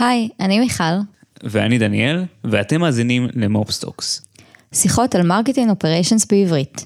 היי, 0.00 0.28
אני 0.40 0.60
מיכל. 0.60 0.84
ואני 1.42 1.78
דניאל, 1.78 2.24
ואתם 2.44 2.80
מאזינים 2.80 3.28
ל-MOPs 3.34 3.78
Talks. 3.78 4.22
שיחות 4.74 5.14
על 5.14 5.22
marketing 5.22 5.70
operations 5.70 6.26
בעברית. 6.26 6.84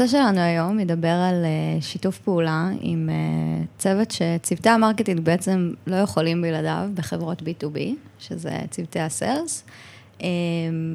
הנושא 0.00 0.16
שלנו 0.16 0.40
היום 0.40 0.80
ידבר 0.80 1.08
על 1.08 1.44
uh, 1.44 1.84
שיתוף 1.84 2.18
פעולה 2.18 2.68
עם 2.80 3.08
uh, 3.08 3.78
צוות 3.78 4.10
שצוותי 4.10 4.68
ה-marketing 4.68 5.20
בעצם 5.20 5.72
לא 5.86 5.96
יכולים 5.96 6.42
בלעדיו 6.42 6.88
בחברות 6.94 7.42
B2B, 7.42 7.78
שזה 8.18 8.50
צוותי 8.70 9.00
ה-sales. 9.00 9.64
Uh, 10.18 10.22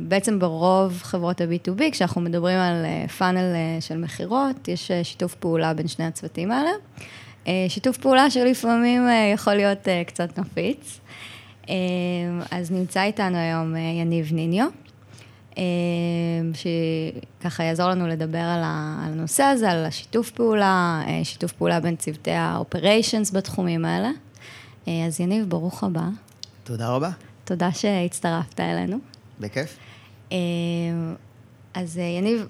בעצם 0.07 0.39
ברוב 0.39 0.99
חברות 1.01 1.41
ה-B2B, 1.41 1.81
כשאנחנו 1.91 2.21
מדברים 2.21 2.57
על 2.57 2.85
funnel 3.17 3.55
של 3.79 3.97
מכירות, 3.97 4.67
יש 4.67 4.91
שיתוף 5.03 5.35
פעולה 5.35 5.73
בין 5.73 5.87
שני 5.87 6.05
הצוותים 6.05 6.51
האלה. 6.51 6.71
שיתוף 7.67 7.97
פעולה 7.97 8.29
שלפעמים 8.29 9.01
יכול 9.33 9.53
להיות 9.53 9.87
קצת 10.07 10.39
נפיץ. 10.39 10.99
אז 12.51 12.71
נמצא 12.71 13.03
איתנו 13.03 13.37
היום 13.37 13.75
יניב 13.75 14.33
ניניו. 14.33 14.67
שככה 16.53 17.63
יעזור 17.63 17.89
לנו 17.89 18.07
לדבר 18.07 18.37
על 18.37 18.61
הנושא 18.63 19.43
הזה, 19.43 19.71
על 19.71 19.85
השיתוף 19.85 20.31
פעולה, 20.31 21.01
שיתוף 21.23 21.51
פעולה 21.51 21.79
בין 21.79 21.95
צוותי 21.95 22.31
ה-operations 22.31 23.33
בתחומים 23.33 23.85
האלה. 23.85 24.09
אז 24.87 25.19
יניב, 25.19 25.49
ברוך 25.49 25.83
הבא. 25.83 26.03
תודה 26.63 26.89
רבה. 26.89 27.09
תודה 27.43 27.71
שהצטרפת 27.71 28.59
אלינו. 28.59 28.97
בכיף. 29.39 29.77
אז 31.73 31.97
יניב, 31.97 32.47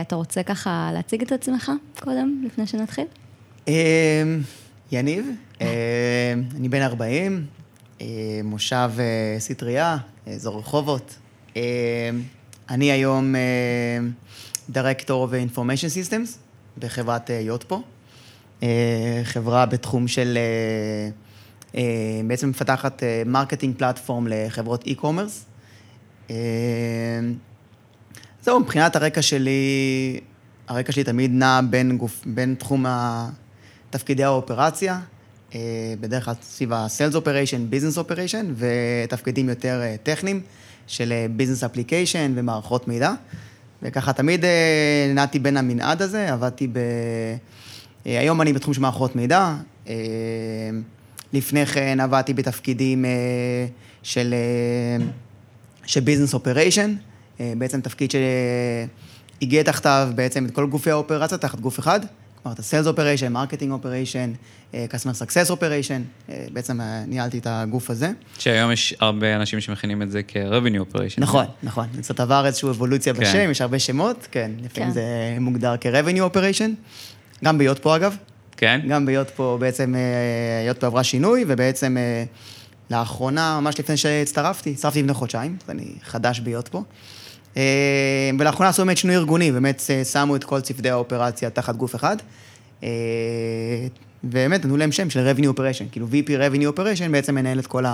אתה 0.00 0.16
רוצה 0.16 0.42
ככה 0.42 0.90
להציג 0.94 1.22
את 1.22 1.32
עצמך 1.32 1.72
קודם, 2.00 2.42
לפני 2.46 2.66
שנתחיל? 2.66 3.04
יניב, 4.92 5.26
אני 6.56 6.68
בן 6.68 6.82
40, 6.82 7.46
מושב 8.44 8.90
סטריה, 9.38 9.96
אזור 10.26 10.58
רחובות. 10.58 11.18
אני 12.72 12.92
היום 12.92 13.34
דירקטור 14.70 15.28
of 15.28 15.56
Information 15.56 16.10
Systems 16.10 16.38
בחברת 16.78 17.30
Yotpo, 17.30 17.82
חברה 19.24 19.66
בתחום 19.66 20.08
של, 20.08 20.38
בעצם 22.26 22.48
מפתחת 22.48 23.02
marketing 23.26 23.76
platform 23.76 24.26
לחברות 24.30 24.84
e-commerce. 24.84 26.32
זהו, 28.42 28.60
מבחינת 28.60 28.96
הרקע 28.96 29.22
שלי, 29.22 30.20
הרקע 30.68 30.92
שלי 30.92 31.04
תמיד 31.04 31.30
נע 31.30 31.60
בין, 31.70 31.98
גוף, 31.98 32.22
בין 32.26 32.54
תחום 32.58 32.86
תפקידי 33.90 34.24
האופרציה, 34.24 35.00
בדרך 36.00 36.24
כלל 36.24 36.34
סביב 36.42 36.72
ה-Sales 36.72 37.14
Operation, 37.14 37.74
Business 37.74 37.98
Operation, 37.98 38.44
ותפקידים 38.56 39.48
יותר 39.48 39.80
טכניים. 40.02 40.40
של 40.86 41.12
business 41.30 41.64
application 41.64 42.32
ומערכות 42.34 42.88
מידע. 42.88 43.12
וככה 43.82 44.12
תמיד 44.12 44.44
נעתי 45.14 45.38
בין 45.38 45.56
המנעד 45.56 46.02
הזה, 46.02 46.32
עבדתי 46.32 46.66
ב... 46.66 46.78
היום 48.04 48.42
אני 48.42 48.52
בתחום 48.52 48.74
של 48.74 48.80
מערכות 48.80 49.16
מידע. 49.16 49.54
לפני 51.32 51.66
כן 51.66 52.00
עבדתי 52.00 52.34
בתפקידים 52.34 53.04
של, 54.02 54.34
של 55.86 56.00
business 56.00 56.34
operation, 56.34 56.94
בעצם 57.40 57.80
תפקיד 57.80 58.10
שהגיע 59.40 59.62
תחתיו 59.62 60.10
בעצם 60.14 60.46
את 60.46 60.50
כל 60.50 60.66
גופי 60.66 60.90
האופרציה 60.90 61.38
תחת 61.38 61.60
גוף 61.60 61.78
אחד. 61.78 62.00
כלומר, 62.42 62.54
את 62.54 62.60
ה-Sales 62.60 62.96
Operation, 62.96 63.34
Marketing 63.34 63.84
Operation, 63.84 64.36
Customer 64.72 65.22
Success 65.22 65.50
Operation, 65.50 66.30
בעצם 66.52 66.80
ניהלתי 67.06 67.38
את 67.38 67.46
הגוף 67.50 67.90
הזה. 67.90 68.10
שהיום 68.38 68.72
יש 68.72 68.94
הרבה 69.00 69.36
אנשים 69.36 69.60
שמכינים 69.60 70.02
את 70.02 70.10
זה 70.10 70.22
כ-Revenue 70.28 70.94
Operation. 70.94 71.18
נכון, 71.18 71.44
נכון. 71.62 71.86
זה 71.94 72.02
קצת 72.02 72.20
עבר 72.20 72.46
איזושהי 72.46 72.68
אבולוציה 72.68 73.14
כן. 73.14 73.20
בשם, 73.20 73.50
יש 73.50 73.60
הרבה 73.60 73.78
שמות, 73.78 74.28
כן, 74.30 74.50
לפעמים 74.64 74.88
כן. 74.90 74.94
זה 74.94 75.36
מוגדר 75.40 75.74
כ-Revenue 75.80 76.34
Operation. 76.34 76.70
גם 77.44 77.58
ביות 77.58 77.78
פה 77.78 77.96
אגב. 77.96 78.16
כן? 78.56 78.80
גם 78.88 79.06
ביות 79.06 79.30
פה 79.30 79.56
בעצם, 79.60 79.94
היות 80.64 80.80
פה 80.80 80.86
עברה 80.86 81.04
שינוי, 81.04 81.44
ובעצם 81.48 81.96
לאחרונה, 82.90 83.60
ממש 83.60 83.80
לפני 83.80 83.96
שהצטרפתי, 83.96 84.70
הצטרפתי 84.70 85.02
לפני 85.02 85.14
חודשיים, 85.14 85.56
אני 85.68 85.84
חדש 86.02 86.40
ביות 86.40 86.68
פה. 86.68 86.82
ולאחרונה 88.38 88.68
עשו 88.68 88.84
באמת 88.84 88.96
שינוי 88.96 89.16
ארגוני, 89.16 89.52
באמת 89.52 89.82
שמו 90.12 90.36
את 90.36 90.44
כל 90.44 90.60
צוותי 90.60 90.90
האופרציה 90.90 91.50
תחת 91.50 91.76
גוף 91.76 91.94
אחד. 91.94 92.16
ובאמת 94.24 94.60
נתנו 94.60 94.76
להם 94.76 94.92
שם 94.92 95.10
של 95.10 95.32
revenue 95.32 95.58
operation, 95.58 95.84
כאילו 95.92 96.06
VP 96.06 96.28
revenue 96.28 96.78
operation 96.78 97.10
בעצם 97.10 97.34
מנהל 97.34 97.58
את 97.58 97.66
כל 97.66 97.84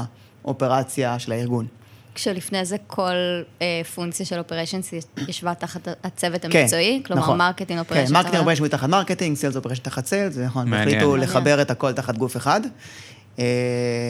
האופרציה 0.44 1.18
של 1.18 1.32
הארגון. 1.32 1.66
כשלפני 2.14 2.64
זה 2.64 2.76
כל 2.86 3.14
אה, 3.62 3.80
פונקציה 3.94 4.26
של 4.26 4.38
operations 4.38 4.92
ישבה 5.28 5.54
תחת 5.54 5.88
הצוות 6.04 6.44
המקצועי? 6.44 7.00
כן, 7.02 7.06
כלומר, 7.06 7.22
נכון. 7.22 7.38
marketing 7.38 7.78
operation. 7.80 8.06
כן, 8.06 8.14
marketing 8.14 8.38
operation 8.38 8.68
תחת 8.68 8.88
marketing, 8.88 9.36
sales 9.36 9.56
operation 9.56 9.82
תחת 9.82 10.06
sales, 10.06 10.34
זה 10.34 10.46
נכון. 10.46 10.74
החליטו 10.74 11.16
לחבר 11.16 11.62
את 11.62 11.70
הכל 11.70 11.92
תחת 11.92 12.16
גוף 12.16 12.36
אחד. 12.36 12.60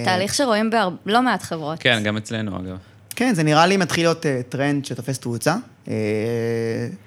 תהליך 0.05 0.35
שרואים 0.35 0.71
בלא 1.07 1.23
מעט 1.23 1.43
חברות. 1.43 1.79
כן, 1.79 2.03
גם 2.05 2.17
אצלנו 2.17 2.57
אגב. 2.57 2.77
כן, 3.19 3.35
זה 3.35 3.43
נראה 3.43 3.67
לי 3.67 3.77
מתחיל 3.77 4.05
להיות 4.05 4.27
טרנד 4.49 4.85
שתופס 4.85 5.19
תאוצה, 5.19 5.57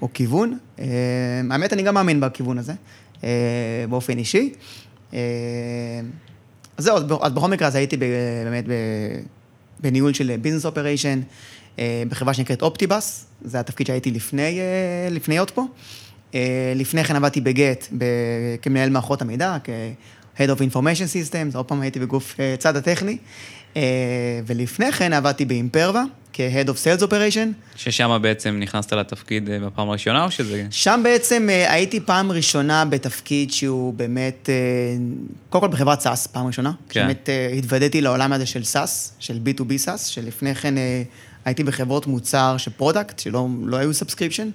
או 0.01 0.13
כיוון. 0.13 0.57
האמת, 1.49 1.73
אני 1.73 1.83
גם 1.83 1.93
מאמין 1.93 2.21
בכיוון 2.21 2.57
הזה, 2.57 2.73
באופן 3.89 4.17
אישי. 4.17 4.53
אז 5.11 5.17
זהו, 6.77 6.97
אז 7.21 7.33
בכל 7.33 7.47
מקרה, 7.47 7.67
אז 7.67 7.75
הייתי 7.75 7.97
באמת 7.97 8.65
בניהול 9.79 10.13
של 10.13 10.35
business 10.41 10.65
operation, 10.65 11.21
בחברה 12.09 12.33
שנקראת 12.33 12.61
Optibus, 12.61 13.25
זה 13.41 13.59
התפקיד 13.59 13.87
שהייתי 13.87 14.11
לפני, 14.11 14.59
לפני 15.11 15.37
עוד 15.37 15.51
פה. 15.51 15.65
לפני 16.75 17.03
כן 17.03 17.15
עבדתי 17.15 17.41
ב-Gett 17.41 17.87
כמנהל 18.61 18.89
מערכות 18.89 19.21
המידע, 19.21 19.57
כ-Head 20.35 20.49
of 20.49 20.73
Information 20.73 21.31
Systems, 21.31 21.57
עוד 21.57 21.65
פעם 21.65 21.81
הייתי 21.81 21.99
בגוף 21.99 22.37
צד 22.59 22.75
הטכני. 22.75 23.17
ולפני 24.45 24.91
כן 24.91 25.13
עבדתי 25.13 25.45
ב-Imperva, 25.45 26.03
כ-Head 26.33 26.67
of 26.67 26.71
Sales 26.71 27.03
Operation. 27.03 27.47
ששם 27.75 28.19
בעצם 28.21 28.57
נכנסת 28.59 28.93
לתפקיד 28.93 29.49
בפעם 29.65 29.89
הראשונה, 29.89 30.23
או 30.23 30.31
שזה... 30.31 30.65
שם 30.69 31.01
בעצם 31.03 31.49
הייתי 31.49 31.99
פעם 31.99 32.31
ראשונה 32.31 32.85
בתפקיד 32.85 33.51
שהוא 33.51 33.93
באמת, 33.93 34.49
קודם 35.49 35.63
כל 35.63 35.67
בחברת 35.67 36.01
SaaS, 36.01 36.27
פעם 36.27 36.47
ראשונה. 36.47 36.71
כן. 36.89 37.01
באמת 37.01 37.29
התוודעתי 37.57 38.01
לעולם 38.01 38.33
הזה 38.33 38.45
של 38.45 38.63
SaaS, 38.63 39.13
של 39.19 39.39
B2B 39.45 39.77
SaaS, 39.77 40.05
שלפני 40.05 40.55
כן 40.55 40.73
הייתי 41.45 41.63
בחברות 41.63 42.07
מוצר 42.07 42.57
של 42.57 42.71
product, 42.71 43.19
שלא 43.19 43.47
לא 43.65 43.77
היו 43.77 43.93
subscription. 43.93 44.49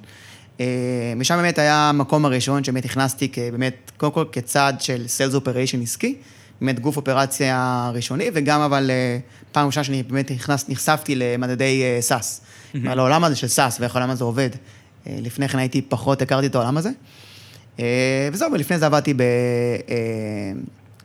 ושם 1.18 1.36
באמת 1.36 1.58
היה 1.58 1.88
המקום 1.88 2.24
הראשון 2.24 2.64
שבאמת 2.64 2.84
נכנסתי 2.84 3.28
כבאמת, 3.28 3.90
קודם 3.96 4.12
כל 4.12 4.24
כצד 4.32 4.72
של 4.78 5.04
Sales 5.06 5.34
Operation 5.34 5.82
עסקי. 5.82 6.14
באמת 6.60 6.80
גוף 6.80 6.96
אופרציה 6.96 7.90
ראשוני, 7.94 8.30
וגם 8.34 8.60
אבל 8.60 8.90
פעם 9.52 9.66
ראשונה 9.66 9.84
שאני 9.84 10.02
באמת 10.02 10.30
נכנס, 10.30 10.68
נחשפתי 10.68 11.14
למדדי 11.14 11.82
SaaS. 12.00 12.40
Mm-hmm. 12.40 12.78
לעולם 12.82 13.24
הזה 13.24 13.36
של 13.36 13.48
SaaS 13.48 13.80
ואיך 13.80 13.96
העולם 13.96 14.10
הזה 14.10 14.24
עובד. 14.24 14.50
לפני 15.06 15.48
כן 15.48 15.58
הייתי 15.58 15.82
פחות, 15.82 16.22
הכרתי 16.22 16.46
את 16.46 16.54
העולם 16.54 16.76
הזה. 16.76 16.90
וזהו, 18.32 18.52
ולפני 18.52 18.78
זה 18.78 18.86
עבדתי 18.86 19.14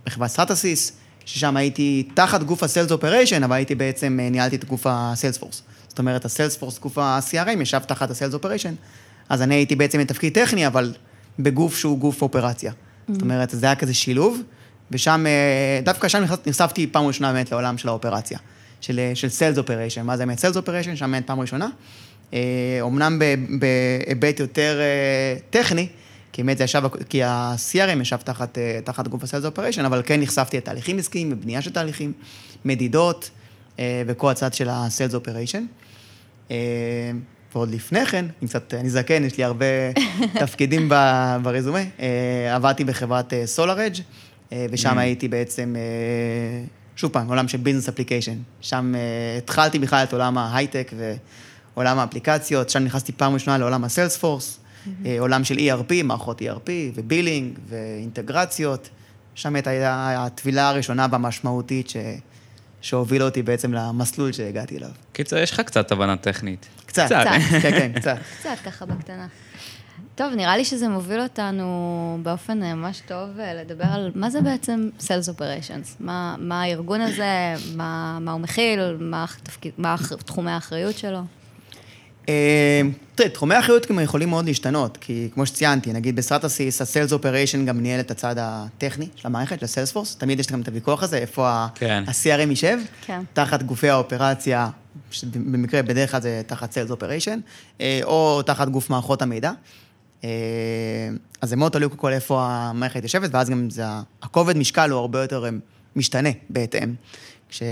בחברת 0.06 0.30
Stratasys, 0.30 0.92
ששם 1.26 1.58
הייתי 1.58 2.08
תחת 2.14 2.44
גוף 2.44 2.64
ה-Sales 2.64 2.92
Operation, 2.92 3.46
אבל 3.46 3.56
הייתי 3.56 3.76
בעצם, 3.76 4.20
ניהלתי 4.32 4.56
את 4.56 4.66
גוף 4.66 4.88
ה-Salesforce. 4.88 5.62
זאת 5.88 6.00
אומרת, 6.00 6.26
ה-Salesforce, 6.26 6.82
גוף 6.82 6.98
ה-CRM, 6.98 7.62
ישב 7.62 7.80
תחת 7.80 8.12
ה-Sales 8.12 8.36
Operation. 8.36 8.74
אז 9.32 9.42
אני 9.42 9.56
הייתי 9.56 9.76
בעצם 9.76 10.00
בתפקיד 10.00 10.34
טכני, 10.34 10.68
אבל 10.68 10.94
בגוף 11.40 11.78
שהוא 11.78 12.00
גוף 12.00 12.22
אופרציה. 12.22 12.72
Mm-hmm. 12.72 13.14
זאת 13.14 13.22
אומרת, 13.22 13.50
זה 13.50 13.66
היה 13.66 13.76
כזה 13.76 13.94
שילוב. 13.94 14.42
ושם, 14.92 15.26
דווקא 15.84 16.08
שם 16.08 16.24
נחשפתי 16.46 16.88
פעם 16.88 17.06
ראשונה 17.06 17.34
באמת 17.34 17.52
לעולם 17.52 17.78
של 17.78 17.88
האופרציה, 17.88 18.40
של, 18.82 19.00
של 19.14 19.28
Sales 19.28 19.58
Operation. 19.58 20.04
מה 20.04 20.18
זה 20.18 20.26
באמת 20.26 20.40
Sales 20.40 20.58
Operation? 20.58 20.96
שם 20.96 21.12
באמת 21.12 21.28
פעם 21.28 21.40
ראשונה. 21.40 21.70
אמנם 22.82 23.20
בהיבט 23.60 24.40
יותר 24.40 24.80
טכני, 25.50 25.88
כי 26.32 26.44
באמת 26.44 26.58
זה 26.58 26.64
ישב, 26.64 26.82
כי 27.10 27.24
ה-CRM 27.24 28.02
ישב 28.02 28.18
תחת, 28.18 28.58
תחת 28.84 29.08
גוף 29.08 29.24
ה-Sales 29.24 29.58
Operation, 29.58 29.86
אבל 29.86 30.02
כן 30.06 30.22
נחשפתי 30.22 30.58
לתהליכים 30.58 30.98
עסקיים 30.98 31.30
ובנייה 31.32 31.62
של 31.62 31.72
תהליכים, 31.72 32.14
מדידות 32.66 33.30
וכל 34.08 34.32
הצד 34.32 34.54
של 34.54 34.70
ה-Sales 34.70 35.14
Operation. 35.14 35.62
ועוד 37.56 37.72
לפני 37.72 38.06
כן, 38.06 38.26
אני 38.42 38.50
קצת, 38.50 38.74
אני 38.74 38.90
זקן, 38.90 39.24
יש 39.24 39.38
לי 39.38 39.44
הרבה 39.44 39.66
תפקידים 40.40 40.90
ברזומה, 41.44 41.80
עבדתי 42.56 42.84
בחברת 42.84 43.34
SolarEdge. 43.56 44.02
אה, 44.54 44.66
ושם 44.72 44.98
Mm. 44.98 45.00
הייתי 45.00 45.28
בעצם, 45.28 45.76
אה, 45.78 46.64
שוב 46.96 47.12
פעם, 47.12 47.28
עולם 47.28 47.48
של 47.48 47.58
business 47.58 47.90
application. 47.90 48.38
שם 48.62 48.94
אה, 48.96 49.38
התחלתי 49.38 49.80
בכלל 49.80 50.04
את 50.04 50.14
עולם 50.14 50.38
ההייטק 50.38 50.92
ועולם 51.76 52.00
האפליקציות, 52.00 52.70
שם 52.70 52.84
נכנסתי 52.84 53.12
פעם 53.12 53.34
ראשונה 53.34 53.58
לעולם 53.58 53.84
ה-Salesforce, 53.84 54.60
אה, 55.06 55.16
עולם 55.20 55.44
של 55.44 55.58
ERP, 55.58 56.04
מערכות 56.04 56.42
ERP 56.42 56.70
ו-billing 56.96 57.60
ואינטגרציות. 57.70 58.90
שם 59.36 59.56
הייתה 59.56 60.26
הטבילה 60.26 60.70
הראשונה 60.70 61.08
והמשמעותית 61.12 61.90
ש... 61.90 61.98
שהובילה 62.82 63.26
אותי 63.26 63.44
בעצם 63.44 63.74
למסלול 63.74 64.32
שהגעתי 64.32 64.78
אליו. 64.78 64.90
קיצר, 65.14 65.38
יש 65.38 65.52
לך 65.52 65.60
קצת 65.60 65.92
הבנה 65.92 66.18
טכנית. 66.18 66.66
קצת, 66.86 67.06
קצת. 67.06 67.26
כן, 67.62 67.72
כן, 67.72 67.92
קצת. 68.00 68.18
קצת 68.40 68.58
ככה 68.66 68.86
בקטנה. 68.86 69.28
טוב, 70.16 70.34
נראה 70.34 70.58
לי 70.58 70.66
שזה 70.66 70.90
מוביל 70.90 71.22
אותנו 71.22 72.20
באופן 72.24 72.64
אה, 72.64 72.76
ממש 72.76 73.02
טוב 73.08 73.40
אה, 73.40 73.54
לדבר 73.54 73.86
על 73.86 74.12
מה 74.16 74.30
זה 74.30 74.42
בעצם 74.42 74.90
Sales 75.00 75.38
Operations, 75.38 75.88
מה, 76.00 76.36
מה 76.40 76.62
הארגון 76.62 77.02
הזה, 77.02 77.54
מה, 77.76 78.18
מה 78.22 78.32
הוא 78.32 78.42
מכיל, 78.42 78.98
מה, 79.00 79.26
התפקיד, 79.42 79.72
מה 79.78 79.96
תחומי 80.26 80.52
האחריות 80.52 80.98
שלו. 80.98 81.20
אה, 82.30 82.82
תראה, 83.16 83.30
תחומי 83.30 83.56
האחריות 83.56 83.88
גם 83.92 84.00
יכולים 84.00 84.30
מאוד 84.30 84.46
להשתנות, 84.46 84.98
כי 85.02 85.30
כמו 85.34 85.46
שציינתי, 85.46 85.94
נגיד 85.94 86.16
ב-Stratasys, 86.16 86.82
ה-Sales 86.82 87.12
Operation 87.12 87.66
גם 87.66 87.80
ניהל 87.80 88.00
את 88.00 88.12
הצד 88.12 88.36
הטכני 88.40 89.08
של 89.16 89.28
המערכת, 89.28 89.60
של 89.60 89.66
Salesforce, 89.66 90.16
תמיד 90.16 90.40
יש 90.40 90.48
גם 90.48 90.62
את 90.62 90.68
הוויכוח 90.68 91.04
הזה, 91.04 91.18
איפה 91.18 91.50
ה- 91.50 91.68
כן. 91.76 92.04
ה-CRM 92.08 92.50
יישב, 92.50 92.78
כן. 93.06 93.22
תחת 93.34 93.64
גופי 93.64 93.90
האופרציה, 93.90 94.70
שבמקרה 95.12 95.82
בדרך 95.82 96.12
כלל 96.12 96.22
זה 96.22 96.42
תחת 96.48 96.78
Sales 96.78 96.92
Operation, 96.92 97.40
אה, 97.82 98.00
או 98.04 98.42
תחת 98.42 98.70
גוף 98.70 98.90
מערכות 98.90 99.22
המידע. 99.22 99.52
אה, 100.24 100.30
אז 101.42 101.50
זה 101.50 101.56
מאוד 101.56 101.72
תלוי 101.72 101.90
קודם 101.90 102.00
כל 102.02 102.12
איפה 102.14 102.48
המערכת 102.50 103.04
יושבת, 103.04 103.30
ואז 103.34 103.50
גם 103.50 103.70
זה, 103.70 103.84
הכובד 104.24 104.58
משקל 104.58 104.90
הוא 104.90 105.00
הרבה 105.00 105.22
יותר 105.22 105.46
משתנה 105.96 106.30
בהתאם. 106.50 106.94
כש, 107.52 107.64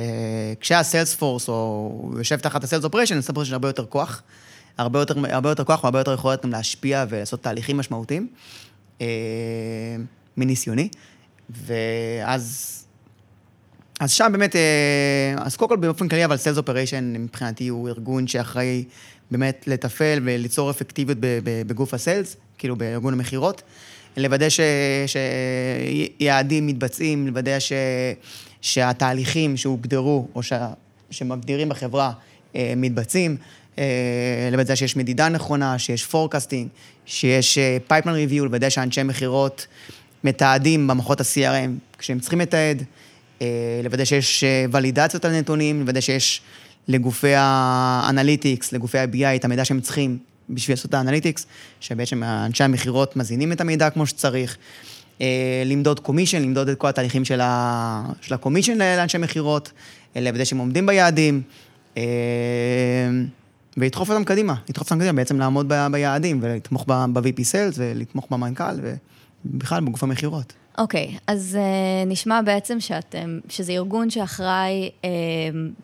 כשה-Salesforce, 0.60 1.48
או 1.48 1.54
הוא 2.02 2.18
יושב 2.18 2.40
תחת 2.40 2.64
ה-sales 2.64 2.86
operation, 2.86 3.18
ה-sales 3.18 3.42
יש 3.42 3.52
הרבה 3.52 3.70
יותר 3.70 3.86
כוח, 3.86 4.22
הרבה 4.78 5.00
יותר, 5.00 5.14
הרבה 5.30 5.50
יותר 5.50 5.64
כוח 5.64 5.84
והרבה 5.84 6.00
יותר 6.00 6.14
יכולת 6.14 6.46
גם 6.46 6.52
להשפיע 6.52 7.06
ולעשות 7.10 7.44
תהליכים 7.44 7.78
משמעותיים, 7.78 8.28
אה, 9.02 9.08
מניסיוני. 10.38 10.90
ואז 11.50 12.76
אז 14.00 14.12
שם 14.12 14.30
באמת, 14.32 14.56
אה, 14.56 15.36
אז 15.38 15.56
קודם 15.56 15.70
כל 15.70 15.76
באופן 15.78 16.08
כללי, 16.08 16.26
אבל 16.26 16.38
sales 16.38 16.58
operation 16.58 17.14
מבחינתי 17.20 17.68
הוא 17.68 17.90
ארגון 17.90 18.28
שאחראי 18.28 18.84
באמת 19.32 19.64
לתפעל 19.68 20.20
וליצור 20.24 20.70
אפקטיביות 20.70 21.18
בגוף 21.44 21.94
ה 21.94 22.00
sales, 22.00 22.36
כאילו 22.58 22.76
בארגון 22.76 23.14
המכירות, 23.14 23.62
לוודא 24.18 24.48
שיעדים 26.20 26.68
מתבצעים, 26.68 27.28
לוודא 27.28 27.60
ש, 27.60 27.74
שהתהליכים 28.62 29.58
שהוגדרו 29.58 30.28
או 30.36 30.44
ש, 30.44 30.54
שמגדירים 31.12 31.70
בחברה 31.70 32.12
אה, 32.56 32.74
מתבצעים, 32.78 33.38
אה, 33.80 34.50
לוודא 34.52 34.76
שיש 34.76 34.96
מדידה 34.96 35.30
נכונה, 35.30 35.80
שיש 35.80 36.06
forecasting, 36.06 36.70
שיש 37.06 37.58
pipeline 37.88 38.14
review, 38.14 38.46
לוודא 38.46 38.70
שאנשי 38.70 39.04
מכירות 39.04 39.68
מתעדים 40.24 40.88
במערכות 40.88 41.22
ה-CRM 41.22 41.98
כשהם 41.98 42.20
צריכים 42.20 42.42
לתעד. 42.42 42.84
אה, 43.42 43.82
לוודא 43.84 44.06
שיש 44.06 44.44
אה, 44.44 44.66
ולידציות 44.72 45.26
על 45.26 45.40
נתונים, 45.40 45.80
לוודא 45.80 46.02
שיש 46.02 46.42
לגופי 46.88 47.34
ה 47.36 47.48
analytics, 47.48 48.74
לגופי 48.74 48.98
ה-BI, 48.98 49.36
את 49.36 49.46
המידע 49.46 49.66
שהם 49.66 49.82
צריכים 49.82 50.18
בשביל 50.50 50.74
לעשות 50.76 50.90
את 50.90 50.94
ה 50.94 50.98
analytics, 50.98 51.46
שבעצם 51.80 52.24
אנשי 52.24 52.64
המכירות 52.64 53.16
מזינים 53.16 53.52
את 53.52 53.62
המידע 53.62 53.90
כמו 53.90 54.06
שצריך. 54.06 54.58
אה, 55.22 55.28
למדוד 55.66 56.00
commission, 56.00 56.42
למדוד 56.42 56.70
את 56.70 56.78
כל 56.78 56.88
התהליכים 56.88 57.26
של 57.26 57.42
ה- 57.42 58.04
של 58.22 58.34
ה 58.34 58.38
commission 58.38 58.78
לאנשי 58.78 59.18
מכירות, 59.18 59.72
אה, 60.16 60.22
לוודא 60.22 60.44
שהם 60.46 60.58
עומדים 60.58 60.86
ביעדים, 60.86 61.42
אה, 61.98 62.04
ולדחוף 63.78 64.10
אותם 64.12 64.24
קדימה, 64.24 64.56
לדחוף 64.70 64.88
אותם 64.92 65.00
קדימה, 65.00 65.14
בעצם 65.14 65.40
לעמוד 65.40 65.66
ב- 65.70 65.88
ביעדים, 65.92 66.40
ולתמוך 66.42 66.86
ב-VP 66.88 67.40
Sales, 67.52 67.76
ולתמוך 67.78 68.28
במנכ"ל, 68.32 68.74
ובכלל 69.46 69.84
בגוף 69.84 70.04
המכירות. 70.04 70.54
אוקיי, 70.80 71.18
אז 71.28 71.58
uh, 71.60 72.10
נשמע 72.10 72.42
בעצם 72.42 72.80
שאתם, 72.80 73.40
שזה 73.50 73.72
ארגון 73.72 74.10
שאחראי 74.10 74.90
uh, 75.02 75.06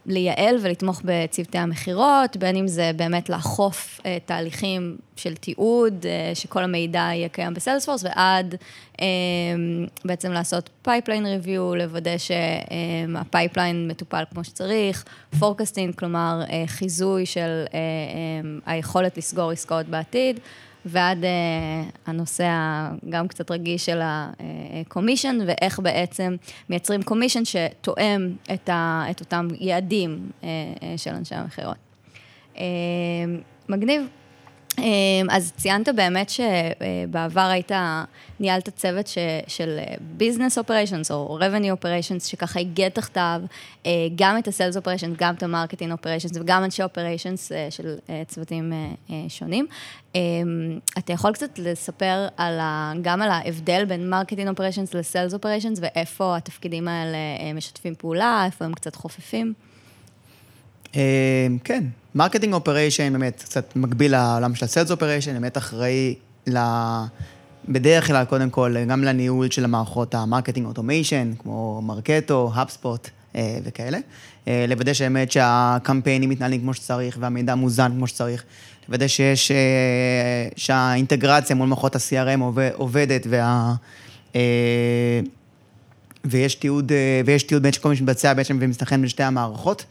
לייעל 0.05 0.57
ולתמוך 0.61 1.01
בצוותי 1.05 1.57
המכירות, 1.57 2.37
בין 2.37 2.55
אם 2.55 2.67
זה 2.67 2.91
באמת 2.95 3.29
לאכוף 3.29 3.99
uh, 3.99 4.03
תהליכים 4.25 4.97
של 5.15 5.35
תיעוד, 5.35 5.93
uh, 6.03 6.35
שכל 6.35 6.63
המידע 6.63 6.99
יהיה 6.99 7.29
קיים 7.29 7.53
בסיילספורס, 7.53 8.03
ועד 8.03 8.55
uh, 8.93 8.99
בעצם 10.05 10.31
לעשות 10.31 10.69
pipeline 10.81 11.25
review, 11.25 11.75
לוודא 11.75 12.15
שה 12.17 12.64
pipeline 12.64 13.87
מטופל 13.87 14.23
כמו 14.33 14.43
שצריך, 14.43 15.05
forecasting, 15.39 15.95
כלומר 15.95 16.41
uh, 16.47 16.51
חיזוי 16.67 17.25
של 17.25 17.65
uh, 17.67 17.71
um, 17.71 18.61
היכולת 18.65 19.17
לסגור 19.17 19.51
עסקאות 19.51 19.85
בעתיד. 19.85 20.39
ועד 20.85 21.23
uh, 21.23 21.27
הנושא 22.05 22.47
הגם 22.49 23.27
קצת 23.27 23.51
רגיש 23.51 23.85
של 23.85 24.01
ה-commission, 24.01 25.35
ואיך 25.47 25.79
בעצם 25.79 26.35
מייצרים 26.69 27.01
commission 27.01 27.45
שתואם 27.45 28.35
את, 28.53 28.69
ה, 28.69 29.05
את 29.11 29.19
אותם 29.19 29.47
יעדים 29.59 30.29
uh, 30.41 30.43
uh, 30.43 30.45
של 30.97 31.11
אנשי 31.11 31.35
המכירות. 31.35 31.77
Uh, 32.55 32.59
מגניב. 33.69 34.01
Um, 34.75 34.81
אז 35.29 35.53
ציינת 35.57 35.89
באמת 35.95 36.29
שבעבר 36.29 37.41
היית, 37.41 37.71
ניהלת 38.39 38.69
צוות 38.69 39.07
ש, 39.07 39.17
של 39.47 39.79
business 40.01 40.57
operations 40.57 41.11
או 41.11 41.39
revenue 41.39 41.71
operations, 41.71 42.25
שככה 42.25 42.59
הגיע 42.59 42.89
תחתיו 42.89 43.41
uh, 43.83 43.87
גם 44.15 44.37
את 44.37 44.47
ה-sales 44.47 44.81
operations, 44.81 45.15
גם 45.17 45.33
את 45.33 45.43
ה-marketing 45.43 46.03
operations 46.03 46.39
וגם 46.41 46.63
אנשי 46.63 46.83
operations 46.83 47.49
uh, 47.49 47.71
של 47.71 47.95
צוותים 48.27 48.73
שונים. 49.27 49.67
Um, 50.13 50.17
אתה 50.97 51.13
יכול 51.13 51.33
קצת 51.33 51.59
לספר 51.59 52.27
על 52.37 52.59
ה, 52.59 52.93
גם 53.01 53.21
על 53.21 53.29
ההבדל 53.29 53.85
בין 53.85 54.13
marketing 54.13 54.47
operations 54.57 54.97
ל-sales 54.97 55.33
operations 55.33 55.79
ואיפה 55.81 56.37
התפקידים 56.37 56.87
האלה 56.87 57.17
משתפים 57.55 57.95
פעולה, 57.95 58.43
איפה 58.45 58.65
הם 58.65 58.73
קצת 58.73 58.95
חופפים? 58.95 59.53
אה, 60.95 61.47
כן, 61.63 61.83
marketing 62.15 62.53
operation 62.53 63.13
באמת 63.13 63.43
קצת 63.45 63.75
מקביל 63.75 64.11
לעולם 64.11 64.55
של 64.55 64.65
ה 64.65 64.70
sales 64.70 64.91
operation, 64.91 65.33
באמת 65.33 65.57
אחראי 65.57 66.15
ל... 66.47 66.57
בדרך 67.69 68.07
כלל, 68.07 68.25
קודם 68.25 68.49
כל, 68.49 68.75
גם 68.87 69.03
לניהול 69.03 69.51
של 69.51 69.63
המערכות 69.63 70.15
ה 70.15 70.21
marketing 70.21 70.67
automation, 70.67 71.31
כמו 71.39 71.81
Marketo, 71.81 72.51
HubSpot 72.53 73.09
וכאלה. 73.63 73.97
אה, 74.47 74.65
לוודא 74.67 74.93
שבאמת 74.93 75.31
שהקמפיינים 75.31 76.29
מתנהלים 76.29 76.61
כמו 76.61 76.73
שצריך 76.73 77.17
והמידע 77.21 77.55
מוזן 77.55 77.91
כמו 77.91 78.07
שצריך. 78.07 78.43
לוודא 78.89 79.07
שיש, 79.07 79.51
אה, 79.51 79.57
שהאינטגרציה 80.55 81.55
מול 81.55 81.67
מערכות 81.67 81.95
ה-CRM 81.95 82.39
עובד- 82.41 82.71
עובדת 82.73 83.27
וה... 83.29 83.73
אה, 84.35 85.19
ויש 86.25 86.55
תיעוד, 86.55 86.91
אה, 86.91 87.21
ויש 87.25 87.43
תיעוד 87.43 87.63
בין 87.63 87.71
שכל 87.71 87.89
מי 87.89 87.95
שמתבצע 87.95 88.33
בעצם 88.33 88.57
ומסתנכרן 88.61 89.01
בין 89.01 89.09
שתי 89.09 89.23
המערכות. 89.23 89.85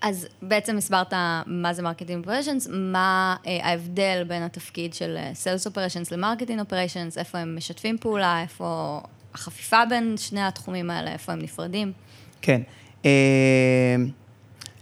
אז 0.00 0.26
בעצם 0.42 0.76
הסברת 0.76 1.12
מה 1.46 1.74
זה 1.74 1.82
marketing 1.82 2.18
operations, 2.18 2.68
מה 2.70 3.36
אה, 3.46 3.58
ההבדל 3.62 4.24
בין 4.28 4.42
התפקיד 4.42 4.94
של 4.94 5.18
sales 5.34 5.66
operations 5.66 6.10
ל 6.10 6.15
marketing 6.15 6.60
operations, 6.60 7.18
איפה 7.18 7.38
הם 7.38 7.56
משתפים 7.56 7.98
פעולה, 7.98 8.42
איפה 8.42 9.00
החפיפה 9.34 9.86
בין 9.88 10.14
שני 10.16 10.42
התחומים 10.42 10.90
האלה, 10.90 11.12
איפה 11.12 11.32
הם 11.32 11.38
נפרדים. 11.38 11.92
כן. 12.42 12.60
אה, 13.04 13.10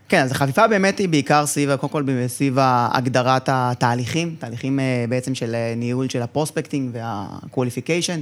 כן, 0.09 0.23
אז 0.23 0.33
החפיפה 0.33 0.69
באמת 0.69 0.99
היא 0.99 1.09
בעיקר 1.09 1.47
סביב, 1.47 1.77
קודם 1.77 1.93
כל 1.93 2.05
סביב 2.27 2.57
הגדרת 2.61 3.49
התהליכים, 3.53 4.37
תהליכים 4.39 4.81
אה, 4.81 5.05
בעצם 5.09 5.35
של 5.35 5.55
אה, 5.55 5.75
ניהול 5.77 6.09
של 6.09 6.23
ה 6.23 6.28
prospecting 6.28 6.91
וה-qualification. 6.93 8.21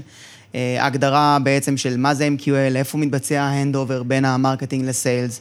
אה, 0.55 0.87
הגדרה 0.87 1.39
בעצם 1.43 1.77
של 1.77 1.97
מה 1.97 2.15
זה 2.15 2.29
MQL, 2.39 2.77
איפה 2.77 2.99
מתבצע 2.99 3.43
ה 3.43 3.49
handover 3.49 4.03
בין 4.03 4.25
ה 4.25 4.31
marketing 4.31 4.85
ל 4.85 4.93
sales. 4.93 5.41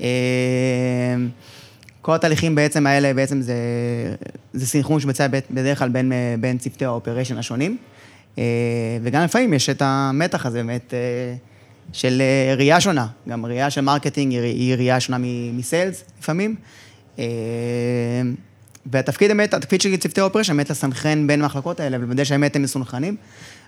אה, 0.00 0.06
כל 2.02 2.14
התהליכים 2.14 2.54
בעצם 2.54 2.86
האלה, 2.86 3.14
בעצם 3.14 3.40
זה, 3.40 3.54
זה 4.52 4.66
סינכרון 4.66 5.00
שמבצע 5.00 5.26
בדרך 5.50 5.78
כלל 5.78 5.88
בין, 5.88 6.12
אה, 6.12 6.34
בין 6.40 6.58
צוותי 6.58 6.84
ה 6.84 6.89
operation 6.89 7.38
השונים. 7.38 7.76
אה, 8.38 8.44
וגם 9.02 9.24
לפעמים 9.24 9.54
יש 9.54 9.70
את 9.70 9.82
המתח 9.84 10.46
הזה 10.46 10.58
באמת 10.58 10.94
של 11.92 12.22
ראייה 12.56 12.80
שונה. 12.80 13.06
גם 13.28 13.46
ראייה 13.46 13.70
של 13.70 13.80
marketing 13.80 14.32
היא, 14.32 14.74
ראייה 14.74 15.00
שונה 15.00 15.18
מ 15.52 15.61
sales 15.61 16.04
לפעמים. 16.20 16.56
והתפקיד 18.92 19.28
באמת, 19.28 19.54
התפקיד 19.54 19.80
של 19.80 19.96
צוותי 19.96 20.20
ה 20.20 20.24
operation 20.24 20.56
באמת 20.56 20.70
לסנכרן 20.70 21.26
בין 21.26 21.42
המחלקות 21.42 21.80
האלה 21.80 21.96
ולוודא 21.96 22.24
שבאמת 22.24 22.56
הם 22.56 22.62
מסונכרנים. 22.62 23.16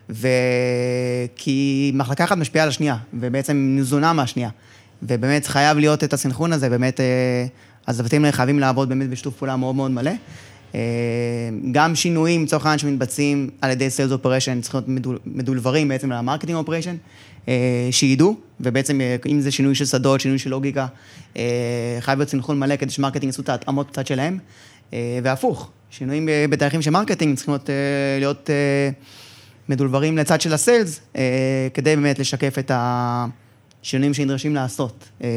וכי 0.09 1.91
מחלקה 1.95 2.25
אחת 2.25 2.37
משפיעה 2.37 2.63
על 2.63 2.69
השנייה, 2.69 2.97
ובעצם 3.15 3.57
ניזונה 3.77 4.13
מהשנייה. 4.13 4.51
ובאמת 5.03 5.47
חייב 5.47 5.79
להיות 5.79 6.05
את 6.05 6.13
הסנכרון 6.13 6.53
הזה, 6.53 6.69
באמת 6.69 7.01
אה, 7.01 7.47
הצוותים 7.87 8.25
האלה 8.25 8.33
חייבים 8.33 8.59
לעבוד 8.59 8.89
באמת 8.89 9.11
בשיתוף 9.11 9.37
פעולה 9.37 9.57
מאוד 9.57 9.75
מאוד 9.75 9.91
מלא. 9.91 10.11
אה, 10.75 10.81
גם 11.73 11.95
שינויים, 11.95 12.45
לצורך 12.45 12.67
העניין, 12.67 12.79
שמתבצעים 12.79 13.51
על 13.61 13.71
ידי 13.71 13.91
sales 13.91 14.13
operation, 14.13 14.61
צריכים 14.61 14.79
להיות 14.81 14.89
מדל, 14.89 15.19
מדולוורים 15.27 15.89
בעצם 15.89 16.13
ל 16.13 16.17
marketing 16.17 16.59
operation, 16.59 16.97
אה, 17.49 17.89
שידעו, 17.91 18.37
ובעצם 18.61 19.01
אה, 19.01 19.17
אם 19.27 19.41
זה 19.41 19.51
שינוי 19.51 19.75
של 19.75 19.85
שדות, 19.85 20.21
שינוי 20.21 20.39
של 20.39 20.51
לוגיקה, 20.51 20.87
אה, 21.37 21.97
חייב 22.01 22.19
להיות 22.19 22.31
סנכרון 22.31 22.59
מלא 22.59 22.77
כדי 22.77 22.91
ש 22.91 22.97
marketing 22.97 23.25
יעשו 23.25 23.43
את 23.43 23.49
ההתאמות 23.49 23.91
בצד 23.91 24.07
שלהם, 24.07 24.39
אה, 24.93 25.19
והפוך, 25.23 25.71
שינויים 25.91 26.29
אה, 26.29 26.45
בתהליכים 26.51 26.83
של 26.83 26.91
marketing 26.91 27.37
צריכים 27.37 27.55
להיות, 27.55 27.71
אה, 27.71 27.75
להיות 28.19 28.51
אה, 28.51 28.91
מדולוורים 29.69 30.19
לצד 30.19 30.41
של 30.41 30.53
ה 30.53 30.60
sales, 30.60 31.01
אה, 31.17 31.69
כדי 31.75 31.97
באמת 31.97 32.19
לשקף 32.19 32.59
את 32.59 32.71
השינויים 33.83 34.15
שנדרשים 34.15 34.55
לעשות 34.55 35.09
אה, 35.23 35.29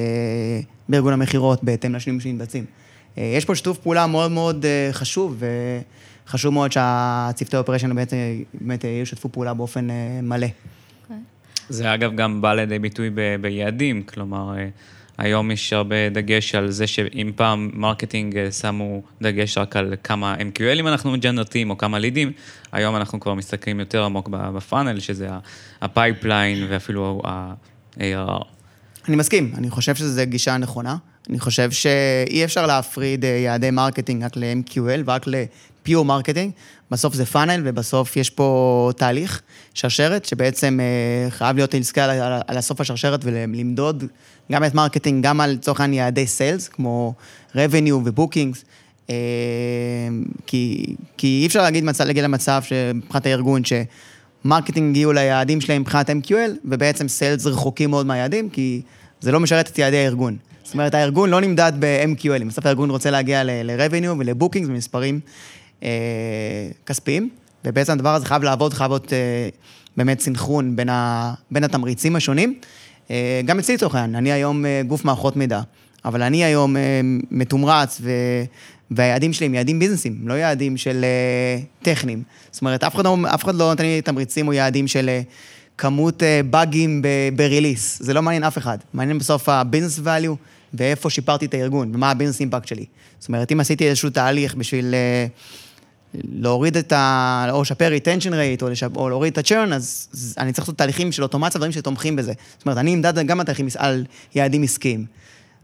בארגון 0.89 1.13
המכירות 1.13 1.63
בהתאם 1.63 1.95
לשינויים 1.95 2.21
שמתבצעים. 2.21 2.65
אה, 3.17 3.33
יש 3.37 3.45
פה 3.45 3.55
שיתוף 3.55 3.77
פעולה 3.77 4.07
מאוד 4.07 4.31
מאוד 4.31 4.65
אה, 4.65 4.89
חשוב, 4.91 5.43
וחשוב 6.27 6.53
מאוד 6.53 6.71
שהצוותי 6.71 7.55
ה 7.55 7.59
operation 7.59 7.95
באמת, 7.95 8.13
באמת 8.53 8.83
ישתפו 8.83 9.29
פעולה 9.29 9.53
באופן 9.53 9.89
אה, 9.89 10.19
מלא. 10.23 10.47
זה 11.69 11.93
אגב 11.93 12.15
גם 12.15 12.41
בא 12.41 12.53
לידי 12.53 12.79
ביטוי 12.79 13.09
ב- 13.09 13.35
ביעדים, 13.41 14.03
כלומר, 14.03 14.57
אה, 14.57 14.67
היום 15.17 15.51
יש 15.51 15.73
הרבה 15.73 16.09
דגש 16.09 16.55
על 16.55 16.71
זה 16.71 16.87
שאם 16.87 17.31
פעם 17.35 17.69
marketing 17.73 18.37
אה, 18.37 18.51
שמו 18.51 19.01
דגש 19.21 19.57
רק 19.57 19.75
על 19.75 19.93
כמה 20.03 20.35
MQLים 20.35 20.87
אנחנו 20.87 21.11
מג'נרטים 21.11 21.69
או 21.69 21.77
כמה 21.77 21.99
לידים, 21.99 22.31
היום 22.71 22.95
אנחנו 22.95 23.19
כבר 23.19 23.33
מסתכלים 23.33 23.79
יותר 23.79 24.03
עמוק 24.03 24.29
ב 24.29 24.38
funnel, 24.38 24.99
שזה 24.99 25.29
ה 25.81 25.90
pipeline 25.90 26.65
ואפילו 26.69 27.21
ה-ARR. 27.99 28.43
אני 29.07 29.15
מסכים, 29.15 29.51
אני 29.57 29.69
חושב 29.69 29.95
שזו 29.95 30.21
גישה 30.25 30.57
נכונה. 30.57 30.95
אני 31.29 31.39
חושב 31.39 31.71
שאי 31.71 32.43
אפשר 32.43 32.65
להפריד 32.65 33.25
אה, 33.25 33.29
יעדי 33.29 33.71
marketing 33.71 34.23
רק 34.23 34.37
ל-MQL 34.37 35.01
ורק 35.05 35.27
ל-Pure 35.27 36.03
marketing. 36.03 36.51
בסוף 36.91 37.13
זה 37.13 37.25
funnel 37.25 37.61
ובסוף 37.65 38.17
יש 38.17 38.29
פה 38.29 38.91
תהליך, 38.97 39.41
שרשרת, 39.73 40.25
שבעצם 40.25 40.79
אה, 40.79 41.31
חייב 41.31 41.55
להיות 41.55 41.73
להסתכל 41.73 42.01
על, 42.01 42.41
על, 42.47 42.57
הסוף 42.57 42.81
השרשרת 42.81 43.19
ולמדוד 43.23 44.03
גם 44.51 44.63
את 44.63 44.73
marketing, 44.73 45.25
גם 45.25 45.41
על 45.41 45.51
לצורך 45.51 45.79
העניין 45.79 46.05
יעדי 46.05 46.27
sales, 46.27 46.67
כמו 46.67 47.13
revenue 47.53 47.93
ו 47.93 48.00
bookings. 48.00 48.65
אה, 49.09 49.15
כי, 50.47 50.95
כי 51.17 51.39
אי 51.41 51.47
אפשר 51.47 51.61
להגיד, 51.61 51.83
מצב, 51.83 52.03
להגיע 52.03 52.23
למצב 52.23 52.61
שמבחינת 52.63 53.25
הארגון, 53.25 53.61
ש 54.43 54.52
marketing 54.52 54.89
הגיעו 54.89 55.13
ליעדים 55.13 55.61
שלהם 55.61 55.81
מבחינת 55.81 56.09
MQL, 56.09 56.51
ובעצם 56.65 57.07
sales 57.07 57.45
רחוקים 57.45 57.89
מאוד 57.89 58.05
מהיעדים, 58.05 58.49
כי 58.49 58.81
זה 59.21 59.31
לא 59.31 59.39
משרת 59.39 59.67
את 59.67 59.77
יעדי 59.77 59.97
הארגון. 59.97 60.37
זאת 60.63 60.73
אומרת, 60.73 60.93
הארגון 60.93 61.29
לא 61.29 61.41
נמדד 61.41 61.73
ב-MQL, 61.79 62.43
בסוף 62.47 62.65
הארגון 62.65 62.89
רוצה 62.89 63.11
להגיע 63.11 63.43
ל-revenue 63.43 64.15
ול 64.19 64.29
bookings 64.29 64.69
ומספרים 64.69 65.19
אה, 65.83 65.89
כספיים, 66.85 67.29
ובעצם 67.65 67.93
הדבר 67.93 68.15
הזה 68.15 68.25
חייב 68.25 68.43
לעבוד, 68.43 68.73
חייב 68.73 68.91
להיות 68.91 69.13
אה, 69.13 69.49
באמת 69.97 70.19
סנכרון 70.19 70.75
בין, 70.75 70.89
ה, 70.89 71.33
בין 71.51 71.63
התמריצים 71.63 72.15
השונים. 72.15 72.59
אה, 73.11 73.41
גם 73.45 73.59
אצלי 73.59 73.75
לצורך 73.75 73.95
העניין, 73.95 74.15
אני 74.15 74.31
היום 74.31 74.65
אה, 74.65 74.81
גוף 74.87 75.05
מערכות 75.05 75.35
מידע, 75.35 75.61
אבל 76.05 76.21
אני 76.21 76.43
היום 76.43 76.77
אה, 76.77 77.01
מתומרץ, 77.31 78.01
ו... 78.01 78.09
והיעדים 78.91 79.33
שלי 79.33 79.45
הם 79.45 79.53
יעדים 79.53 79.79
ביזנסים, 79.79 80.17
לא 80.23 80.33
יעדים 80.33 80.77
של 80.77 81.03
אה, 81.03 81.59
טכניים. 81.81 82.23
זאת 82.51 82.61
אומרת, 82.61 82.83
אף 82.83 82.95
אחד 82.95 83.03
לא, 83.05 83.17
אף 83.33 83.43
אחד 83.43 83.55
לא 83.55 83.69
נותן 83.69 83.83
לי 83.83 84.01
תמריצים 84.01 84.47
או 84.47 84.53
יעדים 84.53 84.87
של 84.87 85.09
אה, 85.09 85.21
כמות 85.77 86.23
אה, 86.23 86.41
באגים 86.49 87.01
ב 87.35 87.42
release. 87.42 88.01
זה 88.01 88.13
לא 88.13 88.21
מעניין 88.21 88.43
אף 88.43 88.57
אחד. 88.57 88.77
מעניין 88.93 89.17
בסוף 89.17 89.49
ה 89.49 89.55
business 89.55 89.99
value 89.99 90.35
ואיפה 90.73 91.09
שיפרתי 91.09 91.45
את 91.45 91.53
הארגון, 91.53 91.91
ומה 91.95 92.11
ה 92.11 92.14
business 92.14 92.39
impact 92.39 92.67
שלי. 92.67 92.85
זאת 93.19 93.27
אומרת, 93.27 93.51
אם 93.51 93.59
עשיתי 93.59 93.87
איזשהו 93.87 94.09
תהליך 94.09 94.55
בשביל 94.55 94.93
אה, 94.93 95.25
להוריד 96.13 96.77
את 96.77 96.91
ה... 96.91 97.47
או 97.51 97.61
לשפר 97.61 97.91
retention 97.97 98.31
rate, 98.31 98.61
או, 98.61 98.69
לשפ... 98.69 98.95
או 98.95 99.09
להוריד 99.09 99.31
את 99.31 99.51
ה-churn, 99.51 99.73
אז, 99.73 100.07
אז 100.13 100.35
אני 100.37 100.53
צריך 100.53 100.63
לעשות 100.63 100.77
תהליכים 100.77 101.11
של 101.11 101.23
אוטומציה, 101.23 101.59
דברים 101.59 101.71
שתומכים 101.71 102.15
בזה. 102.15 102.33
זאת 102.57 102.65
אומרת, 102.65 102.77
אני 102.77 102.93
אמדד 102.93 103.25
גם 103.25 103.39
התהליכים 103.39 103.67
על 103.77 104.05
יעדים 104.35 104.63
עסקיים. 104.63 105.05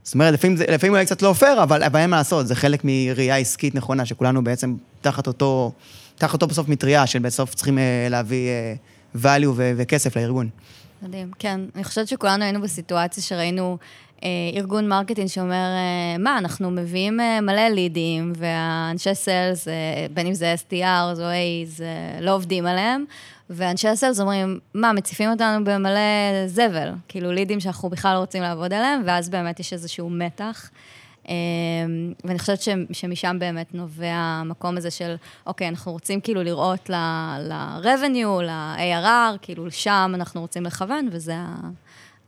זאת 0.08 0.14
אומרת, 0.14 0.34
לפעמים, 0.34 0.58
זה, 0.58 0.66
לפעמים 0.68 0.94
אולי 0.94 1.06
קצת 1.06 1.22
לא 1.22 1.34
פייר, 1.34 1.64
אבל, 1.64 1.84
אין 1.98 2.10
מה 2.10 2.18
לעשות, 2.18 2.48
זה 2.48 2.56
חלק 2.56 2.82
מראייה 2.84 3.38
עסקית 3.38 3.76
נכונה, 3.76 4.06
שכולנו 4.06 4.44
בעצם 4.44 4.76
תחת 5.02 5.28
אותו, 5.28 5.72
תחת 6.16 6.34
אותו 6.34 6.48
בסוף 6.48 6.70
מטריה, 6.70 7.08
של 7.08 7.20
בסוף 7.20 7.56
צריכים 7.56 7.78
אה, 7.78 8.08
להביא 8.10 8.50
אה, 8.50 8.74
value 9.16 9.48
ו- 9.56 9.72
וכסף 9.78 10.18
לארגון. 10.18 10.50
מדהים, 11.02 11.32
כן. 11.40 11.62
אני 11.76 11.84
חושבת 11.84 12.08
שכולנו 12.08 12.44
היינו 12.44 12.62
בסיטואציה 12.62 13.24
שראינו 13.24 13.78
ארגון 14.58 14.88
marketing 14.88 15.28
שאומר, 15.28 15.54
אה, 15.54 16.18
מה, 16.20 16.38
אנחנו 16.38 16.72
מביאים 16.72 17.20
אה, 17.20 17.42
מלא 17.42 17.68
leads, 17.68 18.34
והאנשי 18.36 19.16
sales, 19.16 19.68
אה, 19.68 19.74
בין 20.14 20.28
אם 20.28 20.34
זה 20.34 20.56
SDR 20.70 20.76
או 21.18 21.22
AE's, 21.22 21.82
אה, 21.82 22.22
לא 22.22 22.36
עובדים 22.36 22.66
עליהם, 22.66 23.06
ואנשי 23.50 23.88
ה 23.88 23.93
sales 23.93 24.20
אומרים, 24.20 24.60
מה, 24.74 24.94
מציפים 24.94 25.30
אותנו 25.32 25.64
במלא 25.66 26.00
זבל, 26.48 26.90
כאילו 27.08 27.32
leads 27.32 27.60
שאנחנו 27.60 27.90
בכלל 27.90 28.14
לא 28.14 28.20
רוצים 28.20 28.42
לעבוד 28.44 28.74
עליהם, 28.74 29.02
ואז 29.06 29.30
באמת 29.30 29.60
יש 29.60 29.74
איזשהו 29.74 30.10
מתח. 30.10 30.70
אה, 31.30 31.34
ואני 32.24 32.40
חושבת 32.40 32.62
ש- 32.62 32.70
שמשם 32.92 33.38
באמת 33.40 33.74
נובע 33.74 34.14
המקום 34.14 34.78
הזה 34.78 34.92
של, 34.92 35.16
אוקיי, 35.48 35.68
אנחנו 35.70 35.92
רוצים 35.92 36.22
כאילו 36.22 36.44
לראות 36.44 36.90
ל-revenue, 36.90 38.42
ל-ARR, 38.44 39.38
כאילו 39.42 39.72
שם 39.72 40.12
אנחנו 40.16 40.42
רוצים 40.42 40.64
לכוון, 40.64 41.10
וזה 41.12 41.34
ה- 41.36 41.70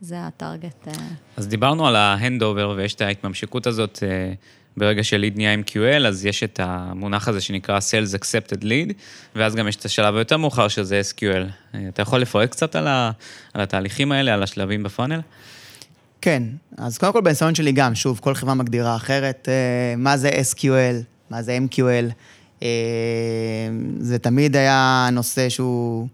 זה 0.01 0.27
הטארגט. 0.27 0.87
אה. 0.87 0.93
אז 1.37 1.47
דיברנו 1.47 1.87
על 1.87 1.95
ה 1.95 2.04
handover 2.04 2.73
ויש 2.77 2.93
את 2.93 3.01
ההתממשקות 3.01 3.67
הזאת, 3.67 3.99
אה, 4.03 4.33
ברגע 4.77 5.03
ש 5.03 5.14
lead 5.14 5.35
נהיה 5.37 5.55
MQL, 5.55 6.07
אז 6.07 6.25
יש 6.25 6.43
את 6.43 6.59
המונח 6.63 7.27
הזה 7.27 7.41
שנקרא 7.41 7.79
Sales 7.79 8.17
Accepted 8.19 8.61
Lead, 8.61 8.93
ואז 9.35 9.55
גם 9.55 9.67
יש 9.67 9.75
את 9.75 9.85
השלב 9.85 10.15
היותר 10.15 10.37
מאוחר 10.37 10.67
שזה 10.67 11.01
SQL. 11.11 11.75
אה, 11.75 11.87
אתה 11.89 12.01
יכול 12.01 12.19
לפרט 12.19 12.51
קצת 12.51 12.75
על, 12.75 12.87
ה, 12.87 13.11
על 13.53 13.61
התהליכים 13.61 14.11
האלה, 14.11 14.33
על 14.33 14.43
השלבים 14.43 14.83
ב 14.83 14.88
funnel? 14.88 15.21
כן, 16.21 16.43
אז 16.77 16.97
קודם 16.97 17.13
כל 17.13 17.21
בניסיון 17.21 17.55
שלי 17.55 17.71
גם, 17.71 17.95
שוב, 17.95 18.19
כל 18.23 18.33
חברה 18.33 18.53
מגדירה 18.53 18.95
אחרת, 18.95 19.47
מה 19.97 20.17
זה 20.17 20.29
SQL, 20.29 21.03
מה 21.29 21.41
זה 21.41 21.57
MQL. 21.67 22.11
זה 23.99 24.19
תמיד 24.19 24.55
היה 24.55 25.09
נושא 25.11 25.49
שהוא, 25.49 26.07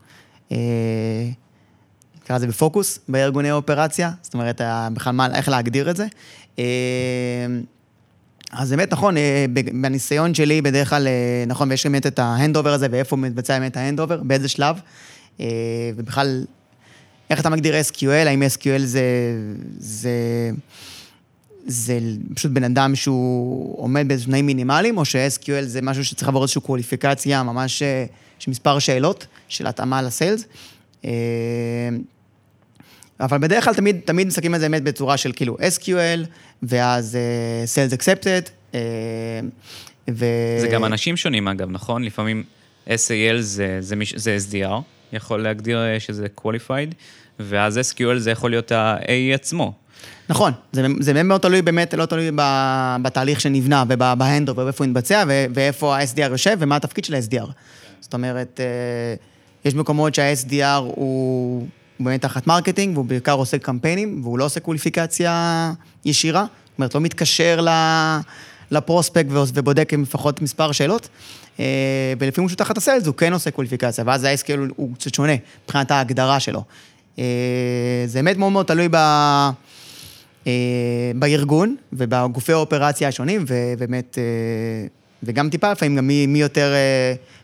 נקרא 2.25 2.36
לזה 2.36 2.48
בפוקוס, 2.48 3.00
בארגוני 3.10 3.51
operation, 3.51 4.12
זאת 4.22 4.34
אומרת, 4.34 4.62
בכלל 4.94 5.13
מה, 5.13 5.36
איך 5.36 5.50
להגדיר 5.50 5.89
את 5.89 5.96
זה. 5.96 6.08
אה, 6.60 6.65
אז 8.51 8.70
באמת, 8.70 8.94
נכון, 8.94 9.17
אה, 9.17 9.46
בניסיון 9.74 10.34
שלי, 10.34 10.62
בדרך 10.62 10.89
כלל, 10.89 11.08
אה, 11.08 11.44
נכון, 11.48 11.72
ויש 11.72 11.86
באמת 11.86 12.08
את 12.08 12.20
ה 12.20 12.25
handover 12.25 12.74
הזה, 12.74 12.88
ואיפה 12.91 13.15
מתבצע 13.15 13.60
באמת 13.60 13.77
ה 13.77 13.82
handover, 13.82 14.24
באיזה 14.24 14.48
שלב, 14.48 14.75
ובכלל, 15.96 16.46
איך 17.29 17.39
אתה 17.39 17.50
מגדיר 17.50 17.75
SQL? 17.91 18.27
האם 18.27 18.44
SQL 18.44 18.82
זה, 18.84 19.03
זה, 19.77 20.12
זה 21.65 22.00
פשוט 22.36 22.51
בן 22.51 22.63
אדם 22.63 22.96
שהוא 22.96 23.82
עומד 23.82 24.08
באיזה 24.08 24.25
תנאים 24.25 24.46
מינימליים, 24.46 24.98
או 24.98 25.05
ש-SQL 25.05 25.63
זה 25.63 25.82
משהו 25.82 26.05
שצריך 26.05 26.27
לעבור 26.27 26.44
איזושהי 26.44 26.62
קווליפיקציה, 26.62 27.44
ממש 27.44 27.84
יש 28.41 28.48
מספר 28.48 28.79
שאלות 28.79 29.27
של 29.48 29.67
התאמה 29.67 30.01
לסיילס. 30.01 30.46
אבל 33.19 33.38
בדרך 33.38 33.63
כלל 33.63 33.74
תמיד, 33.74 34.00
תמיד 34.05 34.27
מסתכלים 34.27 34.53
על 34.53 34.60
זה 34.60 34.69
באמת 34.69 34.84
בצורה 34.84 35.17
של 35.17 35.31
כאילו 35.31 35.57
SQL, 35.57 36.27
ואז 36.63 37.17
uh, 37.17 37.93
Sales 37.93 37.98
Accepted, 38.00 38.50
uh, 38.72 38.75
ו... 40.10 40.25
זה 40.60 40.67
גם 40.67 40.86
אנשים 40.86 41.17
שונים 41.17 41.48
אגב, 41.48 41.69
נכון? 41.69 42.03
לפעמים 42.03 42.43
SAL 42.88 43.39
זה, 43.39 43.77
זה, 43.79 43.95
זה 44.15 44.38
SDR, 44.50 44.81
יכול 45.13 45.43
להגדיר 45.43 45.77
אה, 45.77 46.00
שזה 46.00 46.27
qualified, 46.41 46.93
ואז 47.39 47.77
SQL 47.77 48.17
זה 48.17 48.31
יכול 48.31 48.50
להיות 48.50 48.72
ה-AE 48.72 49.36
עצמו. 49.36 49.74
נכון, 50.29 50.51
זה, 50.72 50.88
זה 51.00 51.24
מאוד 51.24 51.41
תלוי, 51.41 51.62
באמת 51.62 51.93
לא 51.93 52.05
תלוי 52.05 52.31
ב, 52.36 52.41
בתהליך 53.01 53.41
שנבנה 53.41 53.84
וב 53.88 54.02
handover, 54.02 54.65
ואיפה 54.65 54.84
הוא 54.84 54.89
מתבצע, 54.89 55.24
ו, 55.27 55.45
ואיפה 55.53 55.98
ה-SDR 55.98 56.31
יושב, 56.31 56.57
ומה 56.60 56.75
התפקיד 56.75 57.05
של 57.05 57.15
ה-SDR. 57.15 57.51
זאת 58.00 58.13
אומרת, 58.13 58.60
יש 59.65 59.75
מקומות 59.75 60.15
שה-SDR 60.15 60.79
הוא 60.79 61.67
באמת 62.00 62.22
תחת 62.22 62.48
marketing, 62.48 62.98
והוא 62.98 63.06
בעיקר 63.06 63.34
עושה 63.34 63.58
קמפיינים, 63.58 64.22
והוא 64.24 64.40
לא 64.40 64.46
עושה 64.46 64.60
קווליפיקציה 64.60 65.74
ישירה, 66.06 66.46
זאת 66.46 66.78
אומרת, 66.78 66.96
לא 66.96 67.02
מתקשר. 67.02 67.66
ל 68.72 68.78
prospect 68.78 69.27
ובודק 69.32 69.94
עם 69.94 70.02
לפחות 70.02 70.42
מספר 70.42 70.72
שאלות, 70.72 71.10
אה, 71.60 71.66
ולפעמים 72.20 72.50
שהוא 72.50 72.58
תחת 72.58 72.78
ה 72.77 72.82
sales, 72.82 73.08
הוא 73.08 73.16
כן 73.16 73.34
עושה 73.34 73.52
קווליפיקציה, 73.51 74.03
ואז 74.08 74.24
ה-SQL 74.24 74.74
הוא 74.75 74.96
קצת 74.96 75.14
שונה 75.14 75.34
מבחינת 75.64 75.92
ההגדרה 75.92 76.40
שלו. 76.40 76.64
אה, 77.20 77.24
זה 78.06 78.20
באמת 78.20 78.38
מאוד 78.38 78.52
מאוד 78.52 78.66
תלוי 78.66 78.88
ב... 78.92 78.96
אה, 80.48 81.12
בארגון 81.16 81.75
ובגופי 81.94 82.54
ה 82.53 82.59
operation 82.59 83.08
השונים, 83.08 83.46
ובאמת, 83.48 84.18
וגם 85.24 85.50
טיפה 85.50 85.72
לפעמים 85.72 85.96
גם 85.96 86.08
מי, 86.08 86.28
מי 86.28 86.42
יותר 86.42 86.74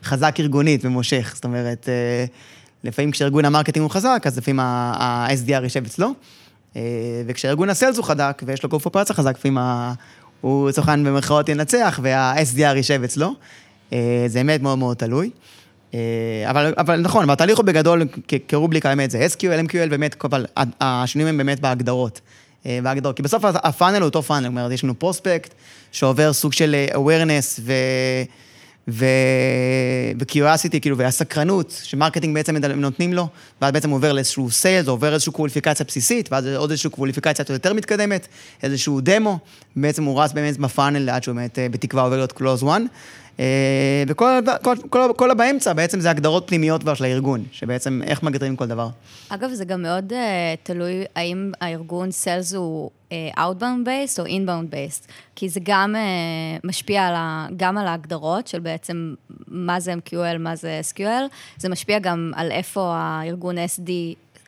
חזק 0.03 0.35
ארגונית 0.39 0.85
ומושך. 0.85 1.31
זאת 1.35 1.43
אומרת, 1.43 1.89
לפעמים 2.83 3.11
כשארגון 3.11 3.45
ה 3.45 3.49
marketing 3.49 3.83
הוא 3.83 3.91
חזק, 3.91 4.23
אז 4.25 4.37
לפעמים 4.37 4.59
ה-SDR 4.59 5.63
יושב 5.63 5.85
אצלו, 5.85 6.13
אה, 6.75 6.81
וכשארגון 7.27 7.69
ה 7.69 7.74
sales 7.74 7.97
הוא 7.97 8.05
חזק 8.05 8.41
ויש 8.45 8.63
לו 8.63 8.69
גוף 8.69 8.85
operation 8.85 9.15
חזק, 9.15 9.35
לפעמים 9.37 9.57
הוא 10.41 10.69
לצורך 10.69 10.89
העניין 10.89 11.07
במרכאות 11.07 11.49
ינצח, 11.49 11.99
וה-SDR 12.03 12.75
יישב 12.75 13.01
אצלו. 13.03 13.33
אה, 13.93 14.25
זה 14.27 14.39
באמת 14.39 14.61
מאוד 14.61 14.77
מאוד 14.77 14.97
תלוי. 14.97 15.29
אה, 15.93 15.99
אבל, 16.49 16.73
אבל 16.77 17.01
נכון, 17.01 17.23
אבל 17.23 17.33
התהליך 17.33 17.57
הוא 17.57 17.65
בגדול, 17.65 18.03
כ- 18.27 18.33
כרובריקה 18.47 18.89
באמת 18.89 19.11
זה 19.11 19.27
SQL, 19.37 19.69
MQL, 19.69 19.89
באמת, 19.89 20.25
אבל 20.25 20.45
השינויים 20.81 21.33
הם 21.33 21.37
באמת 21.37 21.59
בהגדרות. 21.59 22.21
בהגדרות, 22.83 23.15
כי 23.15 23.23
בסוף 23.23 23.43
ה 23.45 23.53
funnel 23.53 23.97
הוא 23.97 24.05
אותו 24.05 24.23
funnel, 24.23 24.41
זאת 24.41 24.47
אומרת, 24.47 24.71
יש 24.71 24.83
לנו 24.83 24.99
prospect 24.99 25.53
שעובר 25.91 26.33
סוג 26.33 26.53
של 26.53 26.85
awareness 26.93 27.59
ו... 27.61 27.73
ו... 28.87 29.05
ו-curiosity, 30.19 30.79
כאילו, 30.81 30.97
והסקרנות 30.97 31.81
ש 31.83 31.93
marketing 31.93 32.35
בעצם 32.35 32.57
נותנים 32.57 33.13
לו, 33.13 33.27
ואז 33.61 33.71
בעצם 33.71 33.89
עובר 33.89 34.13
לאיזשהו 34.13 34.51
סיילס, 34.51 34.87
עובר 34.87 35.13
איזושהי 35.13 35.31
קווליפיקציה 35.31 35.85
בסיסית, 35.85 36.31
ואז 36.31 36.47
עוד 36.47 36.71
איזושהי 36.71 36.89
קווליפיקציה 36.89 37.45
יותר 37.49 37.73
מתקדמת, 37.73 38.27
איזשהו 38.63 39.01
דמו, 39.01 39.39
בעצם 39.75 40.03
הוא 40.03 40.21
רץ 40.21 40.31
באמת 40.31 40.57
בפאנל 40.57 41.09
עד 41.09 41.23
שהוא 41.23 41.35
באמת 41.35 41.59
אה, 41.59 41.69
בתקווה 41.69 42.03
עובר 42.03 42.15
להיות 42.15 42.31
close 42.31 42.63
one. 42.63 42.81
אה, 43.39 44.03
וכל 44.07 44.39
כל, 44.61 44.75
כל, 44.89 45.11
כל 45.17 45.31
הבאמצע 45.31 45.73
בעצם 45.73 45.99
זה 45.99 46.09
הגדרות 46.09 46.43
פנימיות 46.47 46.81
כבר 46.81 46.93
של 46.93 47.03
הארגון, 47.03 47.43
שבעצם 47.51 48.01
איך 48.05 48.23
מגדירים 48.23 48.55
כל 48.55 48.67
דבר. 48.67 48.89
אגב, 49.29 49.49
זה 49.53 49.65
גם 49.65 49.81
מאוד 49.81 50.11
uh, 50.11 50.15
תלוי 50.63 51.03
האם 51.15 51.51
הארגון 51.61 52.11
סיילס 52.11 52.53
הוא 52.53 52.89
outbound 53.37 53.85
based 53.85 54.19
או 54.19 54.25
inbound 54.25 54.73
based, 54.73 55.11
כי 55.35 55.49
זה 55.49 55.59
גם 55.63 55.95
uh, 55.95 56.67
משפיע 56.67 57.07
על 57.07 57.13
ה, 57.15 57.47
גם 57.57 57.77
על 57.77 57.87
ההגדרות 57.87 58.47
של 58.47 58.59
בעצם 58.59 59.15
מה 59.47 59.79
זה 59.79 59.93
MQL, 59.93 60.37
מה 60.39 60.55
זה 60.55 60.81
SQL, 60.93 61.23
זה 61.57 61.69
משפיע 61.69 61.99
גם 61.99 62.31
על 62.35 62.51
איפה 62.51 62.93
הארגון 62.95 63.57
SDR, 63.57 63.89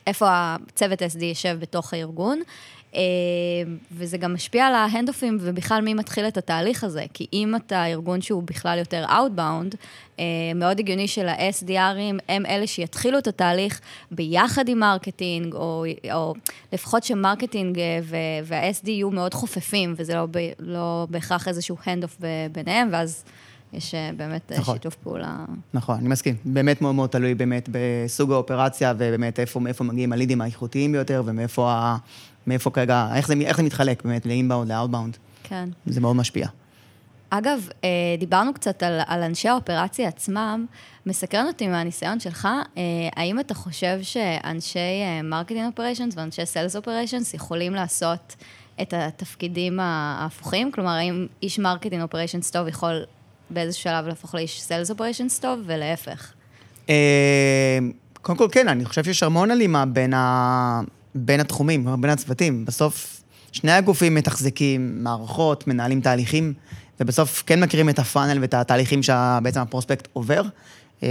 איפה 0.07 0.25
הצוות 0.29 1.01
SDR 1.01 1.23
יושב 1.23 1.57
בתוך 1.59 1.93
הארגון. 1.93 2.41
אה, 2.95 3.01
וזה 3.91 4.17
גם 4.17 4.33
משפיע 4.33 4.65
על 4.65 4.75
ה 4.75 4.81
handoffים 4.81 5.37
ובכלל 5.41 5.81
מי 5.81 5.93
מתחיל 5.93 6.27
את 6.27 6.37
התהליך 6.37 6.83
הזה, 6.83 7.05
כי 7.13 7.27
אם 7.33 7.55
אתה 7.55 7.85
ארגון 7.85 8.21
שהוא 8.21 8.43
בכלל 8.43 8.79
יותר 8.79 9.05
Outbound, 9.09 9.75
אה, 10.19 10.25
מאוד 10.55 10.79
הגיוני 10.79 11.07
שה-SDRים 11.07 12.19
הם 12.29 12.45
אלה 12.45 12.67
שיתחילו 12.67 13.17
את 13.17 13.27
התהליך 13.27 13.81
ביחד 14.11 14.69
עם 14.69 14.79
marketing, 14.79 15.53
או, 15.53 15.85
או 16.13 16.33
לפחות 16.73 17.03
ש 17.03 17.17
marketing 17.17 17.79
אה, 17.79 17.99
וה-SDR 18.43 18.89
יהיו 18.89 19.11
מאוד 19.11 19.33
חופפים, 19.33 19.93
וזה 19.97 20.15
לא, 20.15 20.27
לא 20.59 21.07
בהכרח 21.09 21.47
איזשהו 21.47 21.77
handoff 21.85 22.17
ביניהם, 22.51 22.89
ואז... 22.91 23.23
יש 23.73 23.95
באמת 24.17 24.51
נכון. 24.51 24.75
שיתוף 24.75 24.95
פעולה. 24.95 25.45
נכון, 25.73 25.95
אני 25.95 26.07
מסכים. 26.07 26.35
באמת 26.45 26.81
מאוד 26.81 26.95
מאוד 26.95 27.09
תלוי 27.09 27.35
באמת 27.35 27.69
בסוג 27.71 28.31
ה 28.31 28.37
operation, 28.37 28.93
ובאמת 28.97 29.39
איפה, 29.39 29.59
מאיפה 29.59 29.83
מגיעים 29.83 30.13
ה 30.13 30.18
leads 30.18 30.41
האיכותיים 30.41 30.91
ביותר, 30.91 31.23
ומאיפה. 31.25 31.95
מאיפה 32.47 32.69
כרגע, 32.69 33.07
איך 33.15 33.27
זה, 33.27 33.33
איך 33.41 33.57
זה 33.57 33.63
מתחלק 33.63 34.05
באמת 34.05 34.25
ל 34.25 34.30
inbound, 34.30 34.71
ל 34.71 34.76
outbound. 34.76 35.17
כן. 35.43 35.69
זה 35.85 36.01
מאוד 36.01 36.15
משפיע. 36.15 36.47
אגב, 37.29 37.69
אה, 37.83 37.89
דיברנו 38.19 38.53
קצת 38.53 38.83
על, 38.83 38.99
על 39.07 39.23
אנשי 39.23 39.49
ה 39.49 39.55
operation 39.55 40.07
עצמם. 40.07 40.65
מסקרן 41.05 41.47
אותי 41.47 41.67
מהניסיון 41.67 42.19
שלך, 42.19 42.47
אה, 42.77 42.81
האם 43.15 43.39
אתה 43.39 43.53
חושב 43.53 43.99
שאנשי 44.01 44.79
marketing 45.23 45.65
operations 45.65 46.17
ואנשי 46.17 46.45
sales 46.45 46.75
operations 46.75 47.33
יכולים 47.33 47.73
לעשות 47.73 48.35
את 48.81 48.93
התפקידים 48.97 49.79
ההפוכים? 49.79 50.71
כלומר, 50.71 50.91
האם 50.91 51.27
איש 51.43 51.59
marketing 51.59 52.01
operations 52.01 52.51
טוב 52.51 52.67
יכול 52.67 53.03
באיזשהו 53.49 53.83
שלב 53.83 54.07
להפוך 54.07 54.35
לאיש 54.35 54.61
sales 54.61 54.91
operations 54.91 55.39
טוב, 55.39 55.59
ולהפך? 55.65 56.33
אה, 56.89 57.79
קודם 58.21 58.37
כל, 58.37 58.47
כן, 58.51 58.67
אני 58.67 58.85
חושב 58.85 59.03
שיש 59.03 59.23
המון 59.23 59.51
הלימה 59.51 59.85
בין 59.85 60.13
ה... 60.13 60.81
בין 61.15 61.39
התחומים, 61.39 61.87
בין 61.99 62.11
הצוותים. 62.11 62.65
בסוף, 62.65 63.23
שני 63.51 63.71
הגופים 63.71 64.15
מתחזקים 64.15 65.03
מערכות, 65.03 65.67
מנהלים 65.67 66.01
תהליכים, 66.01 66.53
ובסוף 66.99 67.43
כן 67.45 67.63
מכירים 67.63 67.89
את 67.89 67.99
ה 67.99 68.05
funnel 68.05 68.37
ואת 68.41 68.53
התהליכים 68.53 69.03
שבעצם 69.03 69.59
ה 69.59 69.65
prospect 69.65 70.07
עובר. 70.13 70.41
אה, 71.03 71.09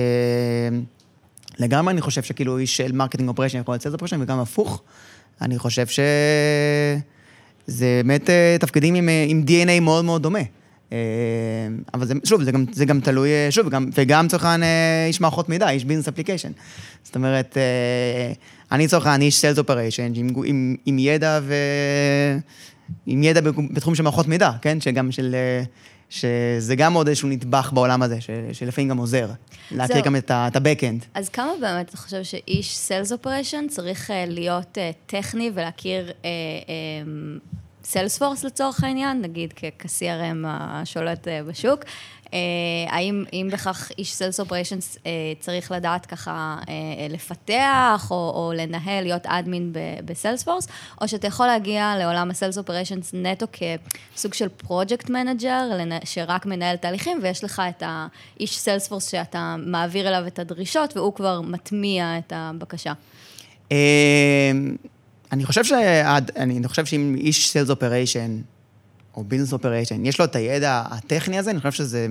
לגמרי 1.58 1.92
אני 1.92 2.00
חושב 2.00 2.22
שכאילו 2.22 2.58
איש 2.58 2.76
של 2.76 2.92
marketing 2.92 3.28
operation 3.28 3.58
יכול 3.58 3.74
ל 3.74 3.77
sales 3.77 3.92
operation, 3.92 4.22
וגם 4.22 4.38
הפוך. 4.38 4.82
אני 5.40 5.58
חושב 5.58 5.86
שזה 5.86 7.00
באמת 7.78 8.30
אה, 8.30 8.56
תפקידים 8.60 8.94
עם, 8.94 9.08
אה, 9.08 9.24
עם 9.28 9.44
DNA 9.48 9.80
מאוד 9.80 10.04
מאוד 10.04 10.22
דומה. 10.22 10.42
אבל 11.94 12.06
זה, 12.06 12.14
שוב, 12.24 12.42
זה 12.42 12.52
גם, 12.52 12.64
זה 12.72 12.84
גם 12.84 13.00
תלוי, 13.00 13.30
שוב, 13.50 13.68
גם, 13.68 13.90
וגם 13.94 14.28
צריך 14.28 14.48
איש 15.06 15.20
מערכות 15.20 15.48
מידע, 15.48 15.70
איש 15.70 15.84
business 15.84 16.08
application. 16.08 16.52
זאת 17.04 17.16
אומרת, 17.16 17.56
אני 18.72 18.84
לצורך 18.84 19.06
העניין 19.06 19.22
איש 19.22 19.36
sales 19.36 19.58
operation 19.58 20.12
עם, 20.14 20.28
עם, 20.44 20.76
עם 20.86 20.98
ידע 20.98 21.40
ו... 21.42 21.54
עם 23.06 23.22
ידע 23.22 23.40
בתחום 23.72 23.94
של 23.94 24.02
מערכות 24.02 24.28
מידע, 24.28 24.50
כן? 24.62 24.80
שגם 24.80 25.12
של... 25.12 25.36
שזה 26.10 26.76
גם 26.76 26.94
עוד 26.94 27.08
איזשהו 27.08 27.28
נדבך 27.28 27.70
בעולם 27.72 28.02
הזה, 28.02 28.20
ש, 28.20 28.30
שלפעמים 28.52 28.88
גם 28.88 28.98
עוזר. 28.98 29.28
להכיר 29.70 30.00
גם 30.00 30.16
את 30.16 30.30
ה-Backend. 30.30 31.04
אז 31.14 31.28
כמה 31.28 31.52
באמת 31.60 31.88
אתה 31.88 31.96
חושב 31.96 32.22
שאיש 32.22 32.76
sales 32.76 33.12
operation 33.12 33.64
צריך 33.68 34.10
להיות 34.26 34.78
טכני 35.06 35.50
ולהכיר 35.54 36.10
Salesforce 37.92 38.44
לצורך 38.44 38.84
העניין, 38.84 39.22
נגיד 39.22 39.52
כ-CRM 39.56 40.46
השולט 40.46 41.26
uh, 41.26 41.30
בשוק, 41.48 41.84
אה, 42.34 42.38
האם, 42.88 43.09
האם 43.09 43.24
בכלל 43.32 43.90
איש 43.98 44.12
sales 44.12 44.40
operations 44.40 44.98
אה, 45.06 45.10
צריך 45.40 45.72
לדעת 45.72 46.06
ככה 46.06 46.58
אה, 46.68 46.74
לפתח 47.08 48.06
או, 48.10 48.16
או 48.16 48.52
לנהל, 48.56 49.02
להיות 49.04 49.26
admin 49.26 49.72
ב 50.04 50.10
Salesforce, 50.10 50.68
או 51.00 51.08
שאתה 51.08 51.26
יכול 51.26 51.46
להגיע 51.46 51.94
לעולם 51.98 52.30
ה 52.30 52.35
sales 52.35 52.58
operations 52.58 53.14
נטו 53.14 53.46
כסוג 53.52 54.34
של 54.34 54.48
project 54.48 55.10
manager, 55.10 55.70
שרק 56.04 56.46
מנהל 56.46 56.76
תהליכים, 56.76 57.18
ויש 57.22 57.44
לך 57.44 57.62
את 57.68 57.82
האיש 57.86 58.58
Salesforce 58.58 59.10
שאתה 59.10 59.56
מעביר 59.58 60.08
אליו 60.08 60.26
את 60.26 60.38
הדרישות, 60.38 60.96
והוא 60.96 61.14
כבר 61.14 61.40
מטמיע 61.40 62.18
את 62.18 62.32
הבקשה. 62.36 62.92
אני 65.32 65.44
חושב, 65.44 65.62
אני 66.36 66.68
חושב 66.68 66.84
שאם 66.84 67.14
איש 67.18 67.50
sales 67.50 67.70
operation 67.70 68.40
או 69.16 69.24
business 69.24 69.52
operation, 69.52 70.06
יש 70.06 70.18
לו 70.18 70.24
את 70.24 70.36
הידע 70.36 70.82
הטכני 70.90 71.38
הזה, 71.38 71.50
אני 71.50 71.58
חושב 71.58 71.72
שזה 71.72 72.06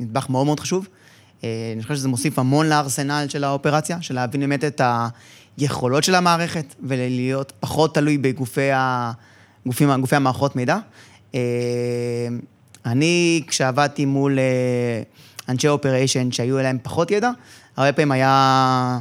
נדבך 0.00 0.30
מאוד 0.30 0.46
מאוד 0.46 0.60
חשוב. 0.60 0.88
אה, 1.44 1.72
אני 1.74 1.82
חושב 1.82 1.94
שזה 1.94 2.08
מוסיף 2.08 2.38
המון 2.38 2.68
לארסנל 2.68 3.26
של 3.28 3.44
האופרציה, 3.44 4.02
של 4.02 4.14
להבין 4.14 4.40
באמת 4.40 4.64
את 4.64 4.80
היכולות 5.58 6.04
של 6.04 6.14
המערכת, 6.14 6.74
ולהיות 6.82 7.52
פחות 7.60 7.94
תלוי 7.94 8.18
בגופי 8.18 8.70
ה... 8.70 9.12
גופים, 9.66 10.00
גופי 10.00 10.16
המערכות 10.16 10.56
מידע. 10.56 10.78
אה, 11.34 11.40
אני, 12.86 13.42
כשעבדתי 13.46 14.04
מול 14.04 14.38
אה, 14.38 15.02
אנשי 15.48 15.68
operation 15.68 16.32
שהיו 16.32 16.58
אליהם 16.58 16.78
פחות 16.82 17.10
ידע, 17.10 17.30
הרבה 17.76 17.92
פעמים 17.92 18.12
היה... 18.12 18.98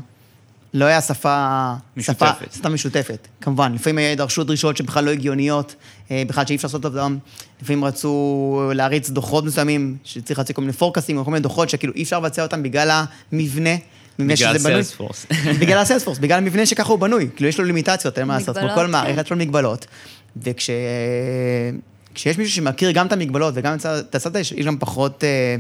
לא 0.74 0.86
היה 0.86 1.02
שפה... 1.02 1.74
משותפת. 1.98 2.54
שפה 2.54 2.70
משותפת, 2.70 3.28
כמובן. 3.42 3.74
לפעמים 3.74 4.18
דרשו 4.18 4.44
דרישות 4.44 4.78
שבכלל 4.78 5.04
לא 5.04 5.12
הגיוניות, 5.12 5.76
אה, 6.12 6.24
בכלל 6.28 6.46
שאי 6.46 6.56
אפשר 6.56 6.68
לעשות 6.68 6.86
אותם. 6.86 7.18
לפעמים 7.62 7.86
רצו 7.86 8.72
להריץ 8.76 9.10
דוחות 9.10 9.44
מסוימים, 9.44 9.98
שצריך 10.04 10.40
להציג 10.40 10.56
כל 10.56 10.62
מיני 10.62 10.74
פורקסים, 10.74 11.18
או 11.18 11.26
כל 11.26 11.32
מיני 11.32 11.44
דוחות 11.44 11.70
שכאילו 11.70 11.94
אי 11.96 12.04
אפשר 12.04 12.20
לבצע 12.20 12.44
אותם 12.44 12.64
בגלל 12.64 13.04
המבנה. 13.32 13.76
בגלל 14.20 14.58
סיילספורס. 14.58 15.26
בגלל 15.62 15.78
הסיילספורס, 15.78 16.18
בגלל 16.18 16.38
המבנה 16.38 16.66
שככה 16.66 16.92
הוא 16.92 17.00
בנוי. 17.00 17.30
כאילו, 17.36 17.50
יש 17.50 17.60
לו 17.60 17.66
לימיטציות, 17.66 18.20
אין 18.20 18.28
מה 18.28 18.34
לעשות. 18.34 18.58
כמו 18.58 18.70
כל 18.76 18.88
מערכת 18.88 19.26
יש 19.26 19.32
לו 19.32 19.38
מגבלות. 19.38 19.86
וכשיש 20.38 22.38
מישהו 22.38 22.56
שמכיר 22.56 22.92
גם 22.92 23.08
את 23.08 23.12
המגבלות 23.12 23.54
וגם 23.58 23.76
את 23.76 24.16
הצד, 24.16 24.36
יש 24.36 24.54
גם 24.54 24.78
פחות 24.78 25.24
אה, 25.24 25.56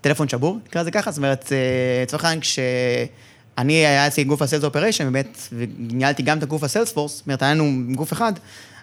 טלפון 0.00 0.28
שבור, 0.28 0.58
נקרא 0.66 0.82
לזה 0.82 0.90
ככה. 0.90 1.10
זאת 1.10 1.18
אומרת, 1.18 1.52
אה, 1.52 2.02
לצורך 2.02 2.24
העניין, 2.24 2.40
כש... 2.40 2.58
אני 3.58 3.72
היה 3.72 4.06
אצלי 4.06 4.24
גוף 4.24 4.42
ה 4.42 4.46
sales 4.46 4.64
operation, 4.64 5.12
באמת, 5.12 5.38
וניהלתי 5.52 6.22
גם 6.22 6.38
את 6.38 6.42
הגוף 6.42 6.64
ה 6.64 6.92
Salesforce, 6.92 7.16
זאת 7.16 7.26
אומרת, 7.26 7.42
היה 7.42 7.54
לנו 7.54 7.82
גוף 7.94 8.12
אחד, 8.12 8.32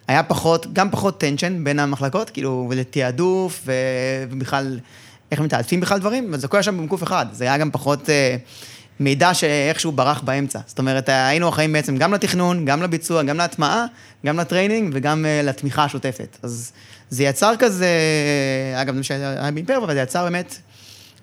היה 0.08 0.23
פחות, 0.23 0.73
גם 0.73 0.91
פחות 0.91 1.19
tension 1.19 1.63
בין 1.63 1.79
המחלקות, 1.79 2.29
כאילו, 2.29 2.67
ולתעדוף, 2.69 3.67
ובכלל, 4.29 4.79
איך 5.32 5.39
מתעדפים 5.39 5.79
בכלל 5.79 5.99
דברים, 5.99 6.29
וזה 6.34 6.47
הכל 6.47 6.62
שם 6.62 6.86
בגוף 6.86 7.03
אחד. 7.03 7.25
זה 7.32 7.43
היה 7.43 7.58
גם 7.58 7.71
פחות 7.71 8.10
אה, 8.10 8.36
מידע 8.99 9.34
שאיכשהו 9.34 9.91
ברח 9.91 10.21
באמצע. 10.21 10.60
זאת 10.67 10.79
אומרת, 10.79 11.10
היינו 11.10 11.49
אחראים 11.49 11.73
בעצם 11.73 11.97
גם 11.97 12.13
לתכנון, 12.13 12.65
גם 12.65 12.84
לביצוע, 12.84 13.23
גם 13.23 13.38
להטמעה, 13.38 13.86
גם 14.25 14.39
ל 14.39 14.45
training 14.45 14.91
וגם 14.93 15.25
אה, 15.25 15.41
לתמיכה 15.43 15.84
השוטפת. 15.84 16.38
אז 16.43 16.71
זה 17.10 17.23
יצר 17.23 17.53
כזה, 17.60 17.88
אגב, 18.75 18.95
זה 18.95 19.03
שהיה 19.03 19.51
באימפריה, 19.51 19.79
אבל 19.79 19.93
זה 19.93 19.99
יצר 19.99 20.23
באמת 20.23 20.58